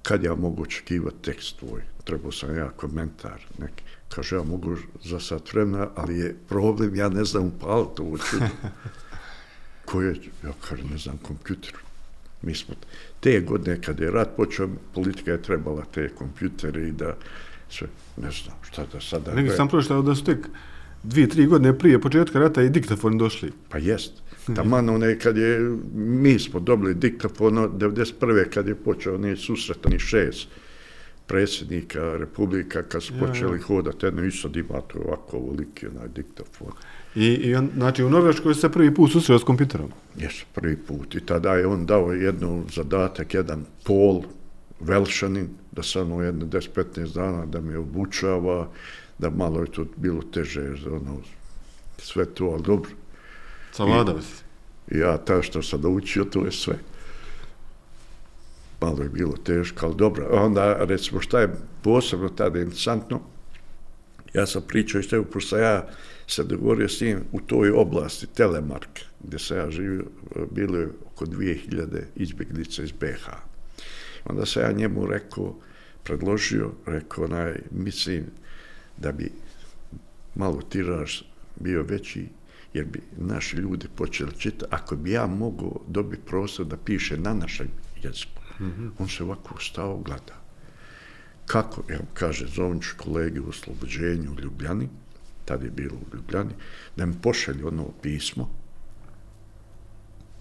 kad 0.09 0.25
ja 0.25 0.35
mogu 0.35 0.63
očekivati 0.63 1.17
tekst 1.23 1.59
tvoj, 1.59 1.83
trebao 2.05 2.33
sam 2.33 2.57
ja 2.57 2.71
komentar 2.71 3.41
neki. 3.59 3.83
Kaže, 4.09 4.37
ja 4.37 4.43
mogu 4.43 4.77
za 5.05 5.21
sat 5.21 5.53
vremena, 5.53 5.89
ali 5.95 6.19
je 6.19 6.37
problem, 6.49 6.95
ja 6.95 7.09
ne 7.09 7.25
znam 7.25 7.45
upaliti 7.45 7.97
to 7.97 8.17
čudo. 8.31 8.45
Ko 9.89 10.03
je, 10.03 10.15
ja 10.45 10.53
kaže, 10.69 10.85
ne 10.85 10.99
znam, 10.99 11.19
kompjuter. 11.19 11.73
Mi 12.43 12.55
smo 12.55 12.75
te 13.21 13.41
godine, 13.41 13.83
kad 13.83 14.01
je 14.01 14.11
rat 14.11 14.37
počeo, 14.37 14.69
politika 14.95 15.33
je 15.33 15.43
trebala 15.43 15.85
te 15.85 16.09
kompjutere 16.09 16.89
i 16.89 16.93
da 16.93 17.17
sve, 17.71 17.89
ne 18.17 18.31
znam, 18.31 18.57
šta 18.63 18.87
da 18.93 19.01
sada... 19.01 19.35
Neki 19.35 19.57
sam 19.57 19.69
prošao 19.69 20.03
da 20.03 20.15
su 20.15 20.25
tek 20.25 20.49
dvije, 21.03 21.29
tri 21.29 21.47
godine 21.47 21.79
prije 21.79 22.01
početka 22.01 22.39
rata 22.39 22.63
i 22.63 22.71
diktafon 22.71 23.19
došli. 23.19 23.53
Pa 23.69 23.79
jest. 23.79 24.13
Taman 24.57 24.89
one 24.89 25.19
kad 25.19 25.37
je, 25.37 25.77
mi 25.95 26.39
smo 26.39 26.61
dobili 26.61 26.95
diktafon 26.95 27.55
91. 27.55 28.49
kad 28.55 28.69
je 28.69 28.75
počeo 28.75 29.19
ne 29.19 29.37
susretani 29.37 29.99
šest 29.99 30.49
predsjednika 31.29 32.17
Republika 32.17 32.83
kad 32.83 33.03
su 33.03 33.13
počeli 33.21 33.53
ja, 33.53 33.57
ja. 33.57 33.63
hodati, 33.63 34.07
jedno 34.07 34.25
i 34.25 34.31
sad 34.31 34.57
ima 34.57 34.81
to 34.81 34.99
ovako 34.99 35.37
ovoliki 35.37 35.87
onaj 35.87 36.09
diktafon. 36.15 36.73
I, 37.15 37.27
i 37.27 37.55
on, 37.55 37.71
znači 37.77 38.05
u 38.05 38.11
Norveškoj 38.11 38.55
se 38.55 38.69
prvi 38.69 38.95
put 38.95 39.13
susreo 39.13 39.39
s 39.39 39.45
kompjuterom? 39.45 39.91
Jes, 40.19 40.45
prvi 40.55 40.77
put. 40.77 41.15
I 41.15 41.21
tada 41.21 41.55
je 41.55 41.67
on 41.67 41.87
dao 41.87 42.13
jednu 42.13 42.65
zadatak, 42.75 43.35
jedan 43.35 43.65
pol 43.85 44.23
velšanin, 44.81 45.49
da 45.73 45.83
samo 45.83 46.23
jedno 46.23 46.47
10-15 46.47 47.15
dana 47.15 47.47
da 47.47 47.61
me 47.61 47.79
obučava, 47.79 48.69
da 49.19 49.31
malo 49.31 49.61
je 49.61 49.73
to 49.73 49.85
bilo 49.97 50.23
teže, 50.23 50.73
ono, 50.91 51.21
sve 51.99 52.27
to, 52.27 52.45
ali 52.45 52.63
dobro. 52.63 52.91
Savladao 53.73 54.23
si? 54.23 54.43
Ja, 54.99 55.17
ta 55.17 55.43
što 55.43 55.63
sam 55.63 55.81
naučio, 55.81 56.25
to 56.25 56.45
je 56.45 56.53
sve 56.53 56.79
malo 58.81 59.03
je 59.03 59.09
bilo 59.09 59.37
teško, 59.37 59.87
ali 59.87 59.97
dobro. 59.97 60.29
Onda, 60.31 60.85
recimo, 60.85 61.21
šta 61.21 61.41
je 61.41 61.55
posebno 61.83 62.29
tada 62.29 62.59
interesantno, 62.59 63.21
ja 64.35 64.47
sam 64.47 64.63
pričao 64.69 64.99
iz 64.99 65.09
tebe, 65.09 65.25
pošto 65.25 65.59
ja 65.59 65.89
se 66.27 66.45
dogovorio 66.45 66.89
s 66.89 67.01
njim 67.01 67.21
u 67.33 67.41
toj 67.41 67.71
oblasti, 67.71 68.27
Telemark, 68.27 69.01
gdje 69.25 69.39
sam 69.39 69.57
ja 69.57 69.71
živio, 69.71 70.05
bilo 70.51 70.79
je 70.79 70.89
oko 71.07 71.27
2000 71.27 72.03
izbjeglica 72.17 72.83
iz 72.83 72.93
BH. 72.93 73.29
Onda 74.25 74.47
sam 74.47 74.63
ja 74.63 74.73
njemu 74.73 75.07
rekao, 75.07 75.55
predložio, 76.03 76.71
rekao, 76.87 77.27
naj, 77.27 77.61
mislim 77.71 78.25
da 78.97 79.13
bi 79.13 79.33
malo 80.35 80.63
tiraž 80.63 81.21
bio 81.57 81.83
veći, 81.83 82.27
jer 82.79 82.87
bi 82.87 83.03
naši 83.17 83.57
ljudi 83.57 83.89
počeli 83.95 84.33
čitati, 84.39 84.73
ako 84.75 84.97
bi 84.97 85.11
ja 85.11 85.27
mogao 85.27 85.81
dobiti 85.89 86.23
prostor 86.27 86.67
da 86.67 86.77
piše 86.77 87.17
na 87.17 87.35
našem 87.35 87.69
jeziku. 88.03 88.39
-hmm. 88.61 88.91
On 88.99 89.09
se 89.09 89.25
ovako 89.25 89.61
stao, 89.61 89.99
gleda. 89.99 90.35
Kako, 91.47 91.83
evo, 91.89 92.05
kaže, 92.15 92.47
zovniš 92.47 92.93
kolegi 92.93 93.41
u 93.41 93.49
oslobođenju 93.49 94.33
u 94.33 94.41
Ljubljani, 94.41 94.89
tada 95.45 95.65
je 95.65 95.71
bilo 95.71 95.97
u 95.97 96.17
Ljubljani, 96.17 96.55
da 96.97 97.07
mi 97.07 97.15
pošalje 97.23 97.65
ono 97.65 97.89
pismo. 98.03 98.51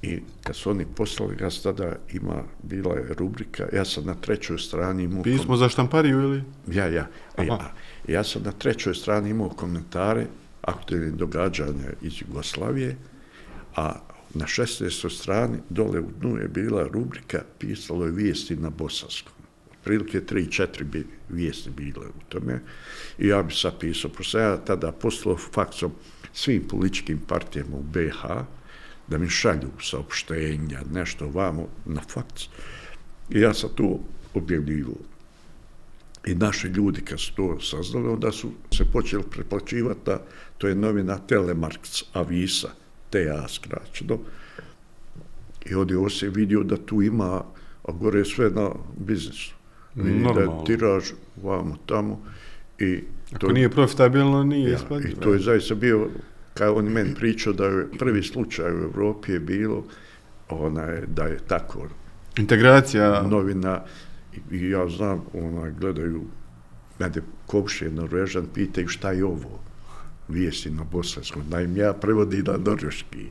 I 0.01 0.19
kad 0.43 0.55
su 0.55 0.69
oni 0.69 0.85
poslali, 0.95 1.37
ja 1.41 1.49
tada 1.63 1.95
ima, 2.13 2.43
bila 2.63 2.95
je 2.95 3.13
rubrika, 3.13 3.65
ja 3.73 3.85
sam 3.85 4.05
na 4.05 4.13
trećoj 4.13 4.57
strani 4.57 5.03
imao... 5.03 5.23
Pismo 5.23 5.47
kom... 5.47 5.57
za 5.57 5.69
štampariju 5.69 6.21
ili? 6.21 6.43
Ja, 6.67 6.85
ja. 6.85 7.07
Ja, 7.37 7.73
ja 8.07 8.23
sam 8.23 8.43
na 8.43 8.51
trećoj 8.51 8.95
strani 8.95 9.29
imao 9.29 9.49
komentare 9.49 10.27
aktualnih 10.67 11.13
događanja 11.13 11.91
iz 12.01 12.21
Jugoslavije, 12.21 12.97
a 13.75 13.99
na 14.33 14.45
16. 14.45 15.19
strani 15.19 15.57
dole 15.69 15.99
u 15.99 16.11
dnu 16.19 16.37
je 16.37 16.47
bila 16.47 16.87
rubrika 16.87 17.43
pisalo 17.59 18.05
je 18.05 18.11
vijesti 18.11 18.55
na 18.55 18.69
bosanskom. 18.69 19.33
Prilike 19.83 20.21
3-4 20.21 20.83
bi 20.83 21.07
vijesti 21.29 21.69
bile 21.69 22.07
u 22.07 22.29
tome 22.29 22.59
i 23.19 23.27
ja 23.27 23.43
bi 23.43 23.53
sad 23.53 23.79
pisao, 23.79 24.11
pošto 24.11 24.39
ja 24.39 24.57
tada 24.57 24.91
poslao 24.91 25.37
faksom 25.37 25.91
svim 26.33 26.67
političkim 26.67 27.19
partijama 27.27 27.77
u 27.77 27.83
BH 27.83 28.21
da 29.07 29.17
mi 29.17 29.29
šalju 29.29 29.69
saopštenja, 29.81 30.81
nešto 30.93 31.29
vamo 31.29 31.67
na 31.85 32.01
faks. 32.01 32.43
I 33.29 33.39
ja 33.39 33.53
sam 33.53 33.69
tu 33.75 33.99
objavljivo. 34.33 34.95
I 36.25 36.35
naši 36.35 36.67
ljudi 36.67 37.01
kad 37.01 37.19
su 37.19 37.35
to 37.35 37.59
saznali, 37.59 38.07
onda 38.07 38.31
su 38.31 38.51
se 38.73 38.85
počeli 38.93 39.23
preplaćivati 39.31 39.99
da 40.05 40.25
to 40.57 40.67
je 40.67 40.75
novina 40.75 41.17
Telemarks 41.17 42.03
Avisa, 42.13 42.69
TA 43.09 43.47
skraćeno, 43.47 44.19
I 45.69 45.75
ovdje 45.75 45.97
on 45.97 46.09
se 46.09 46.29
vidio 46.29 46.63
da 46.63 46.77
tu 46.77 47.01
ima, 47.01 47.43
a 47.83 47.91
gore 47.91 48.19
je 48.19 48.25
sve 48.25 48.49
na 48.49 48.69
biznisu. 48.97 49.55
Vidi 49.95 50.23
da 50.33 50.39
je 50.39 50.49
tiraž 50.65 51.11
vamo 51.43 51.77
tamo 51.85 52.21
i 52.79 53.03
Ako 53.33 53.51
nije 53.51 53.69
profitabilno, 53.69 54.43
nije 54.43 54.69
ja, 54.69 54.75
isplativo. 54.75 55.11
I 55.11 55.23
to 55.23 55.33
je 55.33 55.39
zaista 55.39 55.75
bio, 55.75 56.07
kao 56.53 56.75
on 56.75 56.85
meni 56.85 57.15
pričao 57.15 57.53
da 57.53 57.65
je 57.65 57.87
prvi 57.99 58.23
slučaj 58.23 58.71
u 58.71 58.83
Evropi 58.83 59.31
je 59.31 59.39
bilo 59.39 59.83
onaj, 60.49 61.01
da 61.07 61.23
je 61.23 61.39
tako 61.47 61.87
Integracija, 62.37 63.21
novina 63.21 63.81
i, 64.35 64.55
i 64.55 64.69
ja 64.69 64.89
znam, 64.89 65.25
onaj, 65.33 65.71
gledaju 65.79 66.21
mene 66.99 67.21
komšije 67.45 67.91
Norvežan, 67.91 68.47
pitaju 68.53 68.87
šta 68.87 69.11
je 69.11 69.25
ovo 69.25 69.66
vijesti 70.27 70.71
na 70.71 70.83
bosanskom. 70.83 71.43
Naim 71.49 71.77
ja 71.77 71.93
prevodim 71.93 72.43
na 72.45 72.57
norveški 72.57 73.25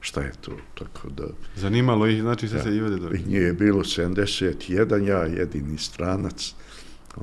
šta 0.00 0.20
je 0.20 0.32
to, 0.40 0.52
tako 0.74 1.08
da 1.08 1.24
zanimalo 1.56 2.06
ih, 2.06 2.20
znači 2.20 2.48
se 2.48 2.60
se 2.60 2.76
i 2.76 2.80
vede 2.80 2.96
do... 2.96 3.08
i 3.08 3.22
nje 3.26 3.38
je 3.38 3.52
bilo 3.52 3.84
71, 3.84 5.06
ja 5.06 5.24
jedini 5.24 5.78
stranac, 5.78 6.54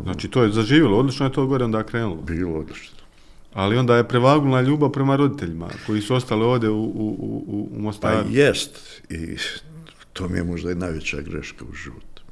Znači 0.03 0.27
to 0.27 0.43
je 0.43 0.51
zaživjelo, 0.51 0.97
odlično 0.97 1.25
je 1.25 1.31
to 1.31 1.45
gore 1.45 1.65
onda 1.65 1.83
krenulo. 1.83 2.21
bilo 2.21 2.59
odlično. 2.59 2.95
Ali 3.53 3.77
onda 3.77 3.97
je 3.97 4.07
prevagnula 4.07 4.61
ljubav 4.61 4.89
prema 4.89 5.15
roditeljima 5.15 5.69
koji 5.85 6.01
su 6.01 6.15
ostali 6.15 6.43
ovde 6.43 6.69
u, 6.69 6.83
u, 6.83 7.15
u, 7.19 7.69
u 7.71 7.75
Pa 7.75 7.81
Mostaru. 7.81 8.27
jest, 8.29 9.01
i 9.09 9.37
to 10.13 10.29
mi 10.29 10.37
je 10.37 10.43
možda 10.43 10.71
i 10.71 10.75
najveća 10.75 11.21
greška 11.21 11.65
u 11.71 11.73
životu. 11.73 12.23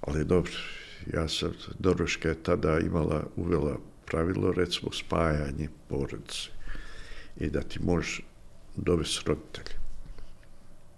Ali 0.00 0.24
dobro, 0.24 0.52
ja 1.14 1.28
sam, 1.28 1.52
Norveška 1.78 2.28
je 2.28 2.34
tada 2.34 2.78
imala, 2.78 3.24
uvela 3.36 3.76
pravilo, 4.12 4.52
recimo, 4.52 4.92
spajanje 4.92 5.68
porodice 5.88 6.50
i 7.36 7.50
da 7.50 7.62
ti 7.62 7.80
možeš 7.82 8.20
dovesti 8.76 9.24
roditelje. 9.26 9.76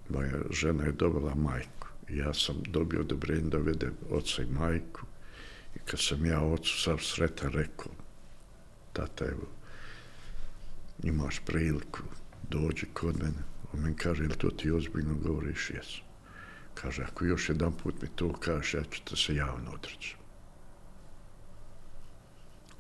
Moja 0.09 0.43
žena 0.51 0.85
je 0.85 0.93
dobila 0.93 1.35
majku 1.35 1.85
ja 2.09 2.35
sam 2.35 2.63
dobio 2.69 3.01
odobrenje 3.01 3.49
da 3.49 3.59
vede 3.59 3.91
oca 4.11 4.43
i 4.43 4.47
majku 4.47 5.01
i 5.77 5.79
kad 5.79 6.01
sam 6.01 6.27
ja 6.27 6.41
ocu 6.41 6.81
sam 6.81 6.99
sretan 6.99 7.53
rekao, 7.53 7.93
tata, 8.93 9.25
evo, 9.25 9.49
imaš 11.03 11.41
priliku, 11.47 12.01
dođi 12.51 12.87
kod 12.93 13.19
mene. 13.19 13.43
On 13.73 13.81
meni 13.81 13.97
kaže, 13.97 14.25
ili 14.25 14.37
to 14.37 14.51
ti 14.51 14.71
ozbiljno 14.71 15.15
govoriš? 15.15 15.71
Jesu. 15.71 16.03
Kaže, 16.75 17.03
ako 17.03 17.25
još 17.25 17.49
jedan 17.49 17.73
put 17.73 18.03
mi 18.03 18.09
to 18.09 18.33
kaže, 18.33 18.79
ja 18.79 18.85
ću 18.85 19.01
te 19.05 19.17
se 19.17 19.35
javno 19.35 19.71
odreći. 19.71 20.17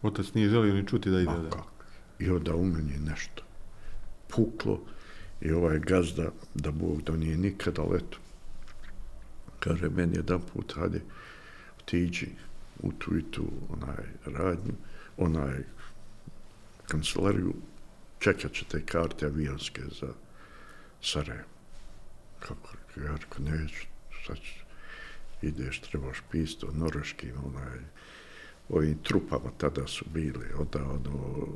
Otac 0.04 0.34
nije 0.34 0.48
želio 0.48 0.74
ni 0.74 0.86
čuti 0.86 1.10
da 1.10 1.20
ide. 1.20 1.30
Da. 1.50 1.64
I 2.18 2.30
onda 2.30 2.54
u 2.54 2.64
meni 2.64 2.98
nešto 2.98 3.42
puklo 4.28 4.80
i 5.40 5.52
ovaj 5.52 5.78
gazda, 5.78 6.30
da 6.54 6.70
Bog 6.70 7.02
da 7.02 7.16
nije 7.16 7.36
nikada, 7.36 7.82
ali 7.82 7.96
eto, 7.96 8.18
kaže 9.60 9.88
meni 9.88 10.16
jedan 10.16 10.40
put, 10.52 10.74
hajde, 10.74 11.00
otiđi 11.80 12.28
u 12.82 12.92
tu 12.92 13.18
i 13.18 13.22
tu 13.30 13.44
onaj 13.68 14.04
radnju, 14.26 14.72
onaj 15.16 15.64
kancelariju, 16.86 17.54
čekat 18.18 18.52
će 18.52 18.64
te 18.64 18.86
karte 18.86 19.26
avionske 19.26 19.82
za 20.00 20.12
Sarajevo. 21.02 21.48
Kako? 22.38 22.76
Ja 22.96 23.16
rekao, 23.16 23.44
neću, 23.44 23.86
sad 24.26 24.36
ću, 24.36 24.64
ideš, 25.42 25.80
trebaš 25.80 26.22
pisto, 26.30 26.72
norveškim, 26.72 27.32
onaj, 27.46 27.78
ovim 28.68 28.98
trupama 29.02 29.50
tada 29.58 29.86
su 29.86 30.04
bili, 30.14 30.46
onda 30.58 30.78
ono, 30.78 31.46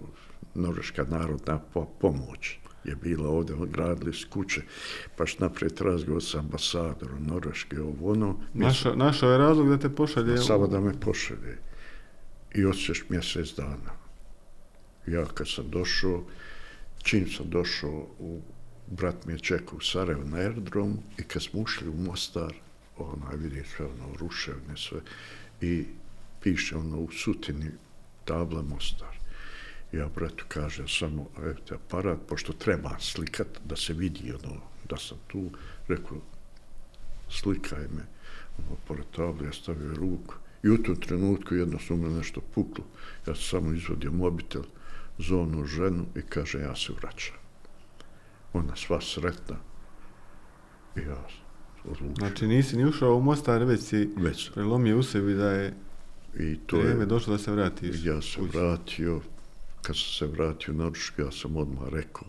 Norveška 0.54 1.04
narodna 1.04 1.58
po 1.58 1.86
pomoć 2.00 2.58
je 2.84 2.96
bila 2.96 3.28
ovdje, 3.28 3.56
gradili 3.72 4.12
su 4.12 4.26
kuće, 4.30 4.62
paš 5.16 5.38
naprijed 5.38 5.80
razgovor 5.80 6.24
sa 6.24 6.38
ambasadorom 6.38 7.26
Norveške, 7.26 7.80
ovo 7.80 8.12
ono, 8.12 8.40
Naša, 8.54 8.94
našao 8.94 9.32
je 9.32 9.38
razlog 9.38 9.68
da 9.68 9.78
te 9.78 9.88
pošalje. 9.94 10.38
samo 10.38 10.66
da 10.66 10.80
me 10.80 11.00
pošalje. 11.00 11.58
I 12.54 12.64
osjećaš 12.64 13.08
mjesec 13.08 13.54
dana. 13.56 13.92
Ja 15.06 15.24
kad 15.24 15.48
sam 15.48 15.70
došao, 15.70 16.24
čim 17.02 17.28
sam 17.30 17.50
došao, 17.50 18.06
u, 18.18 18.40
brat 18.86 19.26
mi 19.26 19.32
je 19.32 19.38
čekao 19.38 19.76
u 19.76 19.80
Sarajevo 19.80 20.24
na 20.24 20.36
aerodromu 20.36 21.02
i 21.18 21.22
kad 21.22 21.42
smo 21.42 21.60
ušli 21.60 21.88
u 21.88 21.94
Mostar, 21.94 22.54
onaj 22.96 23.36
vidim 23.36 23.64
sve 23.76 23.86
ono 23.86 24.14
ruševne 24.20 24.76
sve 24.76 25.00
i 25.60 25.84
piše 26.42 26.76
ono 26.76 26.98
u 26.98 27.10
sutini 27.10 27.70
tabla 28.24 28.62
Mostar. 28.62 29.18
Ja 29.92 30.08
bratu 30.08 30.44
kaže 30.48 30.84
samo, 30.88 31.28
evo 31.38 31.54
aparat, 31.74 32.18
pošto 32.28 32.52
treba 32.52 32.96
slikat 32.98 33.46
da 33.64 33.76
se 33.76 33.92
vidi 33.92 34.32
ono, 34.32 34.60
da 34.88 34.96
sam 34.96 35.18
tu, 35.26 35.50
rekao, 35.88 36.20
slikaj 37.30 37.80
me, 37.80 38.06
ono, 38.58 38.76
pored 38.86 39.04
table, 39.16 39.46
ja 39.46 39.52
stavio 39.52 39.94
ruku 39.94 40.34
i 40.62 40.68
u 40.68 40.82
tom 40.82 40.96
trenutku 40.96 41.54
jednostavno 41.54 42.08
me 42.08 42.16
nešto 42.16 42.40
puklo. 42.54 42.84
Ja 43.26 43.34
sam 43.34 43.44
samo 43.44 43.72
izvodio 43.72 44.12
mobitel, 44.12 44.62
zonu 45.18 45.64
ženu 45.64 46.06
i 46.16 46.22
kaže, 46.22 46.60
ja 46.60 46.76
se 46.76 46.92
vraćam. 47.00 47.36
Ona 48.52 48.76
sva 48.76 49.00
sretna 49.00 49.56
i 50.96 51.00
ja 51.00 51.26
odlučio. 51.84 52.14
Znači 52.18 52.46
nisi 52.46 52.76
ni 52.76 52.84
ušao 52.84 53.16
u 53.16 53.22
Mostar, 53.22 53.64
već 53.64 53.80
si 53.80 54.10
Već 54.16 54.50
prelomio 54.52 54.98
u 54.98 55.02
sebi 55.02 55.34
da 55.34 55.50
je 55.50 55.74
I 56.38 56.58
to 56.66 56.76
vrijeme 56.76 57.02
je, 57.02 57.06
došlo 57.06 57.32
da 57.36 57.38
se 57.38 57.52
vratiš. 57.52 58.04
ja 58.04 58.22
se 58.22 58.40
kući. 58.40 58.58
vratio, 58.58 59.20
kad 59.82 59.96
sam 59.96 60.12
se 60.18 60.26
vratio 60.26 60.74
na 60.74 60.88
Rušku, 60.88 61.22
ja 61.22 61.30
sam 61.30 61.56
odmah 61.56 61.88
rekao 61.92 62.28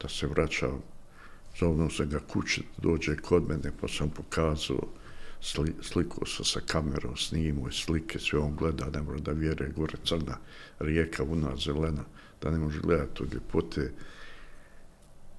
da 0.00 0.08
se 0.08 0.26
vraćam, 0.26 0.82
zovno 1.58 1.90
sam 1.90 2.08
ga 2.08 2.18
kući, 2.18 2.62
da 2.76 2.88
dođe 2.88 3.16
kod 3.16 3.48
mene, 3.48 3.72
pa 3.80 3.88
sam 3.88 4.10
pokazao, 4.10 4.80
sli, 5.40 5.74
sliku 5.82 6.26
sam 6.26 6.44
sa 6.44 6.60
kamerom, 6.66 7.16
snimao 7.16 7.66
je 7.66 7.72
slike, 7.72 8.18
sve 8.18 8.38
on 8.38 8.56
gleda, 8.56 8.90
ne 8.94 9.02
može 9.02 9.22
da 9.22 9.32
vjeruje, 9.32 9.70
gore 9.70 9.98
crna 10.04 10.38
rijeka, 10.78 11.22
una 11.22 11.56
zelena, 11.56 12.04
da 12.42 12.50
ne 12.50 12.58
može 12.58 12.80
gledati 12.80 13.14
tu 13.14 13.24
ljepote. 13.32 13.92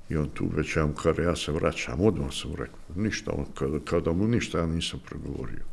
I 0.10 0.18
on 0.18 0.30
tu 0.30 0.50
već, 0.56 0.76
ja 0.76 0.86
mu 0.86 0.94
kaže, 0.94 1.24
ja 1.24 1.36
se 1.36 1.52
vraćam, 1.52 2.02
odmah 2.02 2.34
sam 2.34 2.56
rekao, 2.56 2.80
ništa, 2.96 3.32
on, 3.32 3.46
kada, 3.54 3.80
kada 3.86 4.14
mu 4.14 4.28
ništa, 4.28 4.60
ja 4.60 4.66
nisam 4.66 5.00
progovorio. 5.06 5.71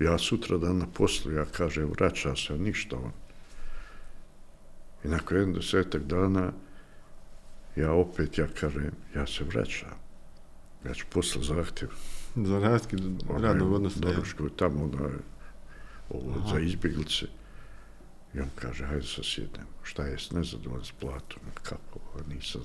Ja 0.00 0.18
sutra 0.18 0.58
dan 0.58 0.78
na 0.78 0.86
poslu, 0.86 1.32
ja 1.32 1.44
kaže, 1.44 1.84
vraća 1.84 2.36
se, 2.36 2.58
ništa 2.58 2.96
on. 2.96 3.12
I 5.04 5.08
nakon 5.08 5.36
jedan 5.36 5.52
desetak 5.52 6.02
dana, 6.02 6.52
ja 7.76 7.92
opet, 7.92 8.38
ja 8.38 8.46
kažem, 8.60 8.90
ja 9.14 9.26
se 9.26 9.44
vraćam. 9.44 9.98
Ja 10.84 10.94
ću 10.94 11.06
posle 11.10 11.42
zahtjev. 11.42 11.88
Za 12.36 12.58
raskid 12.58 13.00
radnog 13.28 13.72
odnosa. 13.72 13.98
ja. 14.02 14.12
Doručko, 14.12 14.48
tamo 14.48 14.84
onaj, 14.84 15.12
ovo, 16.10 16.34
Aha. 16.38 16.48
za 16.52 16.60
izbjeglice. 16.60 17.26
I 18.34 18.40
on 18.40 18.50
kaže, 18.54 18.84
hajde 18.84 19.06
sa 19.06 19.22
sjednem. 19.22 19.66
Šta 19.82 20.02
je, 20.02 20.18
s 20.18 20.30
nezadovoljan 20.30 20.84
s 20.84 20.92
platom? 20.92 21.42
Kako, 21.62 22.00
nisam. 22.28 22.60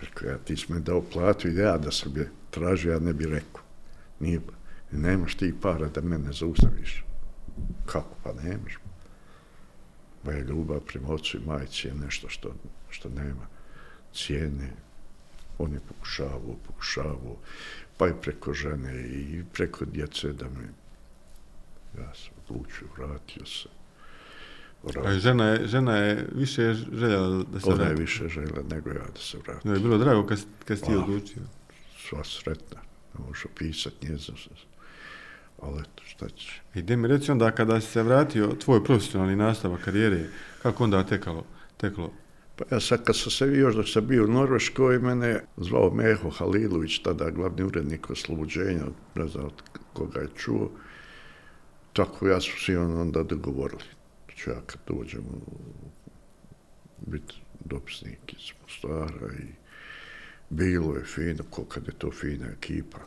Rekao, 0.00 0.28
ja 0.28 0.38
ti 0.38 0.56
si 0.56 0.72
me 0.72 0.80
dao 0.80 1.02
platu 1.12 1.48
i 1.48 1.56
ja 1.56 1.78
da 1.78 1.90
sam 1.90 2.16
je 2.16 2.30
tražio, 2.50 2.92
ja 2.92 2.98
ne 2.98 3.12
bi 3.12 3.26
rekao. 3.26 3.62
Nije, 4.20 4.40
nemaš 4.92 5.34
ti 5.34 5.54
para 5.62 5.88
da 5.88 6.00
mene 6.00 6.32
zaustaviš. 6.32 7.04
Kako, 7.86 8.16
pa 8.24 8.32
nemaš. 8.32 8.78
Moja 10.24 10.38
ljubav 10.40 10.80
prema 10.80 11.08
ocu 11.08 11.36
i 11.36 11.46
majici 11.46 11.88
je 11.88 11.94
nešto 11.94 12.28
što, 12.28 12.54
što 12.90 13.08
nema 13.08 13.46
cijene. 14.14 14.72
On 15.58 15.72
je 15.72 15.80
pokušavao, 15.88 16.56
pokušavao, 16.66 17.36
pa 17.96 18.08
i 18.08 18.12
preko 18.22 18.52
žene 18.52 19.08
i 19.08 19.44
preko 19.52 19.84
djece 19.84 20.32
da 20.32 20.44
me... 20.44 20.68
Ja 21.98 22.14
sam 22.14 22.34
odlučio, 22.44 22.88
vratio 22.96 23.46
se. 23.46 23.68
A 25.04 25.18
žena 25.18 25.44
je, 25.44 25.66
žena 25.66 25.96
je 25.96 26.26
više 26.34 26.74
željela 26.74 27.44
da 27.52 27.60
se 27.60 27.70
Ona 27.70 27.82
je 27.82 27.88
vrati. 27.88 28.00
više 28.00 28.28
žela 28.28 28.62
nego 28.70 28.90
ja 28.90 29.06
da 29.14 29.20
se 29.20 29.38
vratim. 29.38 29.70
Joj 29.70 29.76
je 29.76 29.82
bilo 29.82 29.98
drago 29.98 30.26
kad, 30.26 30.38
kad 30.64 30.78
si 30.78 30.84
ti 30.84 30.94
odlučio. 30.94 31.42
Sva 32.08 32.24
sretna. 32.24 32.80
Ne 33.14 33.24
možeš 33.26 33.44
opisati 33.44 34.08
njezno. 34.08 34.34
Ali 35.62 35.80
eto, 35.80 36.02
šta 36.04 36.28
ćeš. 36.28 36.62
I 36.74 36.82
gdje 36.82 36.96
mi 36.96 37.08
reci 37.08 37.30
onda 37.30 37.50
kada 37.50 37.80
si 37.80 37.86
se 37.86 38.02
vratio, 38.02 38.56
tvoj 38.64 38.84
profesionalni 38.84 39.36
nastavak 39.36 39.80
karijere, 39.84 40.24
kako 40.62 40.84
onda 40.84 41.04
tekalo? 41.04 41.44
teklo? 41.76 42.12
Pa 42.56 42.64
ja 42.74 42.80
sad 42.80 43.04
kad 43.04 43.16
sam 43.16 43.30
se 43.30 43.46
još 43.46 43.74
dok 43.74 43.88
sam 43.88 44.06
bio 44.06 44.24
u 44.24 44.28
Norveškoj, 44.28 44.98
mene 44.98 45.44
zvao 45.56 45.94
Meho 45.94 46.30
Halilović, 46.30 46.98
tada 46.98 47.30
glavni 47.30 47.62
urednik 47.62 48.10
oslobođenja, 48.10 48.84
ne 49.14 49.28
znam 49.28 49.44
od 49.44 49.62
koga 49.92 50.20
je 50.20 50.28
čuo. 50.36 50.70
Tako 51.92 52.28
ja 52.28 52.40
smo 52.40 52.52
svi 52.58 52.76
on 52.76 53.00
onda 53.00 53.22
dogovorili. 53.22 53.82
Ću 54.36 54.50
ja 54.50 54.60
kad 54.66 54.80
dođem 54.86 55.24
biti 57.06 57.34
dopisnik 57.64 58.32
iz 58.32 58.52
Mostara 58.62 59.32
i 59.32 59.46
bilo 60.50 60.94
je 60.94 61.04
fino, 61.04 61.44
ko 61.50 61.64
kad 61.64 61.86
je 61.86 61.92
to 61.92 62.10
fina 62.10 62.46
ekipa. 62.46 62.98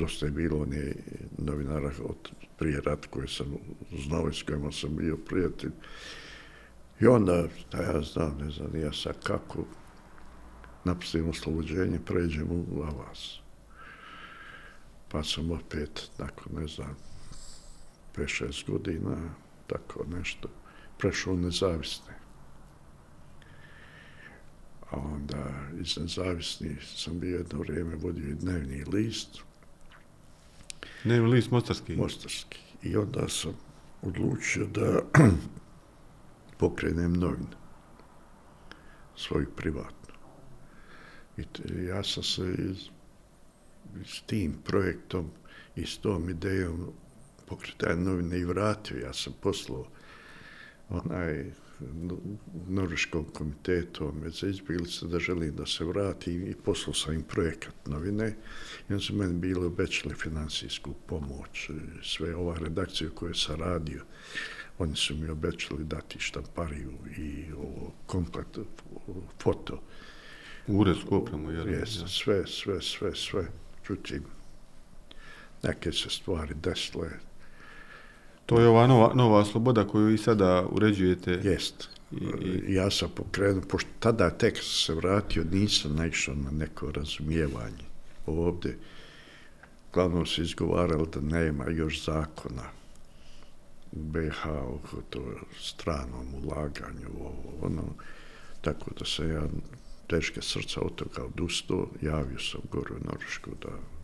Dosta 0.00 0.26
je 0.26 0.32
bilo 0.32 0.62
onih 0.62 0.94
novinara 1.38 1.90
od 2.02 2.30
prije 2.58 2.80
rat 2.80 3.06
koje 3.06 3.28
sam 3.28 3.46
znao 4.06 4.28
i 4.28 4.34
s 4.34 4.42
kojima 4.42 4.72
sam 4.72 4.96
bio 4.96 5.16
prijatelj. 5.16 5.72
I 7.00 7.06
onda, 7.06 7.48
da 7.72 7.82
ja 7.82 8.02
znam, 8.02 8.38
ne 8.38 8.50
znam, 8.50 8.76
ja 8.76 8.92
sad 8.92 9.24
kako, 9.24 9.64
napustim 10.84 11.28
oslobođenje, 11.28 11.98
pređem 12.06 12.50
u 12.50 12.82
Avas. 12.82 13.40
Pa 15.08 15.22
sam 15.22 15.50
opet, 15.50 16.10
nakon, 16.18 16.52
ne 16.60 16.66
znam, 16.66 16.96
5-6 18.16 18.70
godina, 18.70 19.16
tako 19.66 20.04
nešto, 20.16 20.48
prešao 20.98 21.36
nezavisne. 21.36 22.14
A 24.90 24.96
onda 24.96 25.68
iz 25.80 25.98
nezavisnih 25.98 26.78
sam 26.96 27.20
bio 27.20 27.36
jedno 27.36 27.58
vrijeme 27.58 27.96
vodio 27.96 28.28
i 28.28 28.34
dnevni 28.34 28.84
list. 28.84 29.49
Dnevni 31.04 31.30
list 31.30 31.50
Mostarski? 31.50 31.96
Mostarski. 31.96 32.58
I 32.82 32.96
onda 32.96 33.28
sam 33.28 33.52
odlučio 34.02 34.66
da 34.66 35.02
pokrenem 36.58 37.12
novinu. 37.12 37.56
Svoju 39.16 39.46
privatnu. 39.56 40.14
I 41.36 41.44
te, 41.44 41.84
ja 41.84 42.04
sam 42.04 42.22
se 42.22 42.54
iz, 42.58 42.76
s 44.04 44.22
tim 44.22 44.54
projektom 44.64 45.30
i 45.76 45.86
s 45.86 45.98
tom 45.98 46.30
idejom 46.30 46.92
pokretanja 47.46 48.00
novine 48.00 48.38
i 48.38 48.44
vratio. 48.44 48.98
Ja 48.98 49.12
sam 49.12 49.32
poslao 49.40 49.86
onaj 50.88 51.50
Norveškom 52.68 53.24
komitetu 53.24 54.12
za 54.40 54.46
izbjeglice 54.46 55.06
da 55.06 55.18
želim 55.18 55.56
da 55.56 55.66
se 55.66 55.84
vrati 55.84 56.32
i 56.32 56.54
poslao 56.64 56.94
sam 56.94 57.14
im 57.14 57.22
projekat 57.22 57.74
novine 57.86 58.36
i 58.88 58.92
on 58.92 59.00
su 59.00 59.14
meni 59.14 59.34
bili 59.34 59.66
obećali 59.66 60.14
finansijsku 60.14 60.94
pomoć, 61.06 61.70
sve 62.02 62.34
ova 62.36 62.58
redakcija 62.58 63.10
koju 63.10 63.34
sam 63.34 63.60
radio, 63.60 64.04
oni 64.78 64.96
su 64.96 65.14
mi 65.14 65.28
obećali 65.28 65.84
dati 65.84 66.18
štampariju 66.18 66.92
i 67.18 67.44
ovo 67.52 67.92
komplet 68.06 68.58
foto. 69.42 69.82
Uredsku 70.66 71.16
opremu, 71.16 71.50
jel? 71.50 71.68
Jes, 71.68 71.88
sve, 72.06 72.46
sve, 72.46 72.82
sve, 72.82 73.14
sve. 73.14 73.46
Čutim, 73.86 74.24
neke 75.62 75.92
se 75.92 76.10
stvari 76.10 76.54
desile, 76.54 77.08
To 78.50 78.60
je 78.60 78.68
ova 78.68 78.86
nova, 78.86 79.12
nova 79.14 79.44
sloboda 79.44 79.86
koju 79.86 80.14
i 80.14 80.18
sada 80.18 80.66
uređujete. 80.70 81.30
Jest. 81.30 81.88
I, 82.10 82.16
i... 82.16 82.74
Ja 82.74 82.90
sam 82.90 83.08
pokrenuo, 83.14 83.62
pošto 83.62 83.90
tada 83.98 84.30
tek 84.30 84.58
se 84.62 84.94
vratio, 84.94 85.44
nisam 85.52 85.94
naišao 85.96 86.34
na 86.34 86.50
neko 86.50 86.90
razumijevanje. 86.92 87.86
Ovdje, 88.26 88.78
glavno 89.92 90.26
se 90.26 90.42
izgovaralo 90.42 91.06
da 91.06 91.20
nema 91.20 91.64
još 91.68 92.04
zakona 92.04 92.62
u 93.92 93.98
BH 93.98 94.46
oko 94.46 95.02
to 95.10 95.22
stranom 95.60 96.34
ulaganju, 96.34 97.08
ovo, 97.20 97.66
ono, 97.66 97.82
tako 98.60 98.90
da 98.98 99.04
se 99.04 99.28
ja 99.28 99.42
teške 100.06 100.42
srca 100.42 100.80
od 100.80 100.94
toga 100.94 101.24
odustao, 101.24 101.88
javio 102.02 102.38
sam 102.38 102.60
gore 102.70 102.94
u 102.94 103.04
Norvešku 103.04 103.50
da 103.62 103.99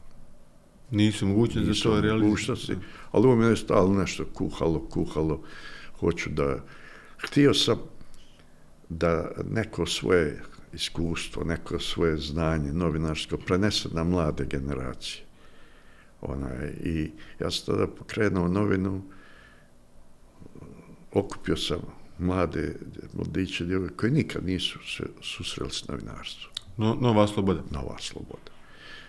Nisu 0.90 1.26
mogućnosti 1.26 1.74
za 1.74 1.82
to 1.82 2.00
realizati. 2.00 2.76
Ali 3.12 3.26
ovo 3.26 3.36
mi 3.36 3.46
je 3.46 3.56
stalo 3.56 3.94
nešto 3.94 4.24
kuhalo, 4.34 4.88
kuhalo. 4.88 5.42
Hoću 6.00 6.30
da... 6.30 6.64
Htio 7.18 7.54
sam 7.54 7.78
da 8.88 9.30
neko 9.50 9.86
svoje 9.86 10.42
iskustvo, 10.72 11.44
neko 11.44 11.78
svoje 11.78 12.16
znanje 12.16 12.72
novinarsko 12.72 13.36
prenese 13.36 13.88
na 13.92 14.04
mlade 14.04 14.46
generacije. 14.50 15.24
Ona, 16.20 16.50
I 16.84 17.10
ja 17.40 17.50
sam 17.50 17.74
tada 17.74 17.86
pokrenuo 17.86 18.48
novinu, 18.48 19.02
okupio 21.12 21.56
sam 21.56 21.78
mlade 22.18 22.76
mladiće, 23.14 23.64
djeve, 23.64 23.88
koji 23.88 24.12
nikad 24.12 24.46
nisu 24.46 24.78
se 24.96 25.04
susreli 25.22 25.70
s 25.70 25.88
novinarstvom. 25.88 26.52
No, 26.76 26.98
nova 27.00 27.26
sloboda. 27.26 27.62
Nova 27.70 27.98
sloboda 27.98 28.55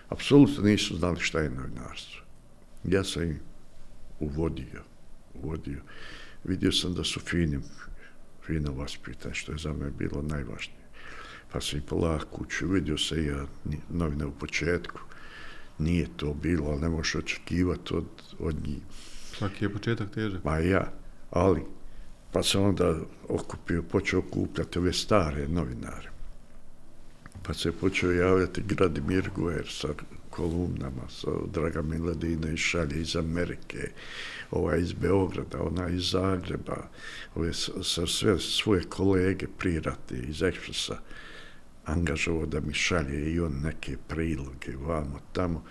apsolutno 0.08 0.62
nisu 0.62 0.96
znali 0.96 1.20
šta 1.20 1.40
je 1.40 1.50
novinarstvo. 1.50 2.22
Ja 2.84 3.04
sam 3.04 3.22
im 3.22 3.40
uvodio, 4.20 4.82
uvodio. 5.34 5.82
Vidio 6.44 6.72
sam 6.72 6.94
da 6.94 7.04
su 7.04 7.20
fini, 7.20 7.58
fino 8.46 8.72
vaspitani, 8.72 9.34
što 9.34 9.52
je 9.52 9.58
za 9.58 9.72
me 9.72 9.90
bilo 9.90 10.22
najvažnije. 10.22 10.78
Pa 11.52 11.60
sam 11.60 11.78
i 11.78 11.82
polak 11.82 12.24
kuću, 12.30 12.68
vidio 12.68 12.98
se 12.98 13.24
ja 13.24 13.46
novine 13.90 14.26
u 14.26 14.32
početku. 14.32 15.00
Nije 15.78 16.08
to 16.16 16.34
bilo, 16.34 16.70
ali 16.70 16.80
ne 16.80 16.88
možeš 16.88 17.14
očekivati 17.14 17.94
od, 17.94 18.06
od 18.38 18.66
njih. 18.66 18.82
Svaki 19.38 19.64
je 19.64 19.72
početak 19.72 20.10
težak. 20.10 20.42
Pa 20.42 20.58
ja, 20.58 20.92
ali, 21.30 21.60
pa 22.32 22.42
sam 22.42 22.62
onda 22.62 22.96
okupio, 23.28 23.82
počeo 23.82 24.22
kupljati 24.22 24.78
ove 24.78 24.92
stare 24.92 25.48
novinare 25.48 26.17
pa 27.48 27.54
se 27.54 27.72
počeo 27.72 28.12
javljati 28.12 28.62
Gradimir 28.62 29.30
Guer 29.36 29.66
sa 29.70 29.88
kolumnama, 30.30 31.08
sa 31.08 31.30
Draga 31.52 31.82
Miladina 31.82 32.50
iz 32.50 32.58
Šalje 32.58 33.00
iz 33.00 33.16
Amerike, 33.16 33.90
ova 34.50 34.76
iz 34.76 34.92
Beograda, 34.92 35.62
ona 35.62 35.88
iz 35.88 36.10
Zagreba, 36.10 36.88
ove 37.34 37.52
sa 37.82 38.06
sve 38.06 38.38
svoje 38.38 38.82
kolege 38.82 39.46
prirati 39.58 40.14
iz 40.28 40.42
Ekspresa, 40.42 40.98
angažovao 41.84 42.46
da 42.46 42.60
mi 42.60 42.74
šalje 42.74 43.32
i 43.32 43.40
on 43.40 43.60
neke 43.62 43.96
priloge 44.08 44.76
vamo 44.80 45.20
tamo. 45.32 45.64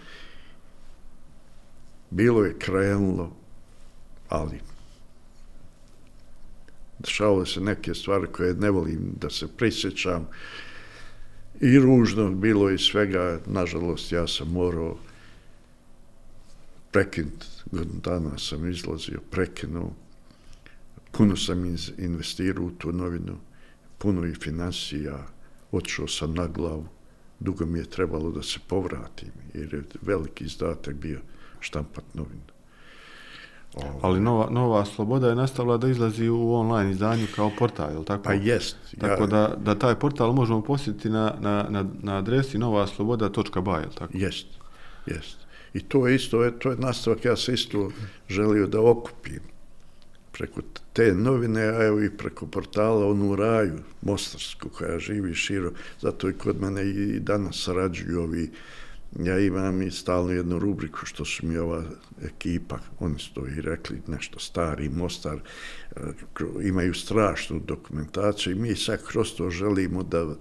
Bilo 2.09 2.43
je 2.45 2.59
krenulo, 2.59 3.35
ali 4.29 4.59
dešavale 6.99 7.45
se 7.45 7.61
neke 7.61 7.93
stvari 7.93 8.27
koje 8.31 8.53
ne 8.53 8.69
volim 8.71 9.13
da 9.21 9.29
se 9.29 9.47
prisjećam, 9.57 10.27
i 11.61 11.79
ružnog 11.79 12.35
bilo 12.35 12.69
i 12.69 12.77
svega. 12.77 13.39
Nažalost, 13.45 14.11
ja 14.11 14.27
sam 14.27 14.51
morao 14.51 14.97
prekinuti. 16.91 17.45
Godinu 17.71 17.99
dana 18.03 18.37
sam 18.37 18.69
izlazio, 18.69 19.19
prekinuo. 19.31 19.95
Puno 21.11 21.35
sam 21.35 21.75
investirao 21.97 22.65
u 22.65 22.71
tu 22.71 22.91
novinu, 22.91 23.37
puno 23.97 24.25
i 24.25 24.35
financija. 24.35 25.27
Otišao 25.71 26.07
sam 26.07 26.33
na 26.33 26.47
glavu. 26.47 26.87
Dugo 27.39 27.65
mi 27.65 27.79
je 27.79 27.89
trebalo 27.89 28.31
da 28.31 28.43
se 28.43 28.59
povratim, 28.67 29.31
jer 29.53 29.73
je 29.73 29.83
veliki 30.01 30.43
izdatak 30.43 30.95
bio 30.95 31.19
štampat 31.59 32.03
novinu. 32.13 32.56
Ali 34.01 34.19
nova, 34.19 34.47
nova 34.51 34.85
sloboda 34.85 35.29
je 35.29 35.35
nastavila 35.35 35.77
da 35.77 35.87
izlazi 35.87 36.29
u 36.29 36.53
online 36.53 36.91
izdanju 36.91 37.27
kao 37.35 37.51
portal, 37.59 37.91
je 37.91 37.97
li 37.97 38.05
tako? 38.05 38.23
Pa 38.23 38.33
jest. 38.33 38.77
Tako 38.99 39.23
ja, 39.23 39.27
da, 39.27 39.55
da 39.57 39.75
taj 39.75 39.95
portal 39.95 40.33
možemo 40.33 40.61
posjetiti 40.61 41.09
na, 41.09 41.33
na, 41.39 41.65
na, 41.69 41.85
na 42.01 42.17
adresi 42.17 42.57
novasloboda.ba, 42.57 43.77
je 43.77 43.85
li 43.85 43.95
tako? 43.95 44.13
Jest, 44.17 44.47
jest. 45.05 45.37
I 45.73 45.79
to 45.79 46.07
je 46.07 46.15
isto, 46.15 46.51
to 46.51 46.71
je 46.71 46.77
nastavak, 46.77 47.25
ja 47.25 47.35
se 47.35 47.53
isto 47.53 47.89
želio 48.29 48.67
da 48.67 48.81
okupim 48.81 49.41
preko 50.37 50.61
te 50.93 51.13
novine, 51.13 51.61
a 51.61 51.85
evo 51.85 52.01
i 52.01 52.09
preko 52.09 52.47
portala 52.47 53.07
onu 53.07 53.35
raju, 53.35 53.79
Mostarsku, 54.01 54.69
koja 54.69 54.99
živi 54.99 55.33
širo, 55.33 55.71
zato 56.01 56.29
i 56.29 56.33
kod 56.33 56.61
mene 56.61 56.89
i 56.89 57.19
danas 57.19 57.63
sarađuju 57.63 58.21
ovi 58.21 58.51
ja 59.19 59.39
imam 59.39 59.81
i 59.81 59.91
stalno 59.91 60.31
jednu 60.31 60.59
rubriku 60.59 61.05
što 61.05 61.25
su 61.25 61.45
mi 61.45 61.57
ova 61.57 61.83
ekipa, 62.23 62.79
oni 62.99 63.19
su 63.19 63.33
to 63.33 63.47
i 63.47 63.61
rekli, 63.61 64.01
nešto 64.07 64.39
stari, 64.39 64.89
Mostar, 64.89 65.37
eh, 65.95 66.01
imaju 66.63 66.93
strašnu 66.93 67.59
dokumentaciju 67.59 68.53
i 68.53 68.59
mi 68.59 68.75
sad 68.75 69.03
kroz 69.03 69.33
to 69.37 69.49
želimo 69.49 70.03
da 70.03 70.35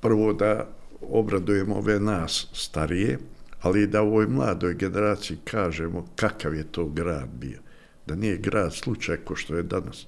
prvo 0.00 0.32
da 0.32 0.68
obradujemo 1.00 1.74
ove 1.74 2.00
nas 2.00 2.46
starije, 2.52 3.18
ali 3.60 3.86
da 3.86 4.02
ovoj 4.02 4.26
mladoj 4.26 4.74
generaciji 4.74 5.38
kažemo 5.44 6.08
kakav 6.16 6.54
je 6.54 6.64
to 6.64 6.86
grad 6.86 7.28
bio. 7.40 7.58
Da 8.06 8.14
nije 8.14 8.36
grad 8.36 8.74
slučaj 8.74 9.16
ko 9.16 9.36
što 9.36 9.56
je 9.56 9.62
danas, 9.62 10.06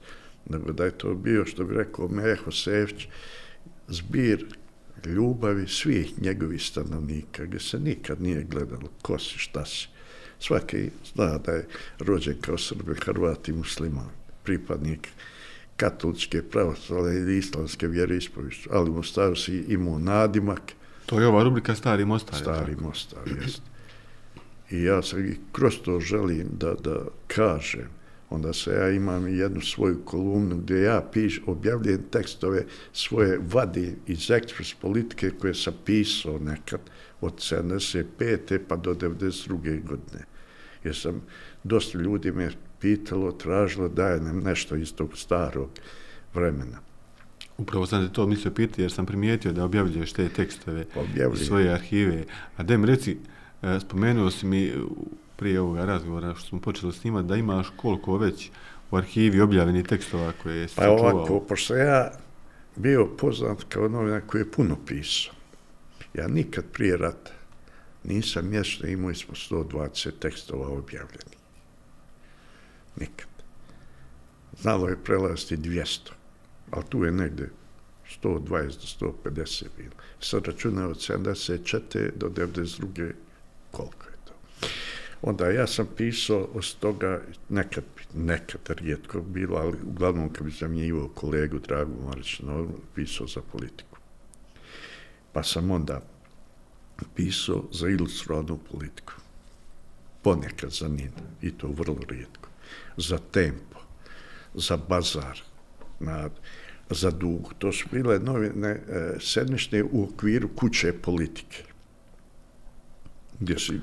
nego 0.49 0.73
da 0.73 0.85
je 0.85 0.99
to 0.99 1.15
bio, 1.15 1.45
što 1.45 1.65
bi 1.65 1.75
rekao 1.75 2.09
Meho 2.09 2.51
Sevć, 2.51 3.09
zbir 3.89 4.47
ljubavi 5.07 5.69
svih 5.69 6.23
njegovih 6.23 6.63
stanovnika, 6.63 7.45
gdje 7.45 7.61
se 7.61 7.81
nikad 7.81 8.23
nije 8.23 8.43
gledalo 8.43 8.89
ko 9.03 9.19
si, 9.19 9.39
šta 9.39 9.65
si. 9.67 9.89
Svaki 10.39 10.91
zna 11.15 11.39
da 11.39 11.53
je 11.53 11.67
rođen 11.99 12.37
kao 12.41 12.59
Srbe, 12.59 12.95
Hrvat 12.95 13.49
i 13.49 13.53
musliman, 13.53 14.09
pripadnik 14.45 15.09
katoličke, 15.77 16.43
pravoslavne 16.43 17.17
ili 17.17 17.39
islamske 17.39 17.87
vjere 17.87 18.17
ispovišću, 18.17 18.69
ali 18.73 18.91
mu 18.91 19.03
stavu 19.03 19.37
si 19.37 19.65
imao 19.69 19.99
nadimak. 19.99 20.73
To 21.07 21.21
je 21.21 21.27
ova 21.27 21.43
rubrika 21.43 21.75
Stari 21.75 22.05
Mostar. 22.05 22.41
Stari 22.41 22.77
Mostar, 22.77 23.23
jest. 23.43 23.63
I 24.71 24.83
ja 24.83 25.03
sam 25.03 25.27
i 25.27 25.37
kroz 25.53 25.75
to 25.85 26.01
želim 26.01 26.49
da, 26.53 26.75
da 26.75 27.05
kažem 27.27 28.00
onda 28.31 28.53
se 28.53 28.71
ja 28.71 28.91
imam 28.91 29.29
jednu 29.29 29.61
svoju 29.61 30.05
kolumnu 30.05 30.57
gdje 30.57 30.83
ja 30.83 31.09
piš, 31.13 31.43
objavljujem 31.47 32.03
tekstove 32.11 32.65
svoje 32.93 33.41
vadi 33.53 33.97
iz 34.07 34.31
ekspres 34.31 34.75
politike 34.75 35.31
koje 35.31 35.55
sam 35.55 35.75
pisao 35.85 36.39
nekad 36.39 36.81
od 37.21 37.35
75. 37.35 38.59
pa 38.69 38.77
do 38.77 38.95
92. 38.95 39.83
godine. 39.85 40.25
Jer 40.85 40.97
sam, 40.97 41.23
dosta 41.65 41.99
ljudi 41.99 42.33
me 42.33 42.51
pitalo, 42.81 43.33
tražilo 43.33 43.89
da 43.89 44.09
je 44.09 44.21
nam 44.21 44.39
nešto 44.41 44.77
iz 44.77 44.95
tog 44.95 45.19
starog 45.19 45.71
vremena. 46.35 46.79
Upravo 47.59 47.87
sam 47.87 48.07
te 48.07 48.13
to 48.13 48.27
mislio 48.27 48.51
pitati 48.55 48.83
jer 48.83 48.93
sam 48.93 49.07
primijetio 49.07 49.53
da 49.53 49.65
objavljuješ 49.65 50.13
te 50.13 50.29
tekstove 50.29 50.85
Objavljujem. 50.97 51.47
svoje 51.47 51.73
arhive. 51.73 52.25
A 52.57 52.63
da 52.63 52.77
mi 52.77 52.87
reci, 52.87 53.17
e, 53.63 53.81
spomenuo 53.81 54.31
si 54.31 54.47
mi 54.47 54.73
prije 55.41 55.61
ovoga 55.61 55.85
razgovora 55.85 56.35
što 56.35 56.49
smo 56.49 56.61
počeli 56.61 56.93
snimati 56.93 57.29
da 57.29 57.37
imaš 57.37 57.73
koliko 57.77 58.17
već 58.17 58.51
u 58.91 58.97
arhivi 58.97 59.41
objavljeni 59.41 59.85
tekstova 59.85 60.33
koje 60.43 60.69
si 60.69 60.77
Pa 60.77 60.83
sačuvao. 60.83 61.17
ovako, 61.17 61.41
pošto 61.41 61.77
ja 61.77 62.13
bio 62.77 63.07
poznat 63.19 63.65
kao 63.69 63.89
novinar 63.89 64.23
koji 64.27 64.41
je 64.41 64.51
puno 64.51 64.77
pisao. 64.87 65.35
Ja 66.15 66.29
nikad 66.29 66.65
prije 66.73 66.97
rata 66.97 67.31
nisam 68.05 68.49
mjesto 68.49 68.87
imao 68.87 69.15
smo 69.15 69.35
120 69.35 70.11
tekstova 70.19 70.69
objavljeni. 70.69 71.37
Nikad. 72.97 73.29
Znalo 74.61 74.89
je 74.89 75.05
prelaziti 75.05 75.57
200, 75.57 76.11
ali 76.71 76.85
tu 76.89 77.05
je 77.05 77.13
negde 77.13 77.49
120 78.23 79.01
do 79.01 79.15
150 79.25 79.65
bilo. 79.77 79.95
Sad 80.21 80.47
računao 80.47 80.91
od 80.91 80.97
74. 80.97 82.11
do 82.17 82.29
92. 82.29 83.13
koliko 83.71 84.05
je. 84.05 84.10
Onda 85.23 85.51
ja 85.51 85.67
sam 85.67 85.89
pisao 85.97 86.49
od 86.55 86.75
toga 86.75 87.23
nekad, 87.49 87.85
nekad 88.15 88.63
rijetko 88.69 89.21
bilo, 89.21 89.57
ali 89.57 89.79
uglavnom 89.87 90.33
kad 90.33 90.45
bi 90.47 90.51
zamjenjivao 90.51 91.09
kolegu 91.09 91.59
Dragu 91.59 91.93
Marić, 92.07 92.41
no, 92.41 92.69
pisao 92.95 93.27
za 93.27 93.41
politiku. 93.53 93.99
Pa 95.33 95.43
sam 95.43 95.71
onda 95.71 96.03
pisao 97.17 97.65
za 97.73 97.89
ilustrovanu 97.89 98.59
politiku. 98.71 99.13
Ponekad 100.23 100.71
za 100.71 100.89
Nina, 100.89 101.23
i 101.43 101.51
to 101.51 101.69
vrlo 101.69 101.99
rijetko. 102.09 102.49
Za 102.97 103.19
Tempo, 103.19 103.81
za 104.55 104.77
Bazar, 104.77 105.41
na, 106.01 106.31
za 106.91 107.11
Dug. 107.11 107.55
To 107.59 107.73
su 107.73 107.89
bile 107.93 108.19
novine 108.19 108.69
e, 108.69 109.17
sedmične 109.21 109.83
u 109.83 110.05
okviru 110.05 110.49
kuće 110.57 110.93
politike. 110.93 111.65
Gdje 113.41 113.59
si 113.59 113.81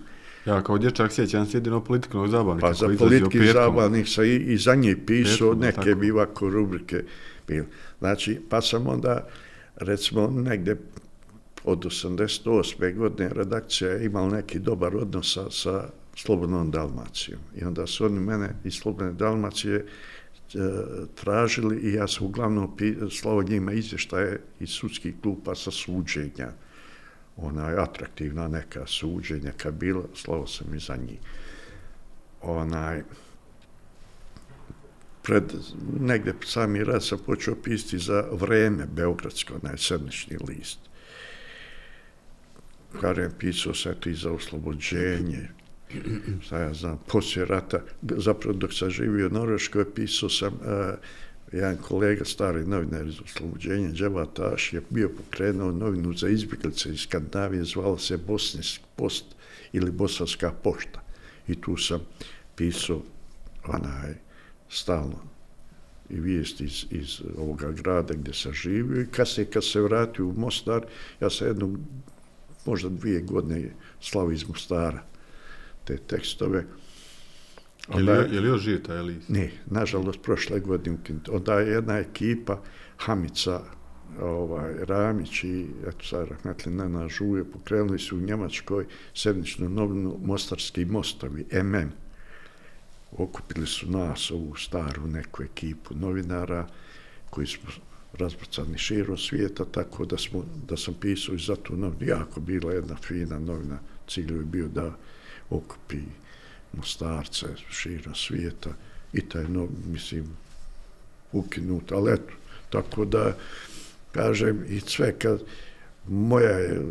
Ja 0.47 0.63
kao 0.63 0.77
dječak 0.77 1.11
sjećam 1.11 1.45
se 1.45 1.57
jedino 1.57 1.83
politiknog 1.83 2.27
zabavnika 2.27 2.67
Pa 2.67 2.73
za 2.73 2.87
politiki 2.99 3.39
petkom. 3.39 3.53
zabavnih 3.53 4.09
sam 4.09 4.25
i, 4.25 4.35
i 4.35 4.57
za 4.57 4.75
nje 4.75 4.95
pisao, 5.05 5.49
Petkom, 5.49 5.59
neke 5.59 5.75
tako. 5.75 5.99
bi 5.99 6.11
ovako 6.11 6.49
rubrike 6.49 7.03
bile. 7.47 7.65
Znači, 7.99 8.39
pa 8.49 8.61
sam 8.61 8.87
onda, 8.87 9.27
recimo, 9.75 10.27
negde 10.27 10.75
od 11.63 11.79
88. 11.85 12.95
godine 12.95 13.29
redakcija 13.29 13.91
je 13.91 14.05
imala 14.05 14.29
neki 14.29 14.59
dobar 14.59 14.95
odnos 14.95 15.33
sa, 15.33 15.51
sa 15.51 15.89
Slobodnom 16.15 16.71
Dalmacijom. 16.71 17.39
I 17.55 17.63
onda 17.63 17.87
su 17.87 18.05
oni 18.05 18.19
mene 18.19 18.49
iz 18.63 18.73
Slobodne 18.73 19.13
Dalmacije 19.13 19.75
e, 19.75 19.85
tražili 21.15 21.77
i 21.77 21.93
ja 21.93 22.07
sam 22.07 22.27
uglavnom 22.27 22.77
slao 23.11 23.43
njima 23.43 23.71
izvještaje 23.71 24.39
iz 24.59 24.69
sudskih 24.69 25.13
klupa 25.21 25.55
sa 25.55 25.71
suđenja 25.71 26.51
onaj 27.37 27.75
atraktivna 27.77 28.47
neka 28.47 28.87
suđenja 28.87 29.51
kad 29.57 29.73
bilo, 29.73 30.05
slovo 30.13 30.47
sam 30.47 30.73
i 30.73 30.79
za 30.79 30.95
njih 30.95 31.19
onaj 32.41 33.03
pred 35.23 35.43
negde 35.99 36.33
sami 36.45 36.83
rad 36.83 37.03
sam 37.03 37.19
počeo 37.25 37.55
pisati 37.55 37.99
za 37.99 38.25
vreme 38.31 38.85
Beogradsko, 38.85 39.53
onaj 39.63 39.77
sedmični 39.77 40.37
list. 40.47 40.79
Karem 43.01 43.31
pisao 43.39 43.73
se 43.73 43.95
ti 43.99 44.13
za 44.13 44.31
oslobođenje, 44.31 45.49
šta 46.41 46.59
ja 46.59 46.73
znam, 46.73 46.99
poslije 47.07 47.45
rata, 47.45 47.81
zapravo 48.01 48.57
dok 48.57 48.73
sam 48.73 48.89
živio 48.89 49.27
u 49.27 49.29
Norveškoj, 49.29 49.93
pisao 49.93 50.29
sam, 50.29 50.53
uh, 50.53 50.93
jedan 51.51 51.77
kolega, 51.77 52.25
stari 52.25 52.65
novinar 52.65 53.07
iz 53.07 53.21
oslobođenja, 53.25 53.89
Đeva 53.91 54.27
je 54.71 54.81
bio 54.89 55.09
pokrenuo 55.09 55.71
novinu 55.71 56.13
za 56.13 56.29
izbjeglice 56.29 56.89
iz 56.89 56.99
Skandinavije, 56.99 57.63
zvala 57.63 57.97
se 57.97 58.17
Bosnisk 58.17 58.81
post 58.95 59.25
ili 59.73 59.91
Bosanska 59.91 60.51
pošta. 60.63 61.01
I 61.47 61.61
tu 61.61 61.77
sam 61.77 62.01
pisao 62.55 63.01
onaj, 63.67 64.13
stalno 64.69 65.19
i 66.09 66.19
vijesti 66.19 66.63
iz, 66.63 66.85
iz 66.91 67.21
ovoga 67.37 67.71
grada 67.71 68.13
gdje 68.13 68.33
sam 68.33 68.53
živio 68.53 69.01
i 69.01 69.07
kasnije 69.07 69.51
kad 69.51 69.65
se 69.65 69.81
vratio 69.81 70.25
u 70.27 70.33
Mostar, 70.33 70.85
ja 71.21 71.29
sam 71.29 71.47
jednu, 71.47 71.77
možda 72.65 72.89
dvije 72.89 73.21
godine 73.21 73.69
slao 74.01 74.31
iz 74.31 74.47
Mostara 74.47 75.03
te 75.85 75.97
tekstove. 75.97 76.65
Je 77.95 78.03
li, 78.03 78.35
je 78.35 78.41
li 78.41 78.47
još 78.47 78.61
živ 78.61 78.81
taj 78.83 79.01
list? 79.01 79.29
Ne, 79.29 79.51
nažalost, 79.65 80.21
prošle 80.21 80.59
godine 80.59 80.95
ukinut. 80.95 81.29
Onda 81.29 81.59
je 81.59 81.71
jedna 81.71 81.97
ekipa, 81.97 82.61
Hamica, 82.97 83.61
ovaj, 84.21 84.73
Ramić 84.85 85.43
i 85.43 85.65
eto 85.87 86.05
sad 86.05 86.27
Rahmetli 86.27 86.71
Nena 86.71 87.07
Žuje, 87.07 87.51
pokrenuli 87.51 87.99
su 87.99 88.17
u 88.17 88.21
Njemačkoj 88.21 88.85
sedmičnu 89.13 89.69
novinu 89.69 90.19
Mostarski 90.23 90.85
mostovi, 90.85 91.45
MM. 91.63 91.91
Okupili 93.11 93.67
su 93.67 93.91
nas, 93.91 94.31
ovu 94.31 94.55
staru 94.55 95.07
neku 95.07 95.43
ekipu 95.43 95.95
novinara, 95.95 96.67
koji 97.29 97.47
smo 97.47 97.69
razbacani 98.13 98.77
širom 98.77 99.17
svijeta, 99.17 99.65
tako 99.65 100.05
da, 100.05 100.17
smo, 100.17 100.45
da 100.67 100.77
sam 100.77 100.93
pisao 100.93 101.35
i 101.35 101.39
za 101.39 101.55
tu 101.55 101.77
novinu. 101.77 102.09
Jako 102.09 102.39
bila 102.39 102.73
jedna 102.73 102.95
fina 102.95 103.39
novina, 103.39 103.79
cilj 104.07 104.33
je 104.33 104.43
bio 104.43 104.67
da 104.67 104.97
okupi 105.49 105.97
Mostarce 106.73 107.45
šira 107.69 108.15
svijeta 108.15 108.69
i 109.13 109.29
taj, 109.29 109.43
no, 109.43 109.67
mislim, 109.91 110.25
ukinut, 111.31 111.91
ali 111.91 112.13
eto, 112.13 112.33
tako 112.69 113.05
da, 113.05 113.37
kažem, 114.11 114.65
i 114.69 114.79
sve 114.79 115.19
kad, 115.19 115.43
moja 116.07 116.49
je 116.49 116.81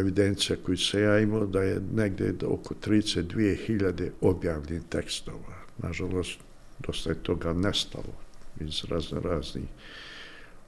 evidencija 0.00 0.56
koju 0.64 0.76
se 0.76 1.00
ja 1.00 1.18
imao 1.18 1.46
da 1.46 1.62
je 1.62 1.80
negde 1.94 2.34
oko 2.46 2.74
32.000 2.86 4.10
objavljenih 4.20 4.82
tekstova. 4.88 5.54
Nažalost, 5.78 6.38
dosta 6.78 7.10
je 7.10 7.22
toga 7.22 7.52
nestalo 7.52 8.14
iz 8.60 8.84
razne 8.88 9.20
raznih 9.20 9.64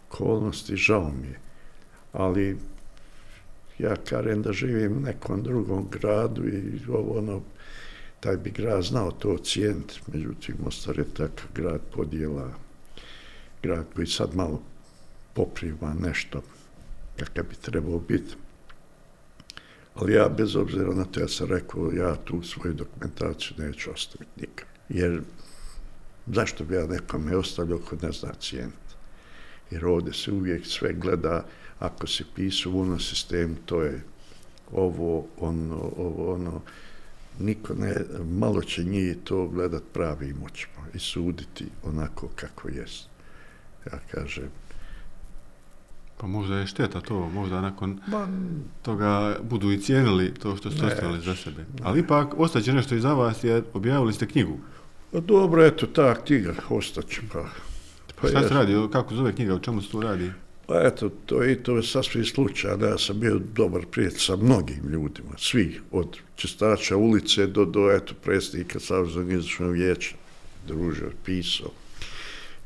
okolnosti, 0.09 0.77
žao 0.77 1.13
mi 1.21 1.27
je. 1.27 1.41
Ali 2.13 2.57
ja 3.79 3.97
karem 3.97 4.43
da 4.43 4.53
živim 4.53 4.97
u 4.97 5.01
nekom 5.01 5.43
drugom 5.43 5.89
gradu 5.91 6.49
i 6.49 6.81
ovo 6.89 7.19
ono, 7.19 7.43
taj 8.21 8.37
bi 8.37 8.51
grad 8.51 8.83
znao 8.83 9.11
to 9.11 9.39
cijent, 9.39 9.93
Međutim, 10.13 10.57
Mostar 10.65 10.99
je 10.99 11.15
tak 11.15 11.43
grad 11.55 11.81
podijela, 11.97 12.55
grad 13.63 13.85
koji 13.95 14.07
sad 14.07 14.35
malo 14.35 14.63
popriva 15.35 15.95
nešto 15.95 16.43
kakav 17.17 17.45
bi 17.45 17.55
trebao 17.55 17.99
biti. 17.99 18.35
Ali 19.95 20.13
ja, 20.13 20.29
bez 20.29 20.57
obzira 20.57 20.95
na 20.95 21.05
to, 21.05 21.21
ja 21.21 21.29
sam 21.29 21.49
rekao, 21.49 21.93
ja 21.93 22.17
tu 22.17 22.43
svoju 22.43 22.75
dokumentaciju 22.75 23.53
neću 23.59 23.91
ostaviti 23.91 24.41
nikad. 24.41 24.67
Jer 24.89 25.23
zašto 26.27 26.65
bi 26.65 26.75
ja 26.75 26.87
nekome 26.87 27.37
ostavljao 27.37 27.79
ko 27.79 27.97
ne 28.03 28.13
zna 28.13 28.33
cijent? 28.41 28.75
Jer 29.71 29.87
ovdje 29.87 30.13
se 30.13 30.33
uvijek 30.33 30.67
sve 30.67 30.93
gleda, 30.93 31.45
ako 31.79 32.07
se 32.07 32.25
pisu 32.35 32.73
u 32.73 32.81
onom 32.81 33.01
sistemu, 33.01 33.57
to 33.67 33.83
je 33.83 34.03
ovo, 34.73 35.27
ono, 35.39 35.93
ovo, 35.97 36.35
ono, 36.35 36.63
niko 37.39 37.75
ne, 37.75 37.95
malo 38.25 38.63
će 38.63 38.85
njih 38.85 39.17
to 39.25 39.49
gledat 39.49 39.83
pravim 39.93 40.43
očima 40.43 40.87
i 40.95 40.99
suditi 40.99 41.67
onako 41.83 42.29
kako 42.37 42.69
jest. 42.69 43.09
Ja 43.93 43.99
kažem, 44.11 44.51
Pa 46.21 46.27
možda 46.27 46.57
je 46.57 46.67
šteta 46.67 47.01
to, 47.01 47.29
možda 47.29 47.61
nakon 47.61 48.01
ma, 48.07 48.29
toga 48.83 49.37
budu 49.43 49.73
i 49.73 49.79
cijenili 49.79 50.35
to 50.35 50.57
što 50.57 50.71
ste 50.71 50.83
Ne, 50.83 50.93
ostavili 50.93 51.21
za 51.21 51.37
sebe. 51.37 51.65
Ali 51.83 52.01
ipak, 52.01 52.35
ostaće 52.37 52.73
nešto 52.73 52.95
i 52.95 53.01
za 53.01 53.15
vas, 53.15 53.45
jer 53.45 53.65
objavili 53.75 54.13
ste 54.13 54.27
knjigu. 54.27 54.59
pa 55.13 55.21
dobro, 55.21 55.65
eto, 55.65 55.87
ta 55.87 56.15
knjiga, 56.15 56.55
ostaće, 56.69 57.21
pa... 57.33 57.45
pa 58.21 58.29
Šta 58.29 58.49
se 58.49 58.55
radi, 58.55 58.75
kako 58.93 59.15
zove 59.15 59.33
knjiga, 59.33 59.55
o 59.55 59.59
čemu 59.59 59.83
se 59.83 59.91
tu 59.91 60.01
radi? 60.01 60.33
Pa 60.67 60.83
eto, 60.83 61.09
to 61.27 61.43
je 61.43 61.53
i 61.53 61.63
to 61.63 61.77
je 61.77 61.83
sasvim 61.83 62.25
slučajno. 62.25 62.87
Ja 62.87 62.99
sam 62.99 63.21
bio 63.21 63.41
dobar 63.55 63.87
prijatelj 63.91 64.19
sa 64.19 64.37
mnogim 64.37 64.89
ljudima, 64.89 65.39
svi, 65.39 65.81
od 65.91 66.19
čistača 66.37 66.97
ulice 66.97 67.47
do, 67.47 67.65
do 67.65 67.91
eto, 67.91 68.15
predsjednika 68.25 68.81
Savjeznog 68.81 69.33
izvršnog 69.33 69.73
vijeća, 69.73 70.15
družio, 70.67 71.11
pisao. 71.25 71.71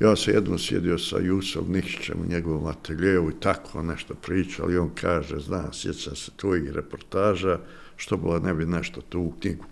Ja 0.01 0.17
sam 0.17 0.35
jednom 0.35 0.59
sjedio 0.59 0.99
sa 0.99 1.19
Jusom 1.19 1.73
Nikšićem 1.73 2.21
u 2.21 2.31
njegovom 2.31 2.67
ateljevu 2.67 3.31
i 3.31 3.41
tako 3.41 3.83
nešto 3.83 4.15
pričao, 4.15 4.71
i 4.71 4.79
On 4.79 4.91
kaže, 4.95 5.41
zna, 5.41 5.73
sjećam 5.73 6.17
se 6.17 6.31
tvojih 6.37 6.71
reportaža, 6.71 7.59
što 7.97 8.17
bila 8.17 8.39
ne 8.39 8.55
bi 8.55 8.67
nešto 8.67 9.01
tu 9.01 9.21
u 9.21 9.35
knjigu. 9.41 9.65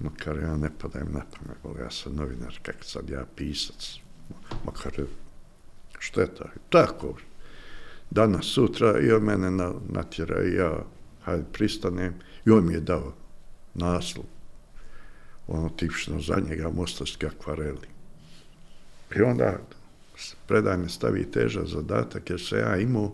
Makar 0.00 0.38
ja 0.38 0.56
ne 0.56 0.70
padajem 0.78 1.12
na 1.12 1.20
pamet, 1.20 1.58
ali 1.64 1.80
ja 1.80 1.90
sam 1.90 2.14
novinar, 2.16 2.58
kak 2.62 2.76
sad 2.80 3.10
ja 3.10 3.26
pisac. 3.36 3.98
Makar 4.66 4.92
šteta. 5.98 6.50
Tako, 6.68 7.16
danas, 8.10 8.46
sutra, 8.46 9.00
i 9.00 9.12
on 9.12 9.22
mene 9.22 9.50
na, 9.50 9.72
natjera 9.88 10.42
i 10.44 10.54
ja, 10.54 10.84
hajde, 11.24 11.44
pristanem, 11.52 12.14
i 12.46 12.50
on 12.50 12.66
mi 12.66 12.74
je 12.74 12.80
dao 12.80 13.14
naslov, 13.74 14.24
ono 15.46 15.68
tipično 15.68 16.20
za 16.20 16.40
njega, 16.48 16.70
mostarski 16.70 17.26
akvareli. 17.26 17.88
I 19.16 19.22
onda 19.22 19.58
predaj 20.46 20.76
me 20.76 20.88
stavi 20.88 21.30
teža 21.30 21.64
zadatak, 21.66 22.30
jer 22.30 22.40
se 22.40 22.56
ja 22.56 22.76
imao 22.76 23.12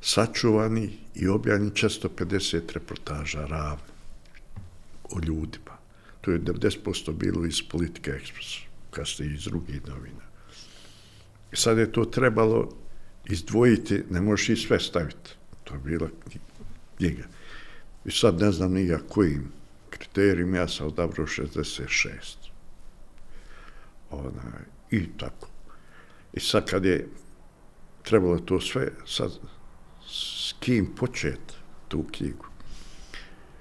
sačuvani 0.00 0.98
i 1.14 1.28
objavljeni 1.28 1.70
450 1.70 2.72
reportaža 2.72 3.46
ravno 3.46 3.90
o 5.10 5.18
ljudima. 5.26 5.76
To 6.20 6.30
je 6.30 6.40
90% 6.40 7.12
bilo 7.12 7.46
iz 7.46 7.62
Politike 7.68 8.10
Ekspresa, 8.10 8.60
kasnije 8.90 9.34
iz 9.34 9.44
drugih 9.44 9.88
novina. 9.88 10.24
I 11.52 11.56
sad 11.56 11.78
je 11.78 11.92
to 11.92 12.04
trebalo 12.04 12.68
izdvojiti, 13.24 14.02
ne 14.10 14.20
možeš 14.20 14.48
i 14.48 14.56
sve 14.56 14.80
staviti. 14.80 15.30
To 15.64 15.74
je 15.74 15.80
bila 15.80 16.08
knjiga. 16.96 17.24
I 18.04 18.10
sad 18.10 18.40
ne 18.40 18.52
znam 18.52 18.72
nija 18.72 18.98
kojim 19.08 19.52
kriterijima 19.90 20.56
ja 20.56 20.68
sam 20.68 20.86
odabrao 20.86 21.26
66. 21.26 22.50
Ona, 24.10 24.42
I 24.90 25.08
tako. 25.18 25.48
I 26.32 26.40
sad 26.40 26.70
kad 26.70 26.84
je 26.84 27.08
trebalo 28.02 28.38
to 28.38 28.60
sve, 28.60 28.92
sad 29.06 29.30
s 30.08 30.54
kim 30.60 30.94
počet 30.96 31.40
tu 31.88 32.04
knjigu? 32.12 32.46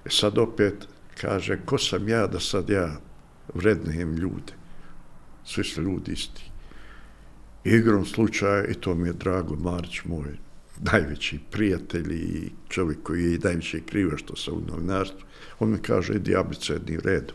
E 0.05 0.10
sad 0.10 0.38
opet 0.38 0.88
kaže, 1.22 1.60
ko 1.66 1.78
sam 1.78 2.10
ja 2.10 2.28
da 2.28 2.39
sad 2.39 2.70
ja 2.70 2.99
vrednijem 3.53 4.16
ljude? 4.16 4.53
Svi 5.45 5.64
su 5.64 5.82
ljudi 5.82 6.12
isti. 6.12 6.48
Igrom 7.64 8.05
slučaja, 8.05 8.66
i 8.66 8.74
to 8.74 8.95
mi 8.95 9.07
je 9.07 9.14
drago, 9.14 9.55
Marić 9.55 10.03
moj, 10.05 10.38
najveći 10.80 11.39
prijatelj 11.51 12.14
i 12.14 12.51
čovjek 12.70 13.03
koji 13.03 13.24
je 13.24 13.36
i 13.36 13.38
najveći 13.38 13.82
krivo 13.82 14.18
što 14.18 14.36
sam 14.36 14.53
u 14.53 14.62
novinarstvu, 14.72 15.20
on 15.60 15.72
mi 15.72 15.78
kaže, 15.78 16.14
idi 16.14 16.36
abecedni 16.36 16.97
redu. 17.03 17.34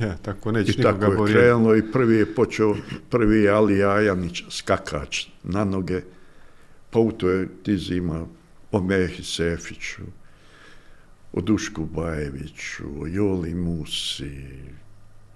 Ja, 0.00 0.16
tako 0.16 0.52
neće 0.52 0.72
I 0.72 0.82
tako 0.82 1.26
je 1.26 1.32
krenulo 1.32 1.76
i 1.76 1.92
prvi 1.92 2.16
je 2.16 2.34
počeo, 2.34 2.76
prvi 3.10 3.42
je 3.42 3.50
Ali 3.50 3.84
Ajanić, 3.84 4.42
skakač 4.50 5.26
na 5.42 5.64
noge, 5.64 6.00
pouto 6.90 7.30
je 7.30 7.48
tizima 7.62 8.26
o 8.72 8.80
Mehi 8.80 9.22
Sefiću, 9.22 10.02
o 11.32 11.40
Dušku 11.40 11.84
Bajeviću, 11.84 12.84
o 13.02 13.06
Joli 13.06 13.54
Musi, 13.54 14.46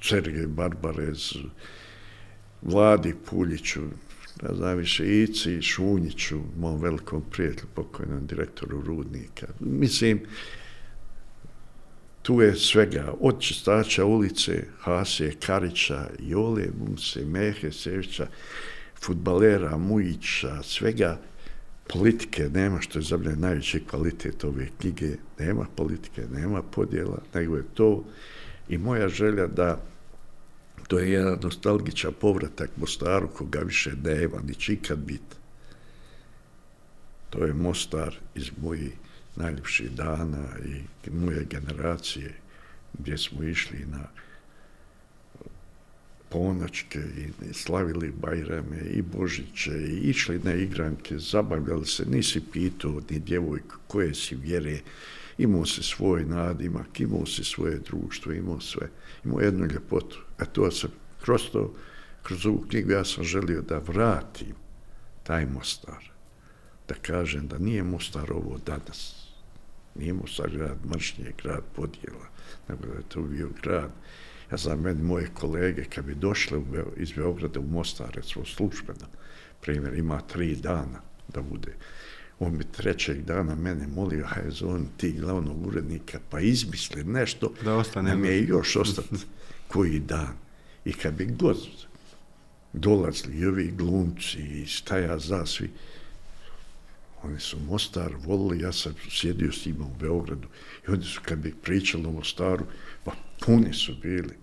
Sergej 0.03 0.47
Barbarezu, 0.47 1.49
Vladi 2.63 3.15
Puljiću, 3.31 3.81
ne 4.43 4.55
znam 4.55 4.79
više, 4.79 5.23
Ici 5.23 5.63
Šunjiću, 5.63 6.41
mom 6.59 6.81
velikom 6.81 7.23
prijatelju, 7.31 7.69
pokojnom 7.75 8.27
direktoru 8.27 8.81
Rudnika. 8.81 9.47
Mislim, 9.61 10.21
tu 12.23 12.41
je 12.41 12.57
svega, 12.57 13.15
od 13.21 13.41
čistača 13.41 14.05
ulice, 14.05 14.65
Hase, 14.79 15.33
Karića, 15.47 16.07
Jole 16.19 16.67
Mumse, 16.79 17.25
Mehe 17.25 17.73
Sevića, 17.73 18.27
futbalera 19.01 19.77
Mujića, 19.77 20.63
svega 20.63 21.21
politike 21.93 22.49
nema, 22.55 22.81
što 22.81 22.99
je 22.99 23.03
za 23.03 23.17
mene 23.17 23.37
najveći 23.37 23.85
kvalitet 23.91 24.45
ove 24.45 24.69
knjige, 24.81 25.09
nema 25.39 25.67
politike, 25.77 26.23
nema 26.33 26.63
podjela, 26.63 27.23
nego 27.35 27.57
je 27.57 27.65
to 27.75 28.05
i 28.69 28.79
moja 28.79 29.09
želja 29.09 29.47
da 29.47 29.81
to 30.91 30.99
je 30.99 31.12
jedan 31.12 31.38
nostalgičan 31.43 32.12
povratak 32.20 32.70
Mostaru 32.76 33.28
koga 33.28 33.61
više 33.61 33.93
nema, 34.05 34.41
ni 34.47 34.55
čikad 34.55 34.99
bit. 34.99 35.36
To 37.30 37.45
je 37.45 37.55
Mostar 37.55 38.14
iz 38.34 38.51
mojih 38.62 38.93
najljepših 39.36 39.91
dana 39.91 40.47
i 41.07 41.11
moje 41.11 41.47
generacije 41.51 42.34
gdje 42.99 43.18
smo 43.18 43.43
išli 43.43 43.86
na 43.86 44.05
ponoćke 46.28 46.99
i 46.99 47.55
slavili 47.55 48.12
Bajrame 48.22 48.80
i 48.80 49.03
Božiće 49.03 49.70
i 49.70 50.11
išli 50.11 50.38
na 50.38 50.55
igranke, 50.55 51.18
zabavljali 51.18 51.86
se, 51.86 52.05
nisi 52.05 52.43
pitao 52.53 53.01
ni 53.11 53.18
djevojku 53.18 53.76
koje 53.86 54.14
si 54.14 54.34
vjere, 54.34 54.80
imao 55.43 55.66
se 55.66 55.82
svoj 55.82 56.24
nadimak, 56.24 57.01
imao 57.01 57.26
se 57.26 57.45
svoje 57.45 57.78
društvo, 57.78 58.32
imao 58.32 58.61
sve, 58.61 58.88
imao 59.24 59.41
jednu 59.41 59.66
ljepotu. 59.66 60.18
A 60.38 60.45
to 60.45 60.70
sam 60.70 60.91
kroz 61.22 61.43
to, 61.53 61.74
kroz 62.22 62.47
ovu 62.47 62.64
knjigu 62.70 62.91
ja 62.91 63.05
sam 63.05 63.24
želio 63.24 63.62
da 63.62 63.78
vratim 63.78 64.55
taj 65.22 65.47
Mostar, 65.47 66.11
da 66.88 66.95
kažem 66.95 67.49
da 67.49 67.59
nije 67.59 67.82
Mostar 67.82 68.32
ovo 68.32 68.59
danas, 68.66 69.28
nije 69.95 70.12
Mostar 70.12 70.51
grad 70.51 70.78
mržnje, 70.86 71.32
grad 71.43 71.62
podjela, 71.76 72.26
nego 72.68 72.86
da 72.86 72.93
je 72.93 73.09
to 73.09 73.22
bio 73.22 73.49
grad 73.62 73.91
Ja 74.51 74.57
znam, 74.57 74.80
meni 74.80 75.03
moje 75.03 75.30
kolege, 75.34 75.84
kad 75.84 76.05
bi 76.05 76.14
došle 76.14 76.59
u 76.59 76.64
Beo, 76.64 76.86
iz 76.97 77.12
Beograda 77.12 77.61
u 77.61 77.66
Mostar, 77.66 78.11
recimo 78.14 78.45
službeno, 78.45 79.07
primjer, 79.61 79.95
ima 79.95 80.20
tri 80.20 80.57
dana 80.57 81.01
da 81.28 81.43
bude, 81.43 81.76
on 82.41 82.59
bi 82.59 82.64
trećeg 82.64 83.24
dana 83.24 83.55
mene 83.55 83.86
molio, 83.86 84.26
hajde 84.26 84.51
zovem 84.51 84.88
ti 84.97 85.12
glavnog 85.12 85.66
urednika, 85.66 86.18
pa 86.30 86.41
izmisli 86.41 87.05
nešto, 87.05 87.53
da, 87.64 87.74
ostane 87.74 88.11
da 88.11 88.16
mi 88.16 88.28
je 88.28 88.47
još 88.47 88.76
ostati 88.76 89.16
koji 89.72 89.99
dan. 89.99 90.34
I 90.84 90.93
kad 90.93 91.14
bi 91.14 91.24
god 91.24 91.57
dolazili 92.72 93.38
i 93.38 93.47
ovi 93.47 93.72
glumci 93.76 94.38
i 94.38 94.66
staja 94.66 95.18
za 95.18 95.47
svi, 95.47 95.70
oni 97.22 97.41
su 97.41 97.59
Mostar 97.61 98.12
volili, 98.24 98.62
ja 98.62 98.72
sam 98.72 98.95
sjedio 99.11 99.53
s 99.53 99.66
njima 99.66 99.84
u 99.84 99.99
Beogradu 100.01 100.49
i 100.88 100.91
oni 100.91 101.05
su 101.05 101.20
kad 101.24 101.38
bi 101.38 101.55
pričali 101.62 102.07
o 102.07 102.12
Mostaru, 102.12 102.64
pa 103.05 103.12
puni 103.41 103.72
su 103.72 103.93
bili. 104.03 104.34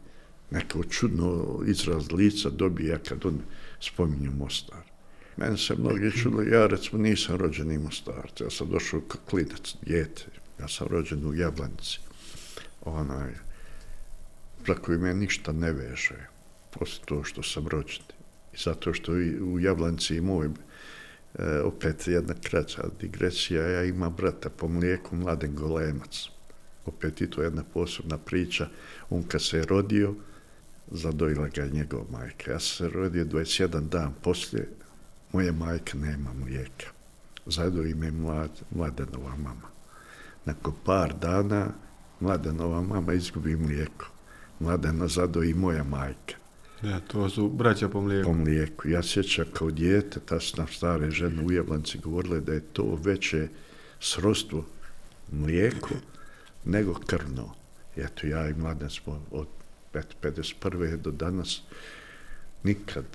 Neko 0.51 0.83
čudno 0.83 1.59
izraz 1.67 2.11
lica 2.11 2.49
dobija 2.49 2.97
kad 2.97 3.25
on 3.25 3.41
spominju 3.79 4.31
Mostar. 4.31 4.96
Meni 5.37 5.57
se 5.57 5.75
mnogi 5.75 6.11
čudili, 6.11 6.51
ja 6.51 6.67
recimo 6.67 7.03
nisam 7.03 7.35
rođen 7.35 7.71
i 7.71 7.77
Mostar, 7.77 8.31
ja 8.39 8.49
sam 8.49 8.69
došao 8.69 9.01
kao 9.01 9.21
klinac, 9.29 9.75
djete, 9.81 10.25
ja 10.59 10.67
sam 10.67 10.87
rođen 10.87 11.25
u 11.25 11.33
Jablanici. 11.33 11.99
Onaj, 12.81 13.33
za 14.67 14.73
koju 14.73 14.99
me 14.99 15.13
ništa 15.13 15.51
ne 15.51 15.71
veže, 15.71 16.27
posle 16.71 17.05
to 17.05 17.23
što 17.23 17.43
sam 17.43 17.67
rođen. 17.67 18.03
I 18.53 18.57
zato 18.57 18.93
što 18.93 19.11
u 19.41 19.59
Jablanici 19.59 20.15
i 20.15 20.21
moj, 20.21 20.47
e, 20.47 21.59
opet 21.59 22.07
jedna 22.07 22.33
kraća 22.43 22.83
digresija, 23.01 23.67
ja 23.67 23.83
imam 23.83 24.13
brata 24.17 24.49
po 24.49 24.67
mlijeku, 24.67 25.15
mladen 25.15 25.55
golemac 25.55 26.29
opet 26.87 27.21
i 27.21 27.29
to 27.29 27.41
jedna 27.41 27.63
posebna 27.73 28.17
priča, 28.17 28.67
on 29.09 29.23
kad 29.23 29.43
se 29.43 29.57
je 29.57 29.65
rodio, 29.65 30.13
zadojila 30.91 31.47
ga 31.47 31.65
njegov 31.65 32.05
majka. 32.11 32.51
Ja 32.51 32.59
sam 32.59 32.77
se 32.77 32.89
rodio 32.89 33.25
21 33.25 33.89
dan 33.89 34.13
poslije, 34.23 34.69
moje 35.33 35.51
majke 35.51 35.97
nema 35.97 36.33
mlijeka. 36.33 36.85
Zadoji 37.45 37.93
me 37.93 38.11
mlad, 38.11 38.51
mladenova 38.71 39.35
mama. 39.35 39.69
Nakon 40.45 40.73
par 40.85 41.13
dana, 41.21 41.67
mladenova 42.19 42.81
mama 42.81 43.13
izgubi 43.13 43.55
mlijeko. 43.55 44.05
Mladena 44.59 45.07
zadoji 45.07 45.53
moja 45.53 45.83
majka. 45.83 46.35
Ja, 46.83 46.99
to 46.99 47.29
su 47.29 47.49
braća 47.49 47.89
po 47.89 48.01
mlijeku. 48.01 48.29
Po 48.29 48.33
mlijeku. 48.33 48.89
Ja 48.89 49.03
sjećam 49.03 49.45
kao 49.53 49.71
djete, 49.71 50.19
ta 50.19 50.39
su 50.39 50.57
nam 50.57 50.67
stare 50.67 51.11
žene 51.11 51.43
u 51.43 51.51
Jablanci 51.51 51.97
govorile 51.97 52.41
da 52.41 52.53
je 52.53 52.59
to 52.59 52.99
veće 53.03 53.47
srostvo 53.99 54.65
mlijeko 55.31 55.89
nego 56.65 56.93
krvno. 56.93 57.53
Eto, 57.95 58.27
ja 58.27 58.49
i 58.49 58.53
mladen 58.53 58.89
smo 58.89 59.21
od 59.31 59.47
51. 59.93 60.97
do 60.97 61.11
danas 61.11 61.61
nikad, 62.63 63.05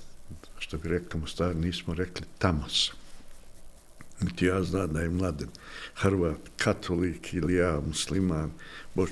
što 0.63 0.77
bi 0.77 0.89
rekli 0.89 1.19
mu 1.19 1.27
stari, 1.27 1.55
nismo 1.55 1.93
rekli 1.93 2.25
tamas. 2.37 2.91
Niti 4.21 4.45
ja 4.45 4.63
znam 4.63 4.93
da 4.93 5.01
je 5.01 5.09
mladen 5.09 5.49
Hrvat, 5.95 6.37
katolik 6.57 7.33
ili 7.33 7.55
ja, 7.55 7.81
musliman, 7.87 8.51
bož, 8.95 9.09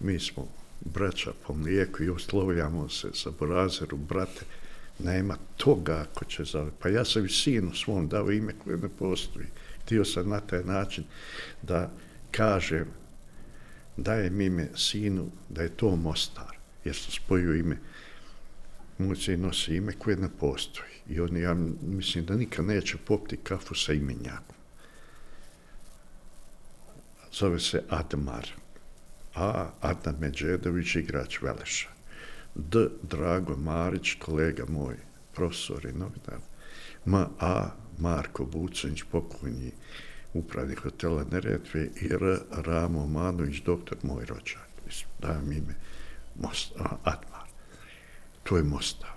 mi 0.00 0.20
smo 0.20 0.48
braća 0.80 1.32
po 1.46 1.54
mlijeku 1.54 2.02
i 2.02 2.10
oslovljamo 2.10 2.88
se 2.88 3.08
sa 3.14 3.30
Borazeru, 3.38 3.96
brate, 3.96 4.44
nema 4.98 5.36
toga 5.56 6.06
ako 6.10 6.24
će 6.24 6.44
zove. 6.44 6.70
Pa 6.78 6.88
ja 6.88 7.04
sam 7.04 7.24
i 7.24 7.28
sinu 7.28 7.74
svom 7.74 8.08
dao 8.08 8.30
ime 8.30 8.52
koje 8.64 8.76
ne 8.76 8.88
postoji. 8.88 9.46
Htio 9.82 10.04
sam 10.04 10.28
na 10.28 10.40
taj 10.40 10.64
način 10.64 11.04
da 11.62 11.90
kažem 12.30 12.86
dajem 13.96 14.36
mi 14.36 14.44
ime 14.44 14.68
sinu 14.76 15.30
da 15.48 15.62
je 15.62 15.76
to 15.76 15.96
Mostar, 15.96 16.56
jer 16.84 16.96
sam 16.96 17.12
spojio 17.12 17.54
ime 17.54 17.78
muzej 18.98 19.36
nosi 19.36 19.76
ime 19.76 19.92
koje 19.92 20.16
ne 20.16 20.28
postoji. 20.40 20.94
I 21.08 21.20
on, 21.20 21.36
ja 21.36 21.54
mislim 21.82 22.24
da 22.24 22.36
nikad 22.36 22.64
neće 22.64 22.96
popiti 23.06 23.36
kafu 23.42 23.74
sa 23.74 23.92
imenjakom. 23.92 24.56
Zove 27.32 27.60
se 27.60 27.82
Admar. 27.88 28.48
A. 29.34 29.70
Adnan 29.80 30.16
Međedović, 30.20 30.94
igrač 30.94 31.42
Veleša. 31.42 31.88
D. 32.54 32.88
Drago 33.02 33.56
Marić, 33.56 34.14
kolega 34.18 34.64
moj, 34.68 34.96
profesor 35.34 35.84
i 35.84 35.92
novinar. 35.92 36.40
M. 37.06 37.14
A. 37.40 37.70
Marko 37.98 38.44
Bucanić, 38.44 39.02
pokojni 39.10 39.72
upravnik 40.34 40.78
hotela 40.78 41.24
Neretve 41.30 41.88
i 42.00 42.06
R. 42.12 42.38
Ramo 42.50 43.06
Manović, 43.06 43.62
doktor 43.62 43.98
moj 44.02 44.24
rođak. 44.24 44.68
Dajem 45.20 45.52
ime 45.52 45.74
Most, 46.40 46.72
a, 46.78 46.96
Admar. 47.04 47.33
To 48.44 48.56
je 48.56 48.62
Mostar. 48.62 49.10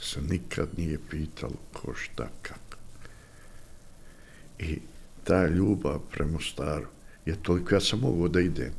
se 0.00 0.20
nikad 0.22 0.68
nije 0.76 0.98
pitalo 1.10 1.56
ko 1.72 1.94
šta 1.94 2.28
kako. 2.42 2.76
I 4.58 4.78
ta 5.24 5.46
ljubav 5.46 6.00
prema 6.10 6.38
staru 6.40 6.86
je 7.26 7.42
toliko, 7.42 7.74
ja 7.74 7.80
sam 7.80 8.00
mogao 8.00 8.28
da 8.28 8.40
idem. 8.40 8.72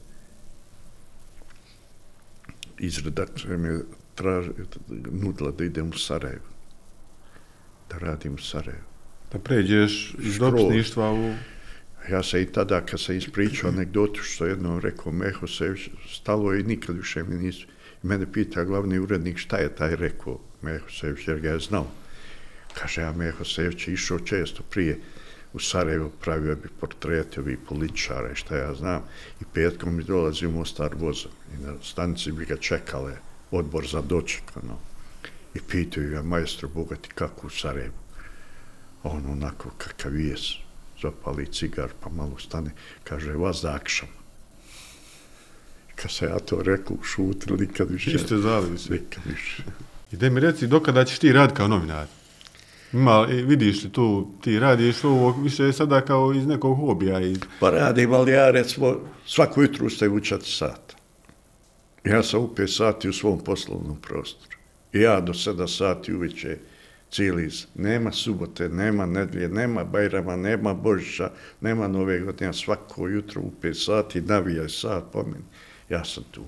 Iz 2.79 2.97
redakcije 3.05 3.57
me 3.57 3.79
traži, 4.15 4.49
nudila 5.11 5.51
da 5.51 5.63
idem 5.63 5.89
u 5.89 5.97
Sarajevo. 5.97 6.49
Da 7.89 7.97
radim 7.97 8.33
u 8.33 8.37
Sarajevo. 8.37 8.87
Da 9.31 9.39
pređeš 9.39 10.15
iz 10.19 10.37
dopisništva 10.37 11.13
u... 11.13 11.33
Ja 12.09 12.23
sam 12.23 12.39
i 12.39 12.51
tada, 12.51 12.85
kad 12.85 12.99
sam 12.99 13.15
ispričao 13.15 13.69
anegdotu 13.69 14.21
što 14.23 14.45
jednom 14.45 14.79
rekao 14.79 15.11
Meho 15.11 15.47
Sević, 15.47 15.89
stalo 16.09 16.53
je 16.53 16.59
i 16.59 16.63
nikad 16.63 16.97
više 16.97 17.23
mi 17.23 17.35
nisu. 17.35 17.67
I 18.03 18.07
mene 18.07 18.31
pita 18.31 18.63
glavni 18.63 18.99
urednik 18.99 19.37
šta 19.37 19.57
je 19.57 19.75
taj 19.75 19.95
rekao 19.95 20.39
Mehosević, 20.61 21.27
jer 21.27 21.39
ga 21.39 21.49
je 21.49 21.59
znao. 21.59 21.87
Kaže, 22.73 23.01
ja 23.01 23.13
Mehosević 23.13 23.87
je 23.87 23.93
išao 23.93 24.19
često 24.19 24.63
prije 24.69 24.99
u 25.53 25.59
Sarajevo, 25.59 26.11
pravio 26.21 26.55
bi 26.55 26.69
portrete 26.79 27.39
ovih 27.39 27.57
političara 27.69 28.31
i 28.31 28.35
šta 28.35 28.57
ja 28.57 28.73
znam. 28.73 29.01
I 29.41 29.43
petkom 29.53 29.95
mi 29.95 30.03
dolazi 30.03 30.47
u 30.47 30.51
Mostar 30.51 30.95
vozom 30.95 31.31
i 31.53 31.63
na 31.63 31.73
stanici 31.83 32.31
bi 32.31 32.45
ga 32.45 32.57
čekale 32.57 33.17
odbor 33.51 33.87
za 33.87 34.01
doček, 34.01 34.43
ono. 34.63 34.77
I 35.53 35.59
pitaju 35.69 36.09
ga, 36.09 36.21
majstro 36.21 36.69
Bogati, 36.69 37.09
kako 37.15 37.47
u 37.47 37.49
Sarajevu? 37.49 37.93
On 39.03 39.25
onako 39.25 39.69
kakav 39.77 40.19
je, 40.19 40.35
zapali 41.01 41.45
cigar, 41.45 41.89
pa 41.99 42.09
malo 42.09 42.37
stane, 42.37 42.71
kaže, 43.03 43.33
vas 43.33 43.61
da 43.61 43.73
akšam. 43.75 44.18
Kad 46.01 46.11
se 46.11 46.25
ja 46.25 46.39
to 46.39 46.61
rekao, 46.61 46.97
šutili, 47.03 47.57
nikad 47.59 47.91
više. 47.91 48.11
Iste 48.11 48.37
zalivi 48.37 48.77
se. 48.77 48.93
Nikad 48.93 49.23
više. 49.25 49.63
I 50.11 50.17
daj 50.17 50.29
mi 50.29 50.39
reci, 50.39 50.67
dokada 50.67 51.05
ćeš 51.05 51.19
ti 51.19 51.33
rad 51.33 51.53
kao 51.53 51.67
novinar? 51.67 52.05
Ima, 52.93 53.27
e, 53.31 53.33
vidiš 53.33 53.83
li 53.83 53.89
tu, 53.89 54.31
ti 54.41 54.59
radiš 54.59 55.03
ovo 55.03 55.31
više 55.33 55.73
sada 55.73 56.01
kao 56.01 56.33
iz 56.33 56.45
nekog 56.45 56.77
hobija. 56.77 57.19
Iz... 57.19 57.37
Pa 57.59 57.69
radim, 57.69 58.13
ali 58.13 58.31
ja 58.31 58.51
recimo 58.51 58.95
svako 59.25 59.61
jutro 59.61 59.85
ustajem 59.85 60.13
u 60.13 60.19
četiri 60.19 60.51
sata. 60.51 60.95
Ja 62.03 62.23
sam 62.23 62.39
u 62.41 62.55
pet 62.55 62.69
sati 62.69 63.09
u 63.09 63.13
svom 63.13 63.39
poslovnom 63.39 63.97
prostoru. 64.01 64.57
I 64.93 64.99
ja 64.99 65.21
do 65.21 65.33
sedam 65.33 65.67
sati 65.67 66.13
uveće 66.13 66.57
cijeli 67.11 67.49
z- 67.49 67.65
Nema 67.75 68.11
subote, 68.11 68.69
nema 68.69 69.05
nedlje, 69.05 69.49
nema 69.49 69.83
Bajrama, 69.83 70.35
nema 70.35 70.73
Božića, 70.73 71.31
nema 71.61 71.87
Nove 71.87 72.19
godine. 72.19 72.45
Ja 72.45 72.53
svako 72.53 73.07
jutro 73.07 73.41
u 73.41 73.51
pet 73.61 73.77
sati 73.77 74.21
navijaj 74.21 74.69
sat 74.69 75.03
po 75.13 75.23
meni. 75.23 75.43
Ja 75.89 76.05
sam 76.05 76.23
tu. 76.31 76.43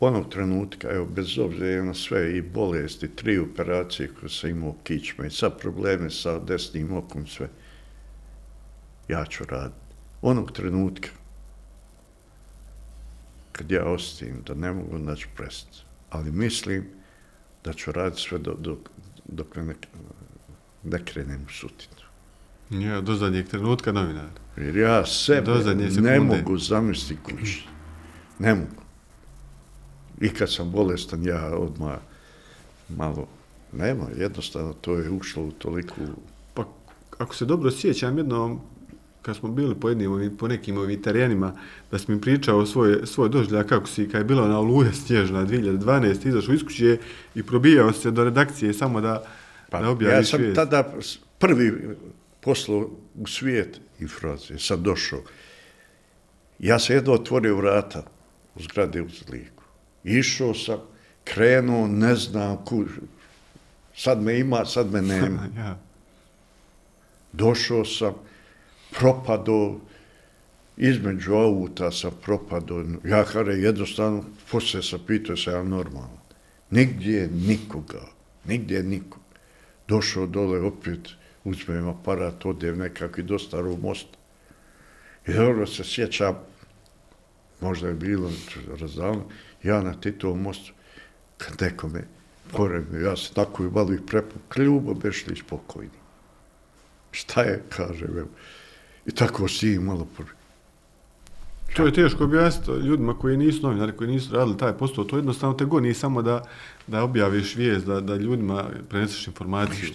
Onog 0.00 0.28
trenutka, 0.32 0.88
evo, 0.90 1.06
bez 1.06 1.38
obzira 1.38 1.84
na 1.84 1.94
sve 1.94 2.36
i 2.36 2.42
bolesti, 2.42 3.08
tri 3.08 3.38
operacije 3.38 4.10
koje 4.20 4.30
sam 4.30 4.50
imao 4.50 4.74
kičme 4.84 5.26
i 5.26 5.30
sad 5.30 5.58
probleme 5.58 6.10
sa 6.10 6.38
desnim 6.38 6.96
okom, 6.96 7.26
sve, 7.26 7.48
ja 9.08 9.24
ću 9.24 9.44
raditi. 9.44 9.80
Onog 10.22 10.52
trenutka, 10.52 11.08
kad 13.52 13.70
ja 13.70 13.84
osjetim 13.84 14.42
da 14.46 14.54
ne 14.54 14.72
mogu, 14.72 14.98
da 14.98 15.16
ću 15.16 15.28
prestati. 15.36 15.78
Ali 16.10 16.32
mislim 16.32 16.84
da 17.64 17.72
ću 17.72 17.92
raditi 17.92 18.22
sve 18.22 18.38
do, 18.38 18.54
dok, 18.54 18.78
dok 19.24 19.56
ne, 19.56 19.74
ne 20.82 21.04
krenem 21.04 21.44
u 21.48 21.52
sutinu. 21.52 21.94
Ja, 22.70 23.00
do 23.00 23.14
zadnjeg 23.14 23.48
trenutka 23.48 23.92
novinar. 23.92 24.28
Jer 24.56 24.76
ja 24.76 25.06
sebe 25.06 25.52
ne 26.00 26.20
mogu 26.20 26.58
zamisliti 26.58 27.22
kući. 27.22 27.73
Ne 28.38 28.54
mogu. 28.54 28.82
I 30.20 30.28
kad 30.28 30.52
sam 30.52 30.70
bolestan, 30.70 31.24
ja 31.24 31.56
odmah 31.56 31.98
malo... 32.88 33.28
Nema, 33.72 34.06
jednostavno, 34.18 34.72
to 34.72 34.94
je 34.94 35.10
ušlo 35.10 35.42
u 35.42 35.52
toliku... 35.52 36.00
Pa, 36.54 36.64
ako 37.18 37.34
se 37.34 37.44
dobro 37.44 37.70
sjećam, 37.70 38.18
jednom, 38.18 38.60
kad 39.22 39.36
smo 39.36 39.48
bili 39.48 39.74
po, 39.74 39.88
jednim, 39.88 40.36
po 40.38 40.48
nekim 40.48 40.78
ovim 40.78 41.02
terenima, 41.02 41.52
da 41.90 41.98
si 41.98 42.12
mi 42.12 42.20
pričao 42.20 42.66
svoj, 42.66 43.00
svoj 43.04 43.28
doživljaj, 43.28 43.66
kako 43.66 43.86
si, 43.86 44.08
kad 44.08 44.20
je 44.20 44.24
bila 44.24 44.48
na 44.48 44.58
Oluja 44.58 44.92
snježna 44.92 45.46
2012, 45.46 46.28
izašao 46.28 46.54
iz 46.54 46.62
kuće 46.62 46.98
i 47.34 47.42
probijao 47.42 47.92
se 47.92 48.10
do 48.10 48.24
redakcije 48.24 48.72
samo 48.72 49.00
da, 49.00 49.08
da 49.08 49.24
Pa, 49.70 49.78
ja 49.78 49.90
objaviš 49.90 50.30
sam 50.30 50.40
vijest. 50.40 50.56
tada 50.56 50.92
prvi 51.38 51.96
poslao 52.40 52.90
u 53.14 53.26
svijet 53.26 53.80
informacije, 54.00 54.58
sam 54.58 54.82
došao. 54.82 55.20
Ja 56.58 56.78
sam 56.78 56.96
jedno 56.96 57.12
otvorio 57.12 57.56
vrata 57.56 58.13
u 58.56 58.62
zgrade 58.62 59.02
u 59.02 59.08
Zliku. 59.08 59.62
Išao 60.04 60.54
sam, 60.54 60.78
krenuo, 61.24 61.86
ne 61.86 62.14
znam, 62.14 62.64
ku, 62.64 62.84
sad 63.96 64.22
me 64.22 64.38
ima, 64.38 64.64
sad 64.64 64.92
me 64.92 65.02
nema. 65.02 65.48
ja. 65.56 65.78
Došao 67.32 67.84
sam, 67.84 68.14
propado, 68.98 69.80
između 70.76 71.34
auta 71.34 71.90
sam 71.90 72.10
propado. 72.22 72.84
Ja 73.04 73.24
kada 73.24 73.50
jednostavno, 73.50 74.24
poslije 74.50 74.82
sam 74.82 75.00
pitao 75.06 75.36
se 75.36 75.50
ja 75.50 75.62
normalno. 75.62 76.18
Nigdje 76.70 77.28
nikoga, 77.28 78.02
nigdje 78.44 78.82
nikoga. 78.82 79.24
Došao 79.88 80.26
dole 80.26 80.60
opet, 80.60 81.08
uzmem 81.44 81.88
aparat, 81.88 82.46
odem 82.46 82.78
nekako 82.78 83.20
i 83.20 83.24
do 83.24 83.38
starog 83.38 83.82
mosta. 83.82 84.18
I 85.26 85.32
dobro 85.32 85.66
se 85.66 85.84
sjećam, 85.84 86.34
možda 87.60 87.88
je 87.88 87.94
bilo 87.94 88.30
razdavno, 88.80 89.22
ja 89.62 89.82
na 89.82 89.94
Titovom 90.00 90.42
mostu, 90.42 90.72
kad 91.38 91.62
neko 91.62 91.88
me 91.88 92.04
ja 93.04 93.16
se 93.16 93.34
tako 93.34 93.64
i 93.64 93.70
malo 93.70 93.92
i 93.92 94.06
prepuk, 94.06 94.56
ljubo 94.56 94.94
bešli 94.94 95.36
spokojni. 95.36 95.90
Šta 97.10 97.42
je, 97.42 97.62
kaže, 97.68 98.04
evo. 98.04 98.28
I 99.06 99.10
tako 99.10 99.48
si 99.48 99.78
malo 99.78 100.06
prvi. 100.16 100.30
To 101.76 101.86
je 101.86 101.92
teško 101.92 102.24
objasniti 102.24 102.70
ljudima 102.70 103.18
koji 103.18 103.36
nisu 103.36 103.62
novinari, 103.62 103.92
koji 103.92 104.10
nisu 104.10 104.34
radili 104.34 104.58
taj 104.58 104.72
posao. 104.72 105.04
To 105.04 105.16
jednostavno 105.16 105.56
te 105.56 105.64
goni 105.64 105.94
samo 105.94 106.22
da, 106.22 106.44
da 106.86 107.02
objaviš 107.02 107.56
vijest, 107.56 107.86
da, 107.86 108.00
da 108.00 108.16
ljudima 108.16 108.70
preneseš 108.88 109.26
informaciju. 109.26 109.90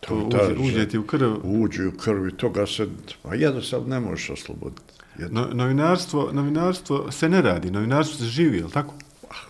To 0.00 0.14
uđe, 0.14 0.38
ta- 0.38 0.62
uđe 0.62 0.88
ti 0.88 0.98
u 0.98 1.06
krv. 1.06 1.34
Uđe 1.42 1.86
u 1.86 1.92
krvi, 1.92 2.32
toga 2.32 2.66
se, 2.66 2.86
a 3.24 3.34
jednostavno 3.34 3.86
ne 3.88 4.00
možeš 4.00 4.30
osloboditi. 4.30 4.92
Jedno, 5.18 5.40
No, 5.40 5.54
novinarstvo, 5.54 6.30
novinarstvo 6.32 7.12
se 7.12 7.28
ne 7.28 7.42
radi, 7.42 7.70
novinarstvo 7.70 8.18
se 8.18 8.24
živi, 8.24 8.58
je 8.58 8.64
li 8.64 8.70
tako? 8.70 8.94
Ah, 9.30 9.48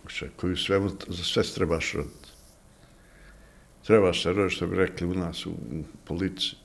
slušaj, 0.00 0.28
koju 0.36 0.56
svemu, 0.56 0.90
za 1.08 1.24
sve 1.24 1.42
trebaš 1.42 1.92
roditi. 1.92 2.28
Trebaš 3.86 4.22
se 4.22 4.32
roditi, 4.32 4.56
što 4.56 4.66
bi 4.66 4.76
rekli 4.76 5.06
u 5.06 5.14
nas 5.14 5.46
u, 5.46 5.50
u 5.50 5.84
policiji. 6.04 6.58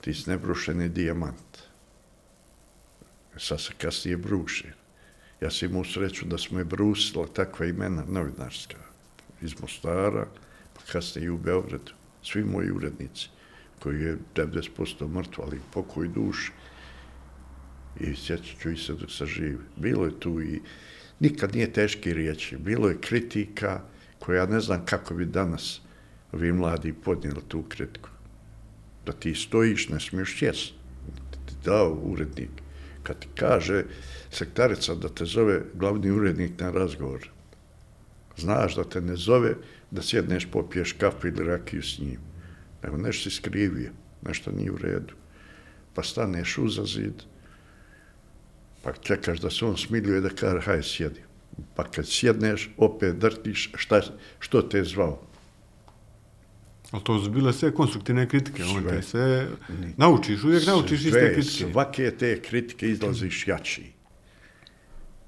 Ti 0.00 0.14
si 0.14 0.30
nebrušeni 0.30 0.88
dijamant. 0.88 1.58
Sad 3.36 3.60
se 3.60 3.72
kasnije 3.78 4.16
bruši. 4.16 4.68
Ja 5.40 5.50
sam 5.50 5.70
imao 5.70 5.84
sreću 5.84 6.26
da 6.26 6.38
smo 6.38 6.58
je 6.58 6.64
brusila 6.64 7.26
takva 7.26 7.66
imena 7.66 8.04
novinarska 8.08 8.76
iz 9.42 9.60
Mostara, 9.60 10.26
pa 10.74 10.92
kasnije 10.92 11.26
i 11.26 11.30
u 11.30 11.38
Beogradu. 11.38 11.92
Svi 12.22 12.44
moji 12.44 12.70
urednici, 12.70 13.28
koji 13.78 14.00
je 14.00 14.18
90% 14.34 15.08
mrtvo, 15.08 15.44
ali 15.46 15.60
pokoj 15.72 16.08
duši. 16.08 16.52
I 18.00 18.14
sjećat 18.14 18.58
ću 18.60 18.70
i 18.70 18.76
se 18.76 18.92
dok 18.92 19.10
sam 19.10 19.26
živ. 19.26 19.58
Bilo 19.76 20.04
je 20.04 20.20
tu 20.20 20.40
i 20.42 20.60
nikad 21.20 21.54
nije 21.54 21.72
teški 21.72 22.14
riječi. 22.14 22.56
Bilo 22.56 22.88
je 22.88 23.00
kritika 23.00 23.80
koja 24.18 24.40
ja 24.40 24.46
ne 24.46 24.60
znam 24.60 24.84
kako 24.86 25.14
bi 25.14 25.24
danas 25.24 25.80
vi 26.32 26.52
mladi 26.52 26.92
podnijeli 26.92 27.40
tu 27.48 27.62
kritiku. 27.68 28.08
Da 29.06 29.12
ti 29.12 29.34
stojiš, 29.34 29.88
ne 29.88 30.00
smiješ 30.00 30.42
jest. 30.42 30.72
Ti 31.46 31.54
dao 31.64 32.00
urednik. 32.02 32.50
Kad 33.02 33.18
ti 33.18 33.28
kaže 33.34 33.84
sektarica 34.30 34.94
da 34.94 35.08
te 35.08 35.24
zove 35.24 35.62
glavni 35.74 36.10
urednik 36.10 36.60
na 36.60 36.70
razgovor, 36.70 37.28
znaš 38.36 38.76
da 38.76 38.84
te 38.84 39.00
ne 39.00 39.16
zove 39.16 39.54
da 39.90 40.02
sjedneš, 40.02 40.46
popiješ 40.50 40.92
kafu 40.92 41.28
ili 41.28 41.44
rakiju 41.44 41.82
s 41.82 41.98
njim. 41.98 42.20
Nego 42.82 42.96
nešto 42.96 43.30
si 43.30 43.36
skrivio, 43.36 43.90
nešto 44.22 44.52
nije 44.52 44.70
u 44.70 44.76
redu. 44.76 45.14
Pa 45.94 46.02
staneš 46.02 46.58
uza 46.58 46.84
zid, 46.84 47.22
pa 48.82 48.92
čekaš 48.92 49.40
da 49.40 49.50
se 49.50 49.64
on 49.64 49.76
smiljuje 49.76 50.20
da 50.20 50.28
kaže, 50.28 50.60
haj 50.60 50.82
sjedi. 50.82 51.20
Pa 51.76 51.84
kad 51.84 52.08
sjedneš, 52.08 52.70
opet 52.76 53.16
drtiš, 53.16 53.70
šta, 53.74 54.00
što 54.38 54.62
te 54.62 54.78
je 54.78 54.84
zvao? 54.84 55.20
Ali 56.90 57.04
to 57.04 57.24
su 57.24 57.30
bile 57.30 57.52
sve 57.52 57.74
konstruktivne 57.74 58.28
kritike. 58.28 58.62
On 58.64 58.82
Sve. 58.82 58.90
te 58.90 59.02
sve 59.02 59.48
naučiš, 59.96 60.44
uvijek 60.44 60.66
naučiš 60.66 60.98
iste 60.98 61.10
Sve, 61.10 61.34
kritike. 61.34 61.72
Svake 61.72 62.10
te 62.10 62.42
kritike 62.42 62.88
izlaziš 62.88 63.48
jači. 63.48 63.92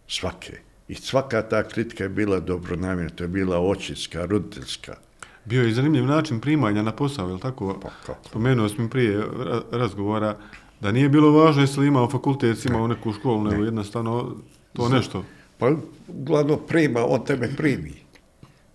Svake. 0.09 0.59
I 0.89 0.95
svaka 0.95 1.43
ta 1.43 1.69
kritika 1.69 2.05
je 2.05 2.09
bila 2.09 2.41
dobronamjerna, 2.41 3.11
to 3.11 3.25
je 3.25 3.29
bila 3.29 3.59
očinska, 3.61 4.25
roditeljska. 4.27 4.97
Bio 5.45 5.63
je 5.63 5.75
zanimljiv 5.75 6.05
način 6.07 6.41
primanja 6.41 6.83
na 6.83 6.93
posao, 6.93 7.29
je 7.29 7.35
li 7.35 7.41
tako? 7.41 7.81
Pa 7.83 7.91
kako? 8.07 8.29
Spomenuo 8.29 8.69
sam 8.69 8.89
prije 8.89 9.19
ra- 9.19 9.63
razgovora 9.73 10.37
da 10.83 10.93
nije 10.93 11.09
bilo 11.09 11.31
važno 11.31 11.63
jesi 11.63 11.81
li 11.81 11.87
imao 11.87 12.11
fakultet, 12.11 12.49
jesi 12.49 12.69
imao 12.69 12.87
neku 12.89 13.13
školu, 13.13 13.45
nego 13.45 13.65
jednostavno 13.65 14.37
to 14.73 14.89
nešto. 14.89 15.25
Pa, 15.59 15.71
uglavnom, 16.09 16.59
prima, 16.69 17.05
on 17.07 17.25
tebe 17.25 17.49
primi. 17.57 17.93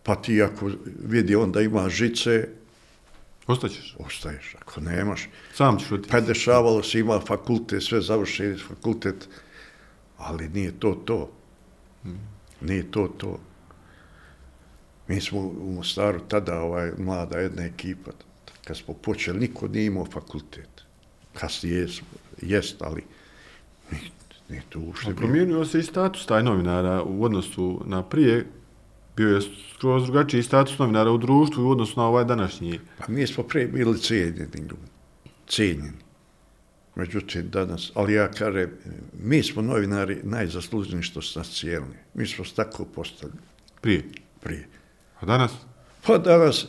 Pa 0.03 0.15
ti 0.15 0.41
ako 0.41 0.71
vidi 1.03 1.35
onda 1.35 1.61
ima 1.61 1.89
žice, 1.89 2.47
Ostaćeš. 3.47 3.95
ostaješ. 3.99 4.55
Ako 4.61 4.81
nemaš, 4.81 5.29
Sam 5.53 5.79
ćeš 5.79 5.91
otići. 5.91 6.09
pa 6.11 6.21
dešavalo 6.21 6.83
se, 6.83 6.99
ima 6.99 7.19
fakultet, 7.19 7.83
sve 7.83 8.01
završeni 8.01 8.57
fakultet, 8.57 9.29
ali 10.17 10.49
nije 10.49 10.71
to 10.79 10.93
to. 11.05 11.29
Nije 12.61 12.91
to 12.91 13.07
to. 13.17 13.39
Mi 15.07 15.21
smo 15.21 15.39
u 15.39 15.71
Mostaru 15.75 16.19
tada, 16.19 16.61
ovaj, 16.61 16.91
mlada 16.97 17.37
jedna 17.39 17.63
ekipa, 17.65 18.11
kad 18.63 18.77
smo 18.77 18.93
počeli, 18.93 19.39
niko 19.39 19.67
nije 19.67 19.85
imao 19.85 20.05
fakultet. 20.05 20.76
Kasnije 21.39 21.87
jest, 22.41 22.81
ali 22.81 23.03
nije, 23.91 24.03
nije 24.49 24.61
to 24.69 24.79
uopšte 24.79 25.09
A 25.09 25.13
bilo. 25.13 25.17
promijenio 25.17 25.65
se 25.65 25.79
i 25.79 25.83
status 25.83 26.25
taj 26.25 26.43
novinara 26.43 27.03
u 27.03 27.23
odnosu 27.23 27.81
na 27.85 28.03
prije. 28.03 28.45
Bio 29.15 29.35
je 29.35 29.41
skroz 29.75 30.03
drugačiji 30.03 30.43
status 30.43 30.77
novinara 30.79 31.11
u 31.11 31.17
društvu 31.17 31.63
u 31.67 31.69
odnosu 31.71 31.99
na 31.99 32.07
ovaj 32.07 32.25
današnji. 32.25 32.79
Pa 32.97 33.05
mi 33.07 33.27
smo 33.27 33.43
prije 33.43 33.67
bili 33.67 33.99
cijenjeni 33.99 34.57
ljudi. 34.59 34.91
Cijenjeni. 35.47 35.97
Međutim, 36.95 37.49
danas, 37.49 37.91
ali 37.95 38.13
ja 38.13 38.31
kažem, 38.31 38.69
mi 39.23 39.43
smo 39.43 39.61
novinari 39.61 40.17
najzaslužniji 40.23 41.01
što 41.01 41.21
su 41.21 41.39
nas 41.39 41.49
cijelni. 41.59 41.95
Mi 42.13 42.27
smo 42.27 42.45
tako 42.55 42.85
postavili 42.85 43.39
Prije. 43.81 44.03
prije. 44.41 44.67
A 45.19 45.25
danas? 45.25 45.51
Pa 46.07 46.17
danas, 46.17 46.65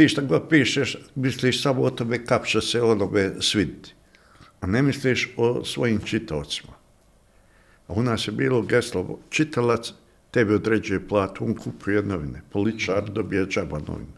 ti 0.00 0.08
šta 0.08 0.22
god 0.22 0.48
pišeš, 0.48 0.96
misliš 1.14 1.62
samo 1.62 1.82
o 1.82 1.90
tome 1.90 2.24
kap 2.24 2.46
će 2.46 2.60
se 2.60 2.82
onome 2.82 3.32
sviditi. 3.40 3.92
A 4.60 4.66
ne 4.66 4.82
misliš 4.82 5.28
o 5.36 5.64
svojim 5.64 5.98
čitaocima. 6.04 6.72
A 7.88 7.92
u 7.92 8.02
nas 8.02 8.28
je 8.28 8.32
bilo 8.32 8.62
geslo, 8.62 9.18
čitalac 9.30 9.92
tebi 10.30 10.54
određuje 10.54 11.08
platu, 11.08 11.44
on 11.44 11.54
kupuje 11.54 12.02
novine, 12.02 12.40
poličar 12.52 13.10
dobije 13.10 13.46
džaba 13.46 13.78
novine. 13.78 14.16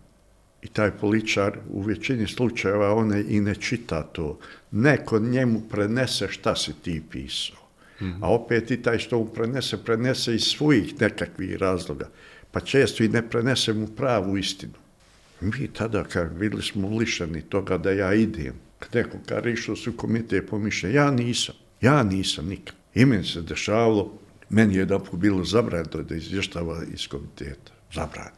I 0.63 0.69
taj 0.69 0.91
poličar 0.91 1.59
u 1.71 1.81
većini 1.81 2.27
slučajeva 2.27 2.95
on 2.95 3.13
i 3.29 3.41
ne 3.41 3.55
čita 3.55 4.03
to. 4.03 4.39
Neko 4.71 5.19
njemu 5.19 5.63
prenese 5.71 6.29
šta 6.29 6.57
si 6.57 6.73
ti 6.83 7.03
pisao. 7.11 7.59
A 8.21 8.31
opet 8.31 8.71
i 8.71 8.83
taj 8.83 8.99
što 8.99 9.19
mu 9.19 9.27
prenese, 9.27 9.85
prenese 9.85 10.35
iz 10.35 10.43
svojih 10.43 11.01
nekakvih 11.01 11.57
razloga. 11.57 12.09
Pa 12.53 12.61
često 12.61 13.05
i 13.05 13.09
ne 13.09 13.29
prenese 13.29 13.73
mu 13.73 13.87
pravu 13.87 14.39
istinu. 14.39 14.82
Mi 15.43 15.69
tada, 15.69 16.05
kad 16.05 16.33
bili 16.39 16.63
smo 16.63 16.97
lišeni 16.99 17.43
toga 17.43 17.79
da 17.79 17.91
ja 17.91 18.15
idem, 18.15 18.55
kad 18.79 18.95
neko 18.95 19.19
kad 19.27 19.47
išao 19.47 19.77
su 19.77 19.93
komite 19.97 20.47
pomišlja, 20.47 20.91
ja 20.91 21.11
nisam, 21.11 21.55
ja 21.81 22.03
nisam 22.03 22.47
nikad. 22.49 22.75
I 22.95 23.05
meni 23.05 23.25
se 23.25 23.43
dešavalo, 23.43 24.19
meni 24.49 24.75
je 24.75 24.79
jedan 24.79 25.05
put 25.05 25.21
bilo 25.21 25.45
zabranjeno 25.45 26.03
da 26.03 26.15
izvještava 26.15 26.83
iz 26.95 27.09
komiteta. 27.09 27.73
Zabranjeno. 27.95 28.37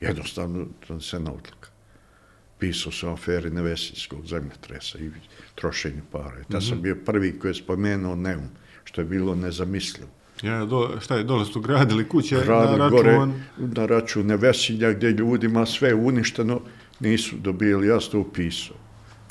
Jednostavno 0.00 0.66
donesena 0.88 1.30
odluka. 1.30 1.68
Pisao 2.58 2.92
sam 2.92 3.08
o 3.08 3.12
aferi 3.12 3.50
Nevesinskog 3.50 4.26
zemljotresa 4.26 4.98
i 4.98 5.10
trošenju 5.54 6.02
para. 6.12 6.40
I 6.40 6.52
ta 6.52 6.60
sam 6.60 6.82
bio 6.82 6.96
prvi 7.06 7.38
koji 7.38 7.50
je 7.50 7.54
spomenuo 7.54 8.14
Neum, 8.14 8.48
što 8.84 9.00
je 9.00 9.04
bilo 9.04 9.34
nezamislivo. 9.34 10.10
Ja, 10.42 10.64
do, 10.64 11.00
šta 11.00 11.16
je, 11.16 11.24
dole 11.24 11.44
su 11.44 11.60
gradili 11.60 12.08
kuće 12.08 12.36
Grad 12.44 12.78
na 12.78 12.88
gore 12.88 13.12
račun... 13.12 13.32
na 13.56 13.86
račun 13.86 14.26
Nevesinja 14.26 14.92
gdje 14.92 15.10
ljudima 15.10 15.66
sve 15.66 15.94
uništeno, 15.94 16.60
nisu 17.00 17.36
dobili, 17.36 17.86
ja 17.86 18.00
sam 18.00 18.20
upisao. 18.20 18.76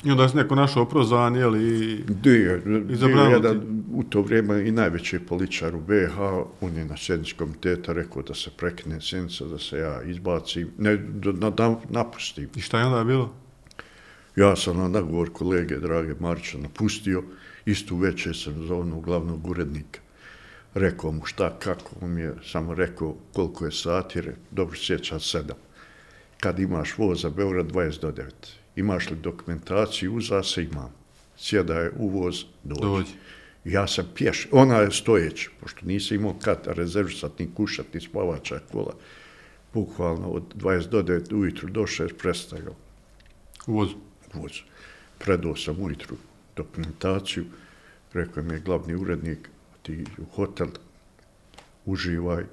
I 0.04 0.10
onda 0.10 0.28
se 0.28 0.36
neko 0.36 0.54
našao 0.54 0.84
prozvan, 0.84 1.36
jel, 1.36 1.56
i... 1.56 2.04
Dio, 2.08 2.60
bio 2.64 2.96
zabranilo 2.96 3.34
jedan 3.34 3.84
u 3.92 4.02
to 4.02 4.22
vrijeme 4.22 4.68
i 4.68 4.72
najveći 4.72 5.18
političar 5.18 5.74
u 5.76 5.80
BH, 5.80 6.18
on 6.60 6.76
je 6.76 6.84
na 6.84 6.96
sjednici 6.96 7.34
komiteta 7.34 7.92
rekao 7.92 8.22
da 8.22 8.34
se 8.34 8.50
prekine 8.56 9.00
sjednica, 9.00 9.44
da 9.44 9.58
se 9.58 9.78
ja 9.78 10.02
izbacim, 10.02 10.70
ne, 10.78 10.96
da, 10.96 11.50
da 11.50 11.80
napustim. 11.88 12.48
I 12.56 12.60
šta 12.60 12.78
je 12.78 12.86
onda 12.86 13.04
bilo? 13.04 13.34
Ja 14.36 14.56
sam 14.56 14.76
na 14.76 14.88
nagovor 14.88 15.30
kolege 15.32 15.76
Drage 15.76 16.14
Marića 16.20 16.58
napustio, 16.58 17.22
istu 17.66 17.96
večer 17.96 18.36
sam 18.36 18.66
za 18.66 18.74
onog 18.74 19.04
glavnog 19.04 19.46
urednika. 19.46 20.00
Rekao 20.74 21.12
mu 21.12 21.24
šta, 21.24 21.58
kako, 21.58 21.90
on 22.00 22.10
mi 22.10 22.20
je 22.20 22.34
samo 22.44 22.74
rekao 22.74 23.16
koliko 23.32 23.64
je 23.64 23.72
sati, 23.72 24.20
re, 24.20 24.34
dobro 24.50 24.76
sjeća 24.76 25.20
sedam. 25.20 25.56
Kad 26.40 26.58
imaš 26.58 26.98
voz 26.98 27.22
za 27.22 27.30
Beograd 27.30 27.66
20 27.66 28.00
do 28.00 28.12
9, 28.12 28.30
imaš 28.76 29.10
li 29.10 29.16
dokumentaciju, 29.16 30.14
uza 30.14 30.42
se 30.42 30.64
imam. 30.64 30.92
Sjeda 31.36 31.74
je 31.74 31.92
u 31.98 32.08
voz, 32.08 32.44
dođi. 32.64 32.82
Dođi. 32.82 33.12
Ja 33.64 33.86
sam 33.86 34.04
pješ, 34.14 34.48
ona 34.52 34.76
je 34.76 34.90
stojeć, 34.90 35.48
pošto 35.60 35.86
nisam 35.86 36.16
imao 36.16 36.34
kad 36.42 36.58
rezervisat, 36.66 37.38
ni 37.38 37.48
kušat, 37.54 37.86
ni 37.94 38.00
spavača 38.00 38.58
kola. 38.72 38.94
Bukvalno 39.74 40.28
od 40.28 40.42
20 40.54 40.88
do 40.88 41.02
9 41.02 41.34
ujutru 41.34 41.70
do 41.70 41.80
6 41.80 42.12
prestajao 42.18 42.74
Uvoz. 43.66 43.88
voz. 44.34 44.52
Predao 45.18 45.56
sam 45.56 45.82
ujutru 45.82 46.16
dokumentaciju, 46.56 47.44
rekao 48.12 48.42
mi 48.42 48.54
je 48.54 48.60
glavni 48.60 48.94
urednik, 48.94 49.50
ti 49.84 50.04
u 50.18 50.24
hotel, 50.36 50.68
uživaj, 51.84 52.44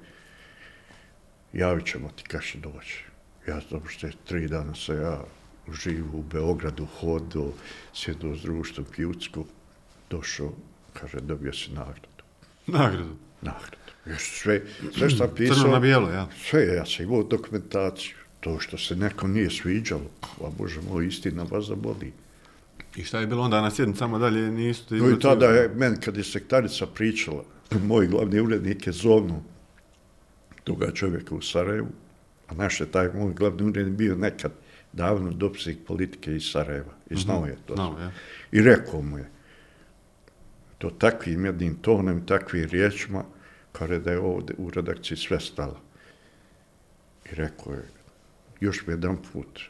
javit 1.52 1.86
ćemo 1.86 2.08
ti 2.16 2.24
kad 2.28 2.42
će 2.42 2.58
doći. 2.58 3.04
Ja 3.48 3.60
znam 3.68 3.82
što 3.88 4.06
je 4.06 4.12
tri 4.24 4.48
dana 4.48 4.74
se 4.74 4.92
ja 4.92 5.24
živu 5.72 6.18
u 6.18 6.22
Beogradu, 6.22 6.86
hodo, 7.00 7.52
sjedo 7.94 8.36
s 8.36 8.42
društvom 8.42 8.86
Kjucku, 8.94 9.44
došao, 10.10 10.52
kaže, 10.92 11.20
dobio 11.20 11.52
si 11.52 11.72
nagradu. 11.72 12.08
Nagradu. 12.66 13.16
Nagradu. 13.42 13.76
Još 14.06 14.40
sve, 14.40 14.62
sve 14.98 15.10
što 15.10 15.18
sam 15.18 15.36
Crno 15.36 15.44
na 15.46 15.54
pisao, 15.54 15.80
bijelo, 15.80 16.10
ja. 16.10 16.28
sve, 16.50 16.66
ja 16.66 16.86
sam 16.86 17.04
imao 17.04 17.22
dokumentaciju. 17.22 18.16
To 18.40 18.60
što 18.60 18.78
se 18.78 18.96
nekom 18.96 19.32
nije 19.32 19.50
sviđalo, 19.50 20.10
a 20.40 20.50
Bože 20.58 20.80
moj, 20.80 21.06
istina 21.06 21.42
vas 21.42 21.64
zaboli. 21.64 22.12
I 22.96 23.04
šta 23.04 23.20
je 23.20 23.26
bilo 23.26 23.42
onda 23.42 23.60
na 23.60 23.70
sjednicama 23.70 24.18
dalje, 24.18 24.50
nisu 24.50 24.96
No 24.96 25.10
i 25.10 25.18
tada 25.20 25.46
je, 25.46 25.68
meni 25.74 25.96
kad 25.96 26.16
je 26.16 26.24
sektarica 26.24 26.86
pričala, 26.86 27.44
moj 27.88 28.06
glavni 28.06 28.40
urednik 28.40 28.86
je 28.86 28.92
zovnu 28.92 29.42
toga 30.64 30.90
čovjeka 30.90 31.34
u 31.34 31.40
Sarajevu, 31.40 31.88
a 32.48 32.54
naš 32.54 32.80
je 32.80 32.86
taj 32.86 33.12
moj 33.14 33.34
glavni 33.34 33.62
urednik 33.62 33.96
bio 33.96 34.16
nekad 34.16 34.52
davno 34.92 35.30
dopisnik 35.30 35.78
politike 35.86 36.36
iz 36.36 36.50
Sarajeva 36.52 36.92
i 37.10 37.16
znao 37.16 37.46
je 37.46 37.56
to. 37.66 37.74
Znao, 37.74 37.98
ja. 38.00 38.10
I 38.52 38.62
rekao 38.62 39.02
mu 39.02 39.18
je, 39.18 39.30
to 40.78 40.90
takvim 40.90 41.44
jednim 41.44 41.74
tonom 41.74 42.18
i 42.18 42.26
takvim 42.26 42.68
riječima, 42.68 43.24
kada 43.72 43.98
da 43.98 44.10
je 44.10 44.18
ovdje 44.18 44.56
u 44.58 44.70
redakciji 44.70 45.16
sve 45.16 45.40
stalo. 45.40 45.80
I 47.32 47.34
rekao 47.34 47.72
je, 47.72 47.84
još 48.60 48.86
mi 48.86 48.92
jedan 48.92 49.16
put, 49.32 49.60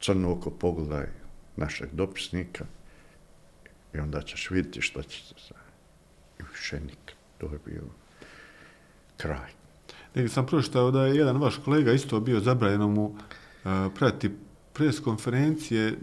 crno 0.00 0.32
oko 0.32 0.50
pogledaj 0.50 1.21
našeg 1.56 1.88
dopisnika 1.92 2.64
i 3.94 3.98
onda 3.98 4.22
ćeš 4.22 4.50
vidjeti 4.50 4.80
što 4.80 5.02
će 5.02 5.22
se. 5.22 5.54
I 6.40 6.42
više 6.52 6.80
nikad. 6.80 7.16
To 7.38 7.46
je 7.46 7.58
bio 7.66 7.82
kraj. 9.16 9.50
Negdje 10.14 10.28
sam 10.28 10.46
pročitao 10.46 10.90
da 10.90 11.06
je 11.06 11.16
jedan 11.16 11.36
vaš 11.36 11.60
kolega 11.64 11.92
isto 11.92 12.20
bio 12.20 12.40
zabranjeno 12.40 12.88
mu 12.88 13.04
uh, 13.04 13.16
prati 13.98 14.30
pres 14.72 15.00
konferencije 15.00 15.96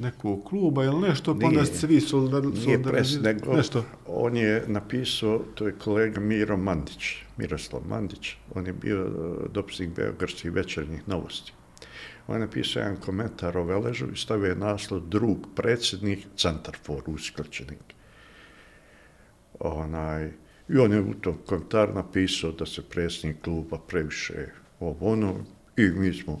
nekog 0.00 0.44
kluba 0.44 0.84
ili 0.84 1.00
nešto, 1.00 1.38
pa 1.38 1.46
onda 1.46 1.64
se 1.64 1.86
vi 1.86 2.00
solidar, 2.00 2.44
Nije 2.44 2.82
pres, 2.82 3.20
nego 3.22 3.52
Nešto. 3.52 3.84
on 4.06 4.36
je 4.36 4.64
napisao, 4.66 5.42
to 5.54 5.66
je 5.66 5.72
kolega 5.84 6.20
Miro 6.20 6.56
Mandić, 6.56 7.16
Miroslav 7.36 7.82
Mandić, 7.88 8.36
on 8.54 8.66
je 8.66 8.72
bio 8.72 9.02
e, 9.02 9.48
dopisnik 9.52 9.90
Beogradskih 9.96 10.52
večernjih 10.52 11.08
novosti. 11.08 11.52
On 12.26 12.34
je 12.34 12.40
napisao 12.40 12.80
jedan 12.80 12.96
komentar 12.96 13.58
o 13.58 13.64
Veležu 13.64 14.06
i 14.12 14.16
stavio 14.16 14.48
je 14.48 14.56
naslov 14.56 15.00
drug 15.00 15.46
predsjednik 15.56 16.26
Centarfor 16.36 17.02
uskrčenik. 17.06 17.94
Onaj, 19.60 20.30
I 20.68 20.78
on 20.78 20.92
je 20.92 21.00
u 21.00 21.14
tom 21.14 21.38
komentaru 21.46 21.94
napisao 21.94 22.52
da 22.52 22.66
se 22.66 22.82
predsjednik 22.82 23.42
kluba 23.42 23.78
previše 23.88 24.46
ovo 24.80 25.12
ono 25.12 25.44
i 25.76 25.82
mi 25.82 26.14
smo 26.14 26.40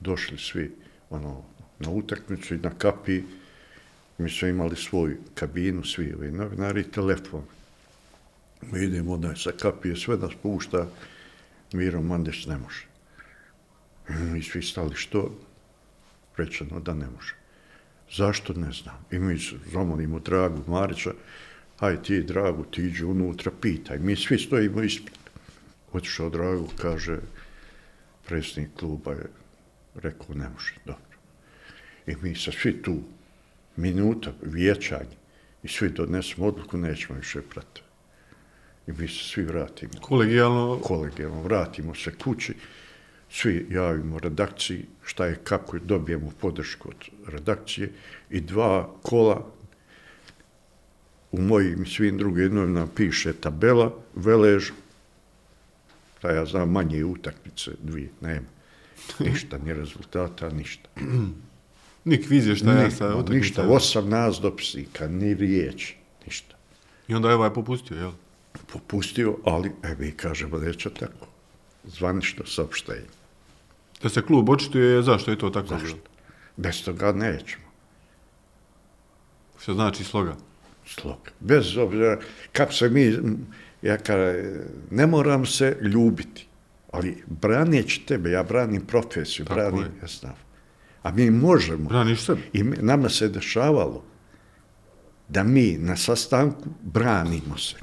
došli 0.00 0.38
svi 0.38 0.74
ono, 1.10 1.42
na 1.78 1.90
utakmicu 1.90 2.54
i 2.54 2.58
na 2.58 2.70
kapi 2.70 3.22
mi 4.18 4.30
smo 4.30 4.48
imali 4.48 4.76
svoju 4.76 5.16
kabinu, 5.34 5.84
svi 5.84 6.14
ovi 6.14 6.30
novinari 6.30 6.80
i 6.80 6.90
telefon. 6.90 7.42
Mi 8.62 8.84
idemo 8.84 9.12
onda 9.12 9.36
sa 9.36 9.52
kapije, 9.52 9.96
sve 9.96 10.16
da 10.16 10.28
spušta, 10.28 10.86
Miro 11.72 12.02
Mandić 12.02 12.46
ne 12.46 12.58
može. 12.58 12.86
Mi 14.08 14.42
svi 14.42 14.62
stali, 14.62 14.94
što? 14.94 15.38
Rečeno 16.36 16.80
da 16.80 16.94
ne 16.94 17.06
može. 17.16 17.34
Zašto, 18.12 18.52
ne 18.52 18.72
znam. 18.72 19.04
I 19.10 19.18
mi 19.18 19.38
zamolimo 19.72 20.18
Dragu 20.18 20.62
Marića, 20.66 21.12
aj 21.78 22.02
ti, 22.02 22.22
Dragu, 22.22 22.64
ti 22.64 22.82
iđi 22.82 23.04
unutra, 23.04 23.52
pitaj. 23.60 23.98
Mi 23.98 24.16
svi 24.16 24.38
stojimo 24.38 24.82
ispred. 24.82 25.18
Otišao 25.92 26.30
Dragu, 26.30 26.68
kaže, 26.76 27.18
predsjednik 28.26 28.70
kluba 28.78 29.12
je 29.12 29.26
rekao, 29.94 30.34
ne 30.34 30.48
može, 30.48 30.74
dobro. 30.84 31.18
I 32.06 32.14
mi 32.22 32.34
sa 32.34 32.52
svi 32.52 32.82
tu, 32.82 33.00
minuta, 33.76 34.32
vijećanje, 34.42 35.16
i 35.62 35.68
svi 35.68 35.88
donesemo 35.88 36.46
odluku, 36.46 36.76
nećemo 36.76 37.18
više 37.18 37.42
pratiti. 37.42 37.82
I 38.86 38.92
mi 38.92 39.08
se 39.08 39.24
svi 39.24 39.42
vratimo. 39.42 39.92
Kolegijalno, 40.00 40.80
Kolegijalno, 40.82 41.42
vratimo 41.42 41.94
se 41.94 42.14
kući, 42.14 42.54
svi 43.30 43.66
javimo 43.70 44.18
redakciji 44.18 44.84
šta 45.04 45.26
je, 45.26 45.38
kako 45.44 45.76
je, 45.76 45.80
dobijemo 45.84 46.32
podršku 46.40 46.88
od 46.88 46.96
redakcije 47.26 47.90
i 48.30 48.40
dva 48.40 48.90
kola 49.02 49.46
u 51.32 51.40
mojim 51.40 51.82
i 51.82 51.86
svim 51.86 52.18
drugim 52.18 52.54
novinama 52.54 52.86
piše 52.96 53.32
tabela, 53.32 53.92
velež, 54.14 54.70
šta 56.18 56.30
ja 56.30 56.44
znam, 56.46 56.70
manje 56.70 57.04
utakmice, 57.04 57.70
dvije, 57.82 58.08
nema. 58.20 58.46
Ništa, 59.18 59.58
ni 59.58 59.74
rezultata, 59.74 60.48
ništa. 60.48 60.88
ni 62.04 62.22
kvizije 62.22 62.56
šta 62.56 62.72
je 62.72 62.84
Ni- 62.84 62.90
sa 62.90 63.04
ništa, 63.04 63.16
utakmicama. 63.16 63.72
osam 63.72 64.08
nas 64.08 64.40
dopisnika, 64.40 65.08
ni 65.08 65.34
riječi, 65.34 65.96
ništa. 66.26 66.56
I 67.08 67.14
onda 67.14 67.28
je 67.28 67.34
ovaj 67.34 67.54
popustio, 67.54 67.96
jel? 67.96 68.12
Popustio, 68.72 69.36
ali, 69.44 69.72
e, 69.82 69.94
mi 69.98 70.12
kažemo, 70.12 70.58
neće 70.58 70.90
tako. 70.90 71.26
Zvanično 71.86 72.46
saopštenje. 72.46 73.08
Da 74.02 74.08
se 74.08 74.22
klub 74.22 74.48
očituje, 74.48 75.02
zašto 75.02 75.30
je 75.30 75.38
to 75.38 75.50
tako? 75.50 75.68
Zašto? 75.68 75.96
Bez 76.56 76.84
toga 76.84 77.12
nećemo. 77.12 77.64
Što 79.58 79.74
znači 79.74 80.04
sloga? 80.04 80.36
Slog. 80.86 81.18
Bez 81.40 81.76
obzira, 81.76 82.18
kako 82.52 82.72
se 82.72 82.88
mi, 82.88 83.18
ja 83.82 83.98
kažem, 83.98 84.60
ne 84.90 85.06
moram 85.06 85.46
se 85.46 85.78
ljubiti, 85.82 86.46
ali 86.92 87.22
braneći 87.26 88.02
tebe, 88.06 88.30
ja 88.30 88.42
branim 88.42 88.86
profesiju, 88.86 89.44
Tako 89.44 89.60
branim, 89.60 89.82
je. 89.82 90.08
ja. 90.22 90.34
A 91.02 91.10
mi 91.12 91.30
možemo. 91.30 91.88
Braniš 91.88 92.24
sebe. 92.24 92.40
I 92.52 92.62
nama 92.62 93.08
se 93.08 93.28
dešavalo 93.28 94.04
da 95.28 95.42
mi 95.42 95.78
na 95.80 95.96
sastanku 95.96 96.68
branimo 96.82 97.58
se 97.58 97.76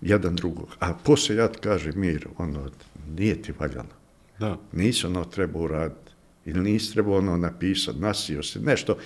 jedan 0.00 0.36
drugog. 0.36 0.68
A 0.80 0.94
poslije 0.94 1.38
ja 1.38 1.48
ti 1.48 1.58
kažem, 1.58 1.92
Mir, 1.96 2.28
ono, 2.38 2.70
nije 3.16 3.42
ti 3.42 3.52
valjano. 3.58 3.94
Da. 4.38 4.58
Nisi 4.72 5.06
ono 5.06 5.24
trebao 5.24 5.62
uraditi. 5.62 6.12
Ili 6.44 6.60
nisi 6.60 6.92
trebao 6.92 7.14
ono 7.14 7.36
napisati, 7.36 7.98
nasio 7.98 8.42
se, 8.42 8.60
nešto. 8.60 8.98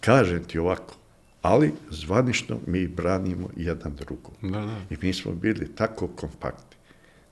Kažem 0.00 0.44
ti 0.44 0.58
ovako, 0.58 0.94
ali 1.42 1.72
zvanično 1.90 2.58
mi 2.66 2.88
branimo 2.88 3.48
jedan 3.56 3.94
drugog. 3.94 4.32
Da, 4.42 4.60
da. 4.60 4.80
I 4.90 4.96
mi 5.02 5.12
smo 5.12 5.32
bili 5.32 5.74
tako 5.74 6.08
kompaktni. 6.08 6.76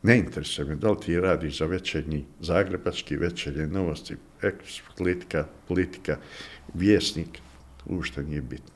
Ne 0.02 0.18
interesuje 0.18 0.68
me 0.68 0.74
da 0.74 0.90
li 0.90 1.00
ti 1.00 1.20
radiš 1.20 1.58
za 1.58 1.66
večernji, 1.66 2.24
zagrebački 2.40 3.16
večernje 3.16 3.66
novosti, 3.66 4.16
ekspres, 4.42 4.80
politika, 4.96 5.46
politika, 5.68 6.16
vjesnik, 6.74 7.38
uopšte 7.86 8.22
nije 8.22 8.42
bitno. 8.42 8.74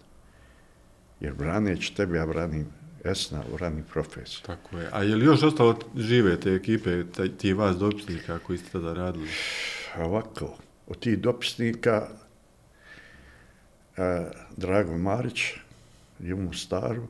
Jer 1.21 1.35
braneći 1.35 1.95
tebe, 1.95 2.17
ja 2.17 2.27
branim 2.27 2.67
esna, 3.05 3.43
branim 3.59 3.85
profesiju. 3.93 4.41
Tako 4.47 4.79
je. 4.79 4.89
A 4.93 5.03
je 5.03 5.16
li 5.16 5.25
još 5.25 5.43
ostalo 5.43 5.79
žive 5.97 6.41
te 6.41 6.51
ekipe, 6.55 7.05
taj- 7.16 7.37
ti 7.37 7.53
vas 7.53 7.77
dopisnika 7.77 8.39
koji 8.39 8.59
ste 8.59 8.70
tada 8.70 8.95
radili? 8.95 9.29
Ovako, 9.99 10.57
od 10.87 10.99
tih 10.99 11.19
dopisnika, 11.19 12.09
a, 13.97 14.31
Drago 14.57 14.99
Marić 14.99 15.43
je 16.19 16.35
u 16.35 16.43
Mostaru, 16.43 17.07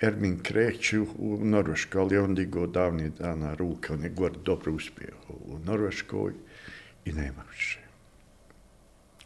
Ermin 0.00 0.38
Kreć 0.42 0.92
u, 0.92 1.06
u 1.18 1.44
Norveškoj, 1.44 2.00
ali 2.00 2.18
on 2.18 2.34
digao 2.34 2.66
davnih 2.66 3.12
dana 3.12 3.54
ruke, 3.54 3.92
on 3.92 4.02
je 4.02 4.08
gore 4.08 4.34
dobro 4.44 4.72
uspio 4.72 5.14
u 5.28 5.58
Norveškoj 5.64 6.32
i 7.04 7.12
nema 7.12 7.42
više. 7.52 7.78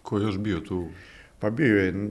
Ko 0.02 0.18
je 0.18 0.24
još 0.24 0.38
bio 0.38 0.60
tu? 0.60 0.88
Pa 1.38 1.50
bio 1.50 1.76
je 1.84 1.92
uh, 1.92 2.08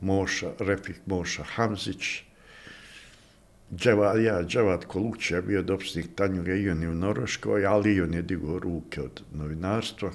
Moša, 0.00 0.52
Refik 0.58 1.00
Moša 1.06 1.44
Hamzić, 1.44 2.22
Dževa, 3.76 4.18
ja, 4.18 4.42
Dževat 4.42 4.84
Koluć 4.84 5.30
je 5.30 5.42
bio 5.42 5.62
dopisnik 5.62 6.06
Tanjuga 6.14 6.54
i 6.54 6.70
on 6.70 6.82
je 6.82 6.88
u 6.88 6.94
Noroškoj, 6.94 7.66
ali 7.66 7.94
i 7.94 8.00
on 8.00 8.14
je 8.14 8.22
digao 8.22 8.58
ruke 8.58 9.00
od 9.00 9.22
novinarstva. 9.32 10.10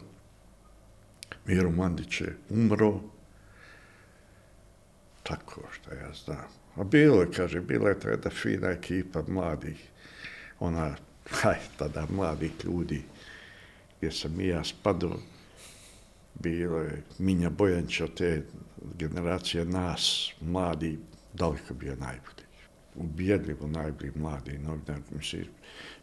Miro 1.45 1.72
Mandić 1.72 2.22
je 2.22 2.38
umro. 2.49 2.99
Tako, 5.23 5.61
što 5.72 5.93
ja 5.93 6.14
znam. 6.26 6.47
A 6.76 6.84
bilo 6.84 7.22
je, 7.22 7.31
kaže, 7.31 7.61
bila 7.61 7.89
je 7.89 7.99
tada 7.99 8.30
fina 8.30 8.68
ekipa 8.68 9.23
mladih, 9.27 9.89
ona, 10.60 10.95
haj, 11.41 11.60
tada 11.77 12.07
mladih 12.10 12.51
ljudi, 12.64 13.03
gdje 13.97 14.11
sam 14.11 14.41
i 14.41 14.47
ja 14.47 14.64
spadao, 14.64 15.19
bilo 16.34 16.80
je 16.80 17.03
Minja 17.19 17.49
Bojanć 17.49 18.01
te 18.18 18.43
generacija 18.97 19.65
nas, 19.65 20.31
mladi, 20.41 20.99
daleko 21.34 21.73
bio 21.73 21.95
najbolji. 21.95 22.43
Ubjedljivo 22.95 23.68
najbolji 23.68 24.11
mladi 24.15 24.57
novinar, 24.57 24.99
mislim, 25.15 25.45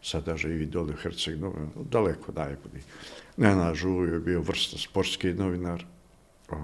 sada 0.01 0.37
živi 0.37 0.65
dole 0.65 0.93
u 0.93 0.97
Herceg-Novinar, 0.97 1.85
daleko 1.89 2.31
najbolji. 2.31 2.83
Nena 3.37 3.75
Žujo 3.75 4.13
je 4.13 4.19
bio 4.19 4.41
vrsta 4.41 4.77
sportski 4.77 5.33
novinar, 5.33 5.85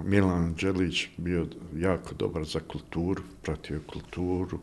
Milan 0.03 0.55
Đelić 0.61 1.07
bio 1.17 1.47
jako 1.75 2.15
dobar 2.15 2.43
za 2.43 2.59
kulturu, 2.59 3.23
pratio 3.41 3.81
kulturu. 3.87 4.59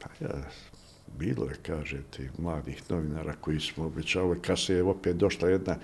Pa 0.00 0.24
ja, 0.24 0.50
bilo 1.18 1.44
je, 1.44 1.56
kažete, 1.62 2.30
mladih 2.38 2.90
novinara 2.90 3.34
koji 3.40 3.60
smo 3.60 3.84
obećavali, 3.84 4.42
kasnije 4.42 4.76
je 4.76 4.82
opet 4.82 5.16
došla 5.16 5.48
jedna 5.48 5.76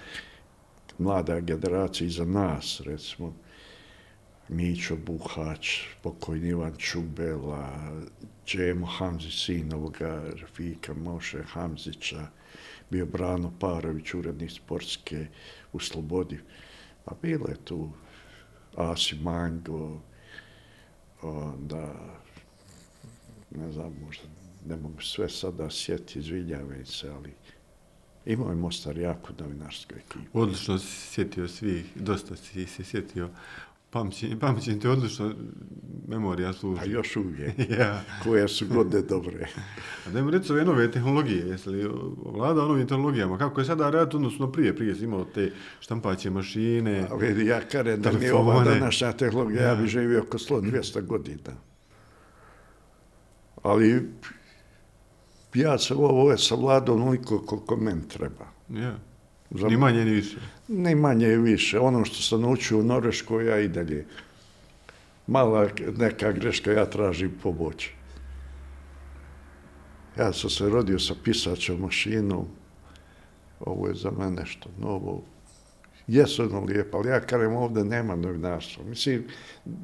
mlada 0.98 1.40
generacija 1.40 2.06
iza 2.06 2.24
nas, 2.24 2.80
recimo, 2.84 3.34
Mićo 4.48 4.96
Buhać, 4.96 5.80
pokojni 6.02 6.48
Ivan 6.48 6.76
Čubela, 6.76 7.92
Čemo 8.44 8.86
Hamzi, 8.86 9.30
sin 9.30 9.72
ovoga 9.72 10.22
Rafika 10.40 10.94
Moše 10.94 11.42
Hamzića, 11.42 12.26
bio 12.90 13.06
Brano 13.06 13.52
Parović, 13.60 14.14
urednik 14.14 14.50
sportske 14.50 15.26
u 15.72 15.80
Slobodi. 15.80 16.38
Pa 17.04 17.14
bilo 17.22 17.48
je 17.48 17.64
tu 17.64 17.90
Asi 18.76 19.16
Mango, 19.16 20.00
onda, 21.22 21.94
ne 23.50 23.72
znam, 23.72 23.96
možda 24.04 24.24
ne 24.66 24.76
mogu 24.76 25.00
sve 25.00 25.28
sada 25.28 25.70
sjeti, 25.70 26.18
izvinjavam 26.18 26.86
se, 26.86 27.08
ali 27.08 27.32
imao 28.26 28.50
je 28.50 28.56
Mostar 28.56 28.98
jako 28.98 29.32
novinarsku 29.38 29.94
ekipu. 29.94 30.40
Odlično 30.40 30.78
si 30.78 30.86
sjetio 30.86 31.48
svih, 31.48 31.86
dosta 31.94 32.36
si 32.36 32.66
se 32.66 32.84
sjetio. 32.84 33.30
Pamćenje, 33.92 34.38
pamćenje 34.38 34.78
ti 34.78 34.88
odlično, 34.88 35.34
memorija 36.08 36.52
služi. 36.52 36.80
A 36.82 36.84
još 36.84 37.16
uvijek, 37.16 37.54
ja. 37.78 38.00
koje 38.24 38.48
su 38.48 38.66
godine 38.66 39.02
dobre. 39.02 39.48
A 40.06 40.10
da 40.10 40.22
mi 40.22 40.30
reći 40.30 40.52
ove 40.52 40.64
nove 40.64 40.90
tehnologije, 40.90 41.46
jesi 41.48 41.70
li 41.70 41.90
vlada 42.24 42.62
o 42.62 42.68
novim 42.68 42.88
tehnologijama, 42.88 43.38
kako 43.38 43.60
je 43.60 43.64
sada 43.64 43.90
raditi 43.90 44.16
odnosno 44.16 44.52
prije, 44.52 44.76
prije 44.76 44.94
si 44.94 45.04
imao 45.04 45.24
te 45.24 45.52
štampaće 45.80 46.30
mašine, 46.30 47.06
A 47.10 47.14
vidi, 47.14 47.46
ja 47.46 47.60
kažem 47.60 48.02
da 48.02 48.12
mi 48.12 48.24
je 48.24 48.34
ova 48.34 48.64
današnja 48.64 49.12
tehnologija, 49.12 49.62
ja 49.62 49.74
bi 49.74 49.86
živio 49.88 50.22
oko 50.22 50.38
100-200 50.38 51.06
godina. 51.06 51.52
Ali 53.62 54.08
ja 55.54 55.78
sam 55.78 55.98
ovo 55.98 56.30
je 56.30 56.38
savladao 56.38 56.94
onoliko 56.94 57.38
koliko 57.38 57.76
meni 57.76 58.08
treba. 58.08 58.46
ja. 58.68 58.94
Za- 59.50 59.68
ni 59.68 59.76
manje 59.76 60.04
ni 60.04 60.10
više 60.10 60.36
ne 60.72 60.94
manje 60.94 61.28
i 61.28 61.36
više. 61.36 61.78
Ono 61.78 62.04
što 62.04 62.22
sam 62.22 62.40
naučio 62.40 62.78
u 62.78 62.82
Norveškoj, 62.82 63.46
ja 63.46 63.58
i 63.60 63.68
dalje. 63.68 64.06
Mala 65.26 65.68
neka 65.96 66.32
greška, 66.32 66.72
ja 66.72 66.86
tražim 66.86 67.32
pomoć. 67.42 67.88
Ja 70.18 70.32
sam 70.32 70.50
se 70.50 70.68
rodio 70.68 70.98
sa 70.98 71.14
pisaćom 71.24 71.80
mašinom. 71.80 72.46
Ovo 73.60 73.88
je 73.88 73.94
za 73.94 74.10
mene 74.10 74.30
nešto 74.30 74.70
novo. 74.78 75.22
Jesu 76.06 76.42
ono 76.42 76.64
lijepo, 76.64 76.98
ali 76.98 77.08
ja 77.08 77.20
kažem 77.20 77.56
ovdje 77.56 77.84
nema 77.84 78.16
novinarstva. 78.16 78.84
Mislim 78.84 79.24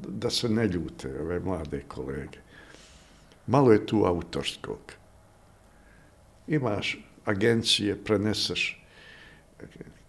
da 0.07 0.29
se 0.29 0.49
ne 0.49 0.67
ljute 0.67 1.21
ove 1.21 1.39
mlade 1.39 1.81
kolege. 1.87 2.37
Malo 3.47 3.71
je 3.71 3.85
tu 3.85 4.03
autorskog. 4.05 4.79
Imaš 6.47 6.97
agencije, 7.25 8.03
preneseš 8.03 8.83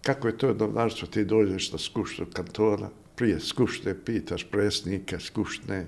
kako 0.01 0.27
je 0.27 0.37
to 0.37 0.53
novinarstvo, 0.53 1.07
ti 1.07 1.25
dođeš 1.25 1.71
na 1.71 1.77
skupštinu 1.77 2.27
kantona, 2.33 2.89
prije 3.15 3.39
skupštine 3.39 3.95
pitaš 4.05 4.43
presnika 4.51 5.19
skupštine 5.19 5.85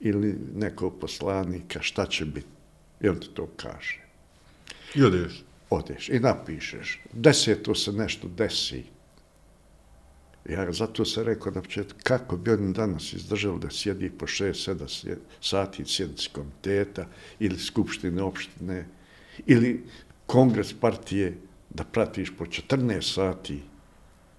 ili 0.00 0.36
nekog 0.54 1.00
poslanika 1.00 1.82
šta 1.82 2.06
će 2.06 2.24
biti. 2.24 2.46
I 3.00 3.08
on 3.08 3.20
ti 3.20 3.28
to 3.34 3.48
kaže. 3.56 4.00
I 4.94 5.02
odeš. 5.02 5.44
Odeš 5.70 6.08
i 6.08 6.18
napišeš. 6.18 7.00
Deseto 7.12 7.74
se 7.74 7.92
nešto 7.92 8.28
desi. 8.28 8.84
Ja 10.48 10.72
zato 10.72 11.04
sam 11.04 11.24
rekao 11.24 11.52
na 11.52 11.62
početku, 11.62 11.98
kako 12.02 12.36
bi 12.36 12.50
oni 12.50 12.72
danas 12.72 13.12
izdržali 13.12 13.60
da 13.60 13.70
sjedi 13.70 14.10
po 14.10 14.26
6-7 14.26 15.16
sati 15.40 15.84
sjednici 15.86 16.28
komiteta 16.32 17.06
ili 17.40 17.58
skupštine 17.58 18.22
opštine 18.22 18.86
ili 19.46 19.84
kongres 20.26 20.72
partije 20.72 21.38
da 21.74 21.84
pratiš 21.84 22.32
po 22.38 22.44
14 22.44 23.14
sati 23.14 23.62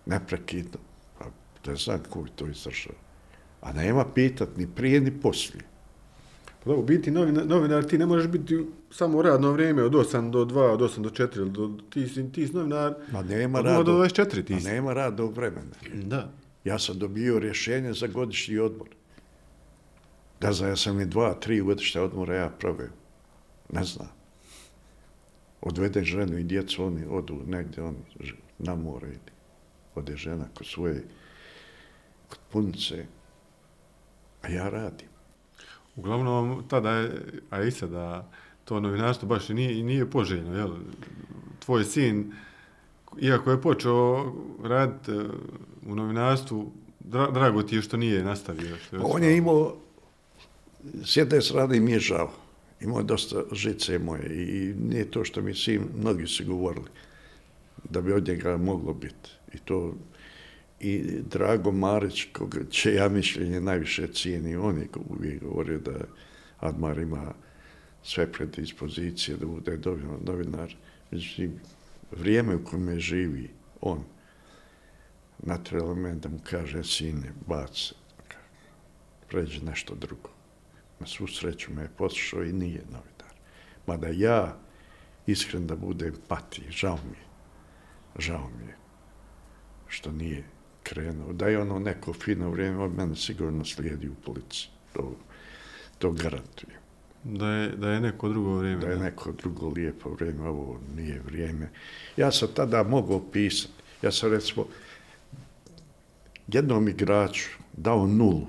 neprekidno. 0.06 0.80
Pa 1.20 1.26
ne 1.72 1.76
znam 1.76 2.00
ko 2.10 2.22
bi 2.22 2.30
to 2.30 2.48
izdržao. 2.48 2.94
A 3.62 3.74
nema 3.74 4.06
pitat 4.06 4.58
ni 4.58 4.68
prije 4.76 5.02
ni 5.02 5.22
poslije. 5.22 5.64
Pa 6.64 6.70
dobro, 6.70 6.86
biti 6.86 7.12
novinar, 7.12 7.46
novinar, 7.46 7.84
ti 7.84 7.98
ne 7.98 8.06
možeš 8.06 8.28
biti 8.28 8.66
samo 8.92 9.22
radno 9.22 9.52
vrijeme 9.52 9.84
od 9.84 9.92
8 9.94 10.30
do 10.32 10.46
2, 10.46 10.60
od 10.60 10.80
8 10.80 11.02
do 11.02 11.10
4, 11.10 11.38
ili 11.38 11.50
do, 11.50 11.72
ti, 11.90 12.08
si, 12.08 12.32
ti 12.32 12.48
si 12.48 12.54
novinar 12.54 12.96
Ma 13.12 13.22
nema 13.24 13.60
od 13.60 13.66
0 13.66 13.84
do 13.84 13.92
24, 13.92 14.46
ti 14.46 14.54
Ma 14.54 14.60
si. 14.60 14.68
nema 14.68 14.94
radnog 14.94 15.36
vremena. 15.36 15.72
Da. 15.94 16.32
Ja 16.64 16.80
sam 16.80 17.00
dobio 17.00 17.40
rješenje 17.40 17.94
za 17.94 18.08
godišnji 18.08 18.58
odmor. 18.58 18.88
Da 20.42 20.54
znam, 20.54 20.70
ja 20.70 20.76
sam 20.76 21.00
i 21.00 21.06
dva, 21.06 21.34
tri 21.34 21.62
godišnje 21.62 22.02
odmora 22.02 22.36
ja 22.36 22.50
proveo. 22.50 22.90
Ne 23.70 23.84
znam. 23.84 24.08
Odvede 25.66 26.04
ženu 26.04 26.38
i 26.38 26.44
djecu, 26.44 26.86
oni 26.86 27.06
odu 27.10 27.42
negdje, 27.48 27.84
oni 27.84 27.98
na 28.60 28.76
more 28.76 29.08
ili 29.08 29.36
ode 29.96 30.18
žena 30.18 30.46
kod 30.58 30.68
svoje, 30.68 31.04
kod 32.30 32.40
punice, 32.52 33.06
a 34.42 34.50
ja 34.50 34.70
radim. 34.70 35.08
Uglavnom, 35.96 36.64
tada 36.68 36.92
je, 36.92 37.12
a 37.50 37.62
i 37.62 37.72
sada, 37.72 38.32
to 38.66 38.80
novinarstvo 38.80 39.28
baš 39.28 39.50
nije, 39.50 39.84
nije 39.84 40.10
poželjno, 40.10 40.58
jel? 40.58 40.70
Tvoj 41.60 41.84
sin, 41.84 42.34
iako 43.20 43.52
je 43.52 43.62
počeo 43.62 44.34
raditi 44.64 45.12
eh, 45.12 45.26
u 45.86 45.96
novinarstvu, 45.96 46.72
dra, 47.00 47.32
drago 47.32 47.64
ti 47.64 47.76
je 47.76 47.82
što 47.82 47.98
nije 47.98 48.24
nastavio. 48.24 48.78
Što 48.78 48.96
je 48.96 49.02
On 49.06 49.24
je 49.24 49.38
imao, 49.38 49.76
s 51.04 51.18
jedne 51.18 51.42
strane 51.42 51.80
mi 51.80 51.92
je 51.92 52.00
žao, 52.00 52.32
imao 52.86 53.04
dosta 53.04 53.44
žice 53.52 54.00
moje 54.00 54.26
i 54.30 54.74
nije 54.74 55.12
to 55.12 55.24
što 55.24 55.42
mi 55.42 55.54
svi, 55.54 55.82
mnogi 55.98 56.28
su 56.28 56.46
govorili, 56.46 56.90
da 57.90 58.02
bi 58.02 58.14
od 58.14 58.28
njega 58.28 58.58
moglo 58.58 58.94
biti. 58.94 59.30
I 59.54 59.58
to, 59.58 59.96
i 60.80 61.22
Drago 61.32 61.72
Marić, 61.72 62.28
koga 62.34 62.60
će 62.70 62.94
ja 62.94 63.10
mišljenje 63.10 63.62
najviše 63.62 64.08
cijeni, 64.08 64.56
on 64.56 64.78
je 64.78 64.88
uvijek 65.10 65.44
govorio 65.44 65.80
da 65.80 65.92
Admar 66.60 66.98
ima 67.00 67.34
sve 68.04 68.32
predispozicije 68.32 69.38
da 69.38 69.46
bude 69.46 69.78
dovoljno 69.78 70.20
novinar. 70.26 70.76
Međutim, 71.12 71.60
vrijeme 72.12 72.56
u 72.56 72.64
kojem 72.64 73.00
živi 73.00 73.50
on, 73.82 74.04
natrelo 75.40 75.96
me 75.96 76.16
da 76.16 76.30
mu 76.30 76.40
kaže, 76.44 76.84
sine, 76.84 77.34
bac, 77.48 77.94
pređi 79.30 79.66
nešto 79.66 79.96
drugo. 79.96 80.35
Na 81.00 81.08
svu 81.08 81.28
sreću 81.28 81.74
me 81.74 81.82
je 81.82 81.90
poslušao 81.98 82.44
i 82.44 82.54
nije 82.54 82.82
novinar. 82.86 83.36
Mada 83.88 84.08
ja, 84.08 84.58
iskren 85.28 85.68
da 85.68 85.76
budem 85.76 86.14
pati, 86.28 86.62
žao 86.70 87.00
mi 87.10 87.18
je. 87.18 87.26
Žao 88.20 88.50
mi 88.60 88.66
je 88.66 88.78
što 89.88 90.12
nije 90.12 90.44
krenuo. 90.84 91.34
Da 91.34 91.48
je 91.48 91.62
ono 91.62 91.80
neko 91.80 92.14
fino 92.14 92.50
vrijeme, 92.50 92.84
od 92.84 92.98
mene 92.98 93.16
sigurno 93.16 93.66
slijedi 93.66 94.10
u 94.10 94.16
policiji. 94.26 94.70
To, 94.94 95.16
to 96.00 96.12
garantujem. 96.12 96.80
Da 97.24 97.48
je, 97.48 97.70
da 97.70 97.90
je 97.90 98.02
neko 98.02 98.30
drugo 98.30 98.58
vrijeme. 98.58 98.82
Da 98.82 98.92
je 98.92 99.00
neko 99.00 99.32
drugo 99.32 99.70
lijepo 99.70 100.10
vrijeme, 100.10 100.48
ovo 100.48 100.80
nije 100.96 101.22
vrijeme. 101.26 101.70
Ja 102.18 102.32
sam 102.32 102.50
tada 102.56 102.84
mogao 102.84 103.32
pisati. 103.32 103.74
Ja 104.02 104.12
sam 104.12 104.32
recimo 104.32 104.66
jednom 106.48 106.88
igraču 106.88 107.50
dao 107.78 108.08
nulu. 108.08 108.48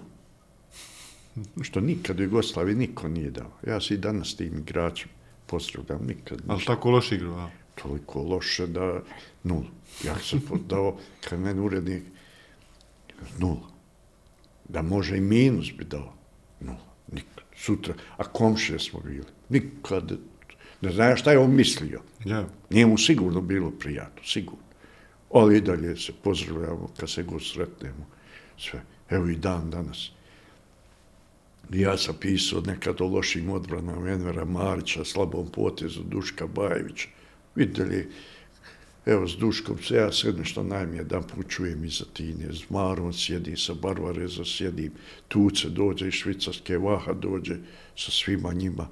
Što 1.62 1.80
nikad 1.80 2.20
u 2.20 2.22
Jugoslaviji 2.22 2.76
niko 2.76 3.08
nije 3.08 3.30
dao. 3.30 3.52
Ja 3.66 3.80
se 3.80 3.94
i 3.94 3.98
danas 3.98 4.36
tim 4.36 4.58
igračem 4.58 5.08
pozdravljam 5.46 6.06
nikad. 6.06 6.42
Ali 6.46 6.64
tako 6.64 6.90
loš 6.90 7.12
igra, 7.12 7.28
a? 7.28 7.48
Toliko 7.82 8.22
loše 8.22 8.66
da 8.66 9.00
nulu. 9.42 9.66
Ja 10.04 10.16
sam 10.18 10.40
dao, 10.68 10.98
kad 11.28 11.40
meni 11.40 11.60
urednik, 11.60 12.02
nula. 13.38 13.70
Da 14.68 14.82
može 14.82 15.16
i 15.16 15.20
minus 15.20 15.72
bi 15.78 15.84
dao. 15.84 16.14
Nula. 16.60 16.86
Nikad. 17.12 17.44
Sutra. 17.56 17.94
A 18.16 18.24
komšije 18.24 18.78
smo 18.78 19.00
bili. 19.00 19.24
Nikad. 19.48 20.18
Ne 20.80 20.92
znam 20.92 21.16
šta 21.16 21.32
je 21.32 21.38
on 21.38 21.54
mislio. 21.54 22.02
Ja. 22.24 22.48
Nije 22.70 22.86
mu 22.86 22.98
sigurno 22.98 23.40
bilo 23.40 23.70
prijatno, 23.70 24.22
sigurno. 24.24 24.64
Ali 25.32 25.56
i 25.56 25.60
dalje 25.60 25.96
se 25.96 26.12
pozdravljamo 26.22 26.90
kad 27.00 27.10
se 27.10 27.22
god 27.22 27.42
sretnemo. 27.42 28.06
Sve. 28.58 28.82
Evo 29.10 29.28
i 29.28 29.36
dan 29.36 29.70
danas. 29.70 30.10
Ja 31.72 31.96
sam 31.96 32.14
pisao 32.20 32.60
nekad 32.60 33.00
o 33.00 33.06
lošim 33.06 33.50
odbranama 33.50 34.08
Envera 34.10 34.44
Marića, 34.44 35.04
slabom 35.04 35.48
potezu 35.52 36.02
Duška 36.02 36.46
Bajevića. 36.46 37.08
Vidjeli, 37.54 38.08
evo 39.06 39.28
s 39.28 39.36
Duškom 39.36 39.78
se 39.82 39.94
ja 39.94 40.12
sedem 40.12 40.44
što 40.44 40.62
najmije 40.62 41.04
dan 41.04 41.22
pučujem 41.22 41.84
iza 41.84 42.04
Tine, 42.12 42.52
s 42.52 42.70
Marom 42.70 43.12
sjedi, 43.12 43.56
sa 43.56 43.74
Barvareza 43.74 44.44
sjedim, 44.44 44.92
Tuce 45.28 45.68
dođe 45.68 46.08
iz 46.08 46.14
Švicarske, 46.14 46.78
Vaha 46.78 47.12
dođe 47.12 47.56
sa 47.96 48.10
svima 48.10 48.52
njima 48.52 48.88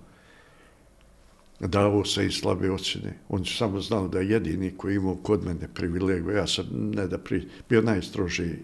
davo 1.61 2.05
se 2.05 2.27
i 2.27 2.31
slabe 2.31 2.71
ocjene. 2.71 3.19
On 3.29 3.41
je 3.41 3.47
samo 3.47 3.81
znao 3.81 4.09
da 4.09 4.19
je 4.19 4.31
jedini 4.31 4.71
koji 4.77 4.93
je 4.93 4.97
imao 4.97 5.17
kod 5.17 5.45
mene 5.45 5.69
privilegiju. 5.75 6.31
Ja 6.31 6.47
sam 6.47 6.67
ne 6.71 7.07
da 7.07 7.19
pri, 7.19 7.49
bio 7.69 7.83
najstrožiji 7.83 8.59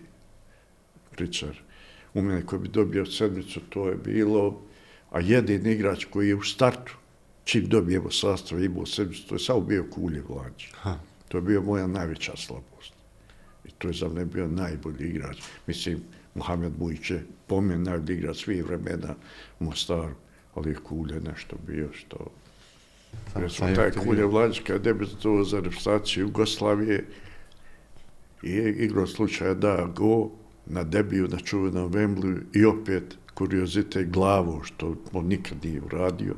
pričar. 1.11 1.61
U 2.15 2.23
mene 2.23 2.47
koji 2.47 2.61
bi 2.63 2.69
dobio 2.69 3.07
sedmicu, 3.07 3.61
to 3.69 3.89
je 3.89 3.95
bilo, 3.95 4.61
a 5.11 5.21
jedini 5.21 5.73
igrač 5.73 6.05
koji 6.05 6.29
je 6.29 6.35
u 6.35 6.43
startu, 6.43 6.93
čim 7.45 7.67
dobijemo 7.69 8.11
sastav, 8.11 8.63
imao 8.65 8.87
sedmicu, 8.87 9.29
to 9.29 9.35
je 9.35 9.39
samo 9.39 9.61
bio 9.61 9.85
Kulje 9.91 10.23
Vlađe. 10.29 10.67
To 11.29 11.39
je 11.39 11.43
bio 11.43 11.63
moja 11.63 11.87
najveća 11.87 12.33
slabost. 12.37 12.93
I 13.65 13.71
to 13.79 13.89
je 13.89 13.95
za 13.95 14.09
mene 14.09 14.25
bio 14.25 14.49
najbolji 14.49 15.09
igrač. 15.09 15.37
Mislim, 15.67 16.01
Mohamed 16.35 16.73
Mujić 16.79 17.11
je 17.11 17.25
po 17.47 17.61
meni 17.61 17.85
najbolji 17.85 18.19
igrač 18.19 18.45
svih 18.45 18.65
vremena 18.65 19.15
u 19.61 19.65
Mostaru, 19.65 20.15
ali 20.55 20.71
je 20.71 20.75
Kulje 20.77 21.21
nešto 21.21 21.57
bio 21.67 21.89
što 21.93 22.17
Sam- 23.33 23.43
Recimo, 23.43 23.67
sam 23.69 23.75
taj 23.77 23.91
Kulje. 23.91 24.25
Vlađić 24.27 24.61
kada 24.67 24.73
je 24.75 24.79
debitovao 24.95 25.45
za 25.45 25.57
reprezentaciju 25.57 26.23
Jugoslavije 26.23 27.05
i 28.43 28.51
je 28.51 28.73
igrao 28.85 29.07
slučaja 29.07 29.55
da 29.55 29.93
go 29.97 30.31
na 30.71 30.85
debiju 30.85 31.29
na 31.29 31.39
čuvenom 31.39 31.93
Wembley 31.93 32.43
i 32.55 32.65
opet 32.65 33.17
kuriozite 33.35 34.05
glavu, 34.05 34.63
što 34.63 34.97
on 35.13 35.27
nikad 35.27 35.65
nije 35.65 35.83
uradio. 35.83 36.37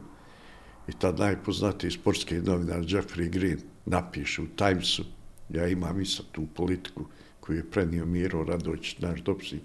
I 0.89 0.93
tad 0.93 1.19
najpoznatiji 1.19 1.91
sportski 1.91 2.35
novinar 2.35 2.81
Jeffrey 2.81 3.29
Green 3.29 3.59
napiše 3.87 4.43
u 4.43 4.47
Timesu, 4.47 5.05
ja 5.49 5.67
imam 5.69 6.01
i 6.01 6.07
sad 6.07 6.27
tu 6.33 6.47
politiku 6.55 7.05
koju 7.41 7.57
je 7.57 7.71
prenio 7.71 8.07
Miro 8.07 8.45
Radović, 8.45 8.99
naš 8.99 9.21
dopsnik, 9.21 9.63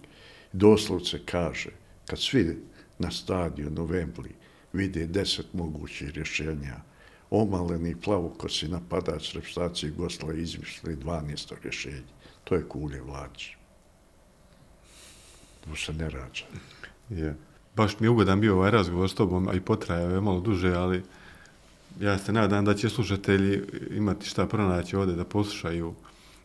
doslovce 0.54 1.20
kaže, 1.26 1.70
kad 2.06 2.20
svi 2.20 2.58
na 3.00 3.12
stadionu 3.12 3.88
Wembley 3.88 4.32
vide 4.74 5.08
deset 5.08 5.54
mogućih 5.54 6.10
rješenja, 6.10 6.82
omaleni 7.30 7.96
plavokosi 7.96 8.68
napadač 8.68 9.34
reprezentacije 9.34 9.92
Gosla 9.92 10.34
izmišljali 10.34 10.98
12. 10.98 11.54
rješenje. 11.64 12.18
To 12.44 12.56
je 12.56 12.68
kulje 12.70 13.02
vlađe 13.02 13.57
mu 15.70 15.76
se 15.76 15.94
ne 15.94 16.10
rađa. 16.10 16.46
Je. 17.10 17.36
Baš 17.76 18.00
mi 18.00 18.06
je 18.06 18.10
ugodan 18.10 18.42
bio 18.42 18.56
ovaj 18.56 18.72
razgovor 18.72 19.10
s 19.10 19.14
tobom, 19.14 19.48
a 19.48 19.54
i 19.54 19.62
potrajao 19.62 20.12
je 20.12 20.22
malo 20.22 20.40
duže, 20.40 20.74
ali 20.74 21.04
ja 22.00 22.18
se 22.18 22.34
nadam 22.34 22.66
da 22.66 22.74
će 22.74 22.90
slušatelji 22.90 23.62
imati 23.92 24.28
šta 24.28 24.48
pronaći 24.48 24.96
ovde 24.96 25.16
da 25.16 25.26
poslušaju 25.26 25.94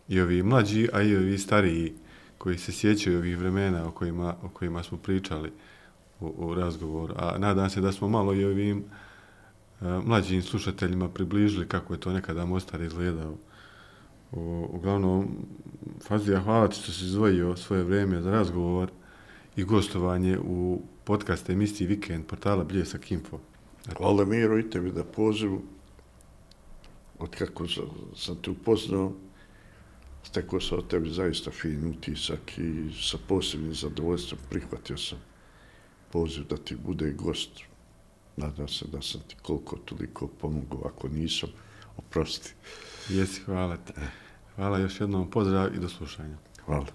i 0.09 0.21
ovi 0.21 0.43
mlađi, 0.43 0.89
a 0.93 1.03
i 1.03 1.17
ovi 1.17 1.39
stariji 1.39 1.93
koji 2.39 2.59
se 2.59 2.73
sjećaju 2.73 3.19
ovih 3.19 3.39
vremena 3.39 3.89
o 3.89 3.91
kojima, 3.91 4.35
o 4.43 4.49
kojima 4.49 4.83
smo 4.83 4.99
pričali 4.99 5.53
u, 6.21 6.35
u 6.37 6.55
razgovoru. 6.55 7.15
A 7.19 7.39
nadam 7.39 7.71
se 7.71 7.81
da 7.81 7.93
smo 7.93 8.09
malo 8.09 8.35
i 8.35 8.45
ovim 8.45 8.79
e, 8.79 9.85
mlađim 10.05 10.43
slušateljima 10.43 11.09
približili 11.09 11.69
kako 11.69 11.95
je 11.95 12.01
to 12.01 12.13
nekada 12.13 12.45
Mostar 12.45 12.81
izgledao. 12.81 13.35
U, 14.33 14.69
uglavnom, 14.73 15.29
Fazija, 16.09 16.41
hvala 16.41 16.69
ti 16.69 16.77
što 16.77 16.93
si 16.93 17.05
izdvojio 17.05 17.57
svoje 17.57 17.83
vrijeme 17.83 18.23
za 18.23 18.31
razgovor 18.31 18.91
i 19.57 19.65
gostovanje 19.65 20.39
u 20.39 20.83
podcast 21.05 21.51
emisiji 21.51 21.87
Vikend 21.87 22.27
portala 22.27 22.65
Bljesak 22.65 23.11
Info. 23.11 23.39
Hvala 23.97 24.25
Miro 24.25 24.59
i 24.59 24.71
tebi 24.71 24.93
da 24.93 25.05
pozivu. 25.05 25.63
Od 27.19 27.31
kako 27.31 27.69
sam, 28.17 28.37
te 28.43 28.51
upoznao, 28.51 29.13
stekao 30.23 30.61
sam 30.61 30.79
od 30.79 30.89
tebi 30.89 31.11
zaista 31.11 31.51
fin 31.51 31.91
utisak 31.91 32.59
i 32.59 32.91
sa 33.03 33.19
posebnim 33.29 33.75
zadovoljstvom 33.75 34.41
prihvatio 34.51 34.97
sam 34.97 35.19
poziv 36.13 36.45
da 36.45 36.57
ti 36.57 36.77
bude 36.77 37.11
gost. 37.13 37.51
Nadam 38.37 38.69
se 38.69 38.85
da 38.93 39.03
sam 39.03 39.21
ti 39.21 39.37
koliko 39.43 39.77
toliko 39.77 40.27
pomogao, 40.27 40.81
ako 40.85 41.09
nisam, 41.09 41.49
oprosti. 41.97 42.55
Jesi, 43.09 43.41
hvala 43.41 43.77
ti. 43.77 43.93
Hvala 44.57 44.79
još 44.79 45.01
jednom, 45.01 45.31
pozdrav 45.31 45.75
i 45.75 45.79
do 45.79 45.89
slušanja. 45.89 46.37
Hvala. 46.67 46.87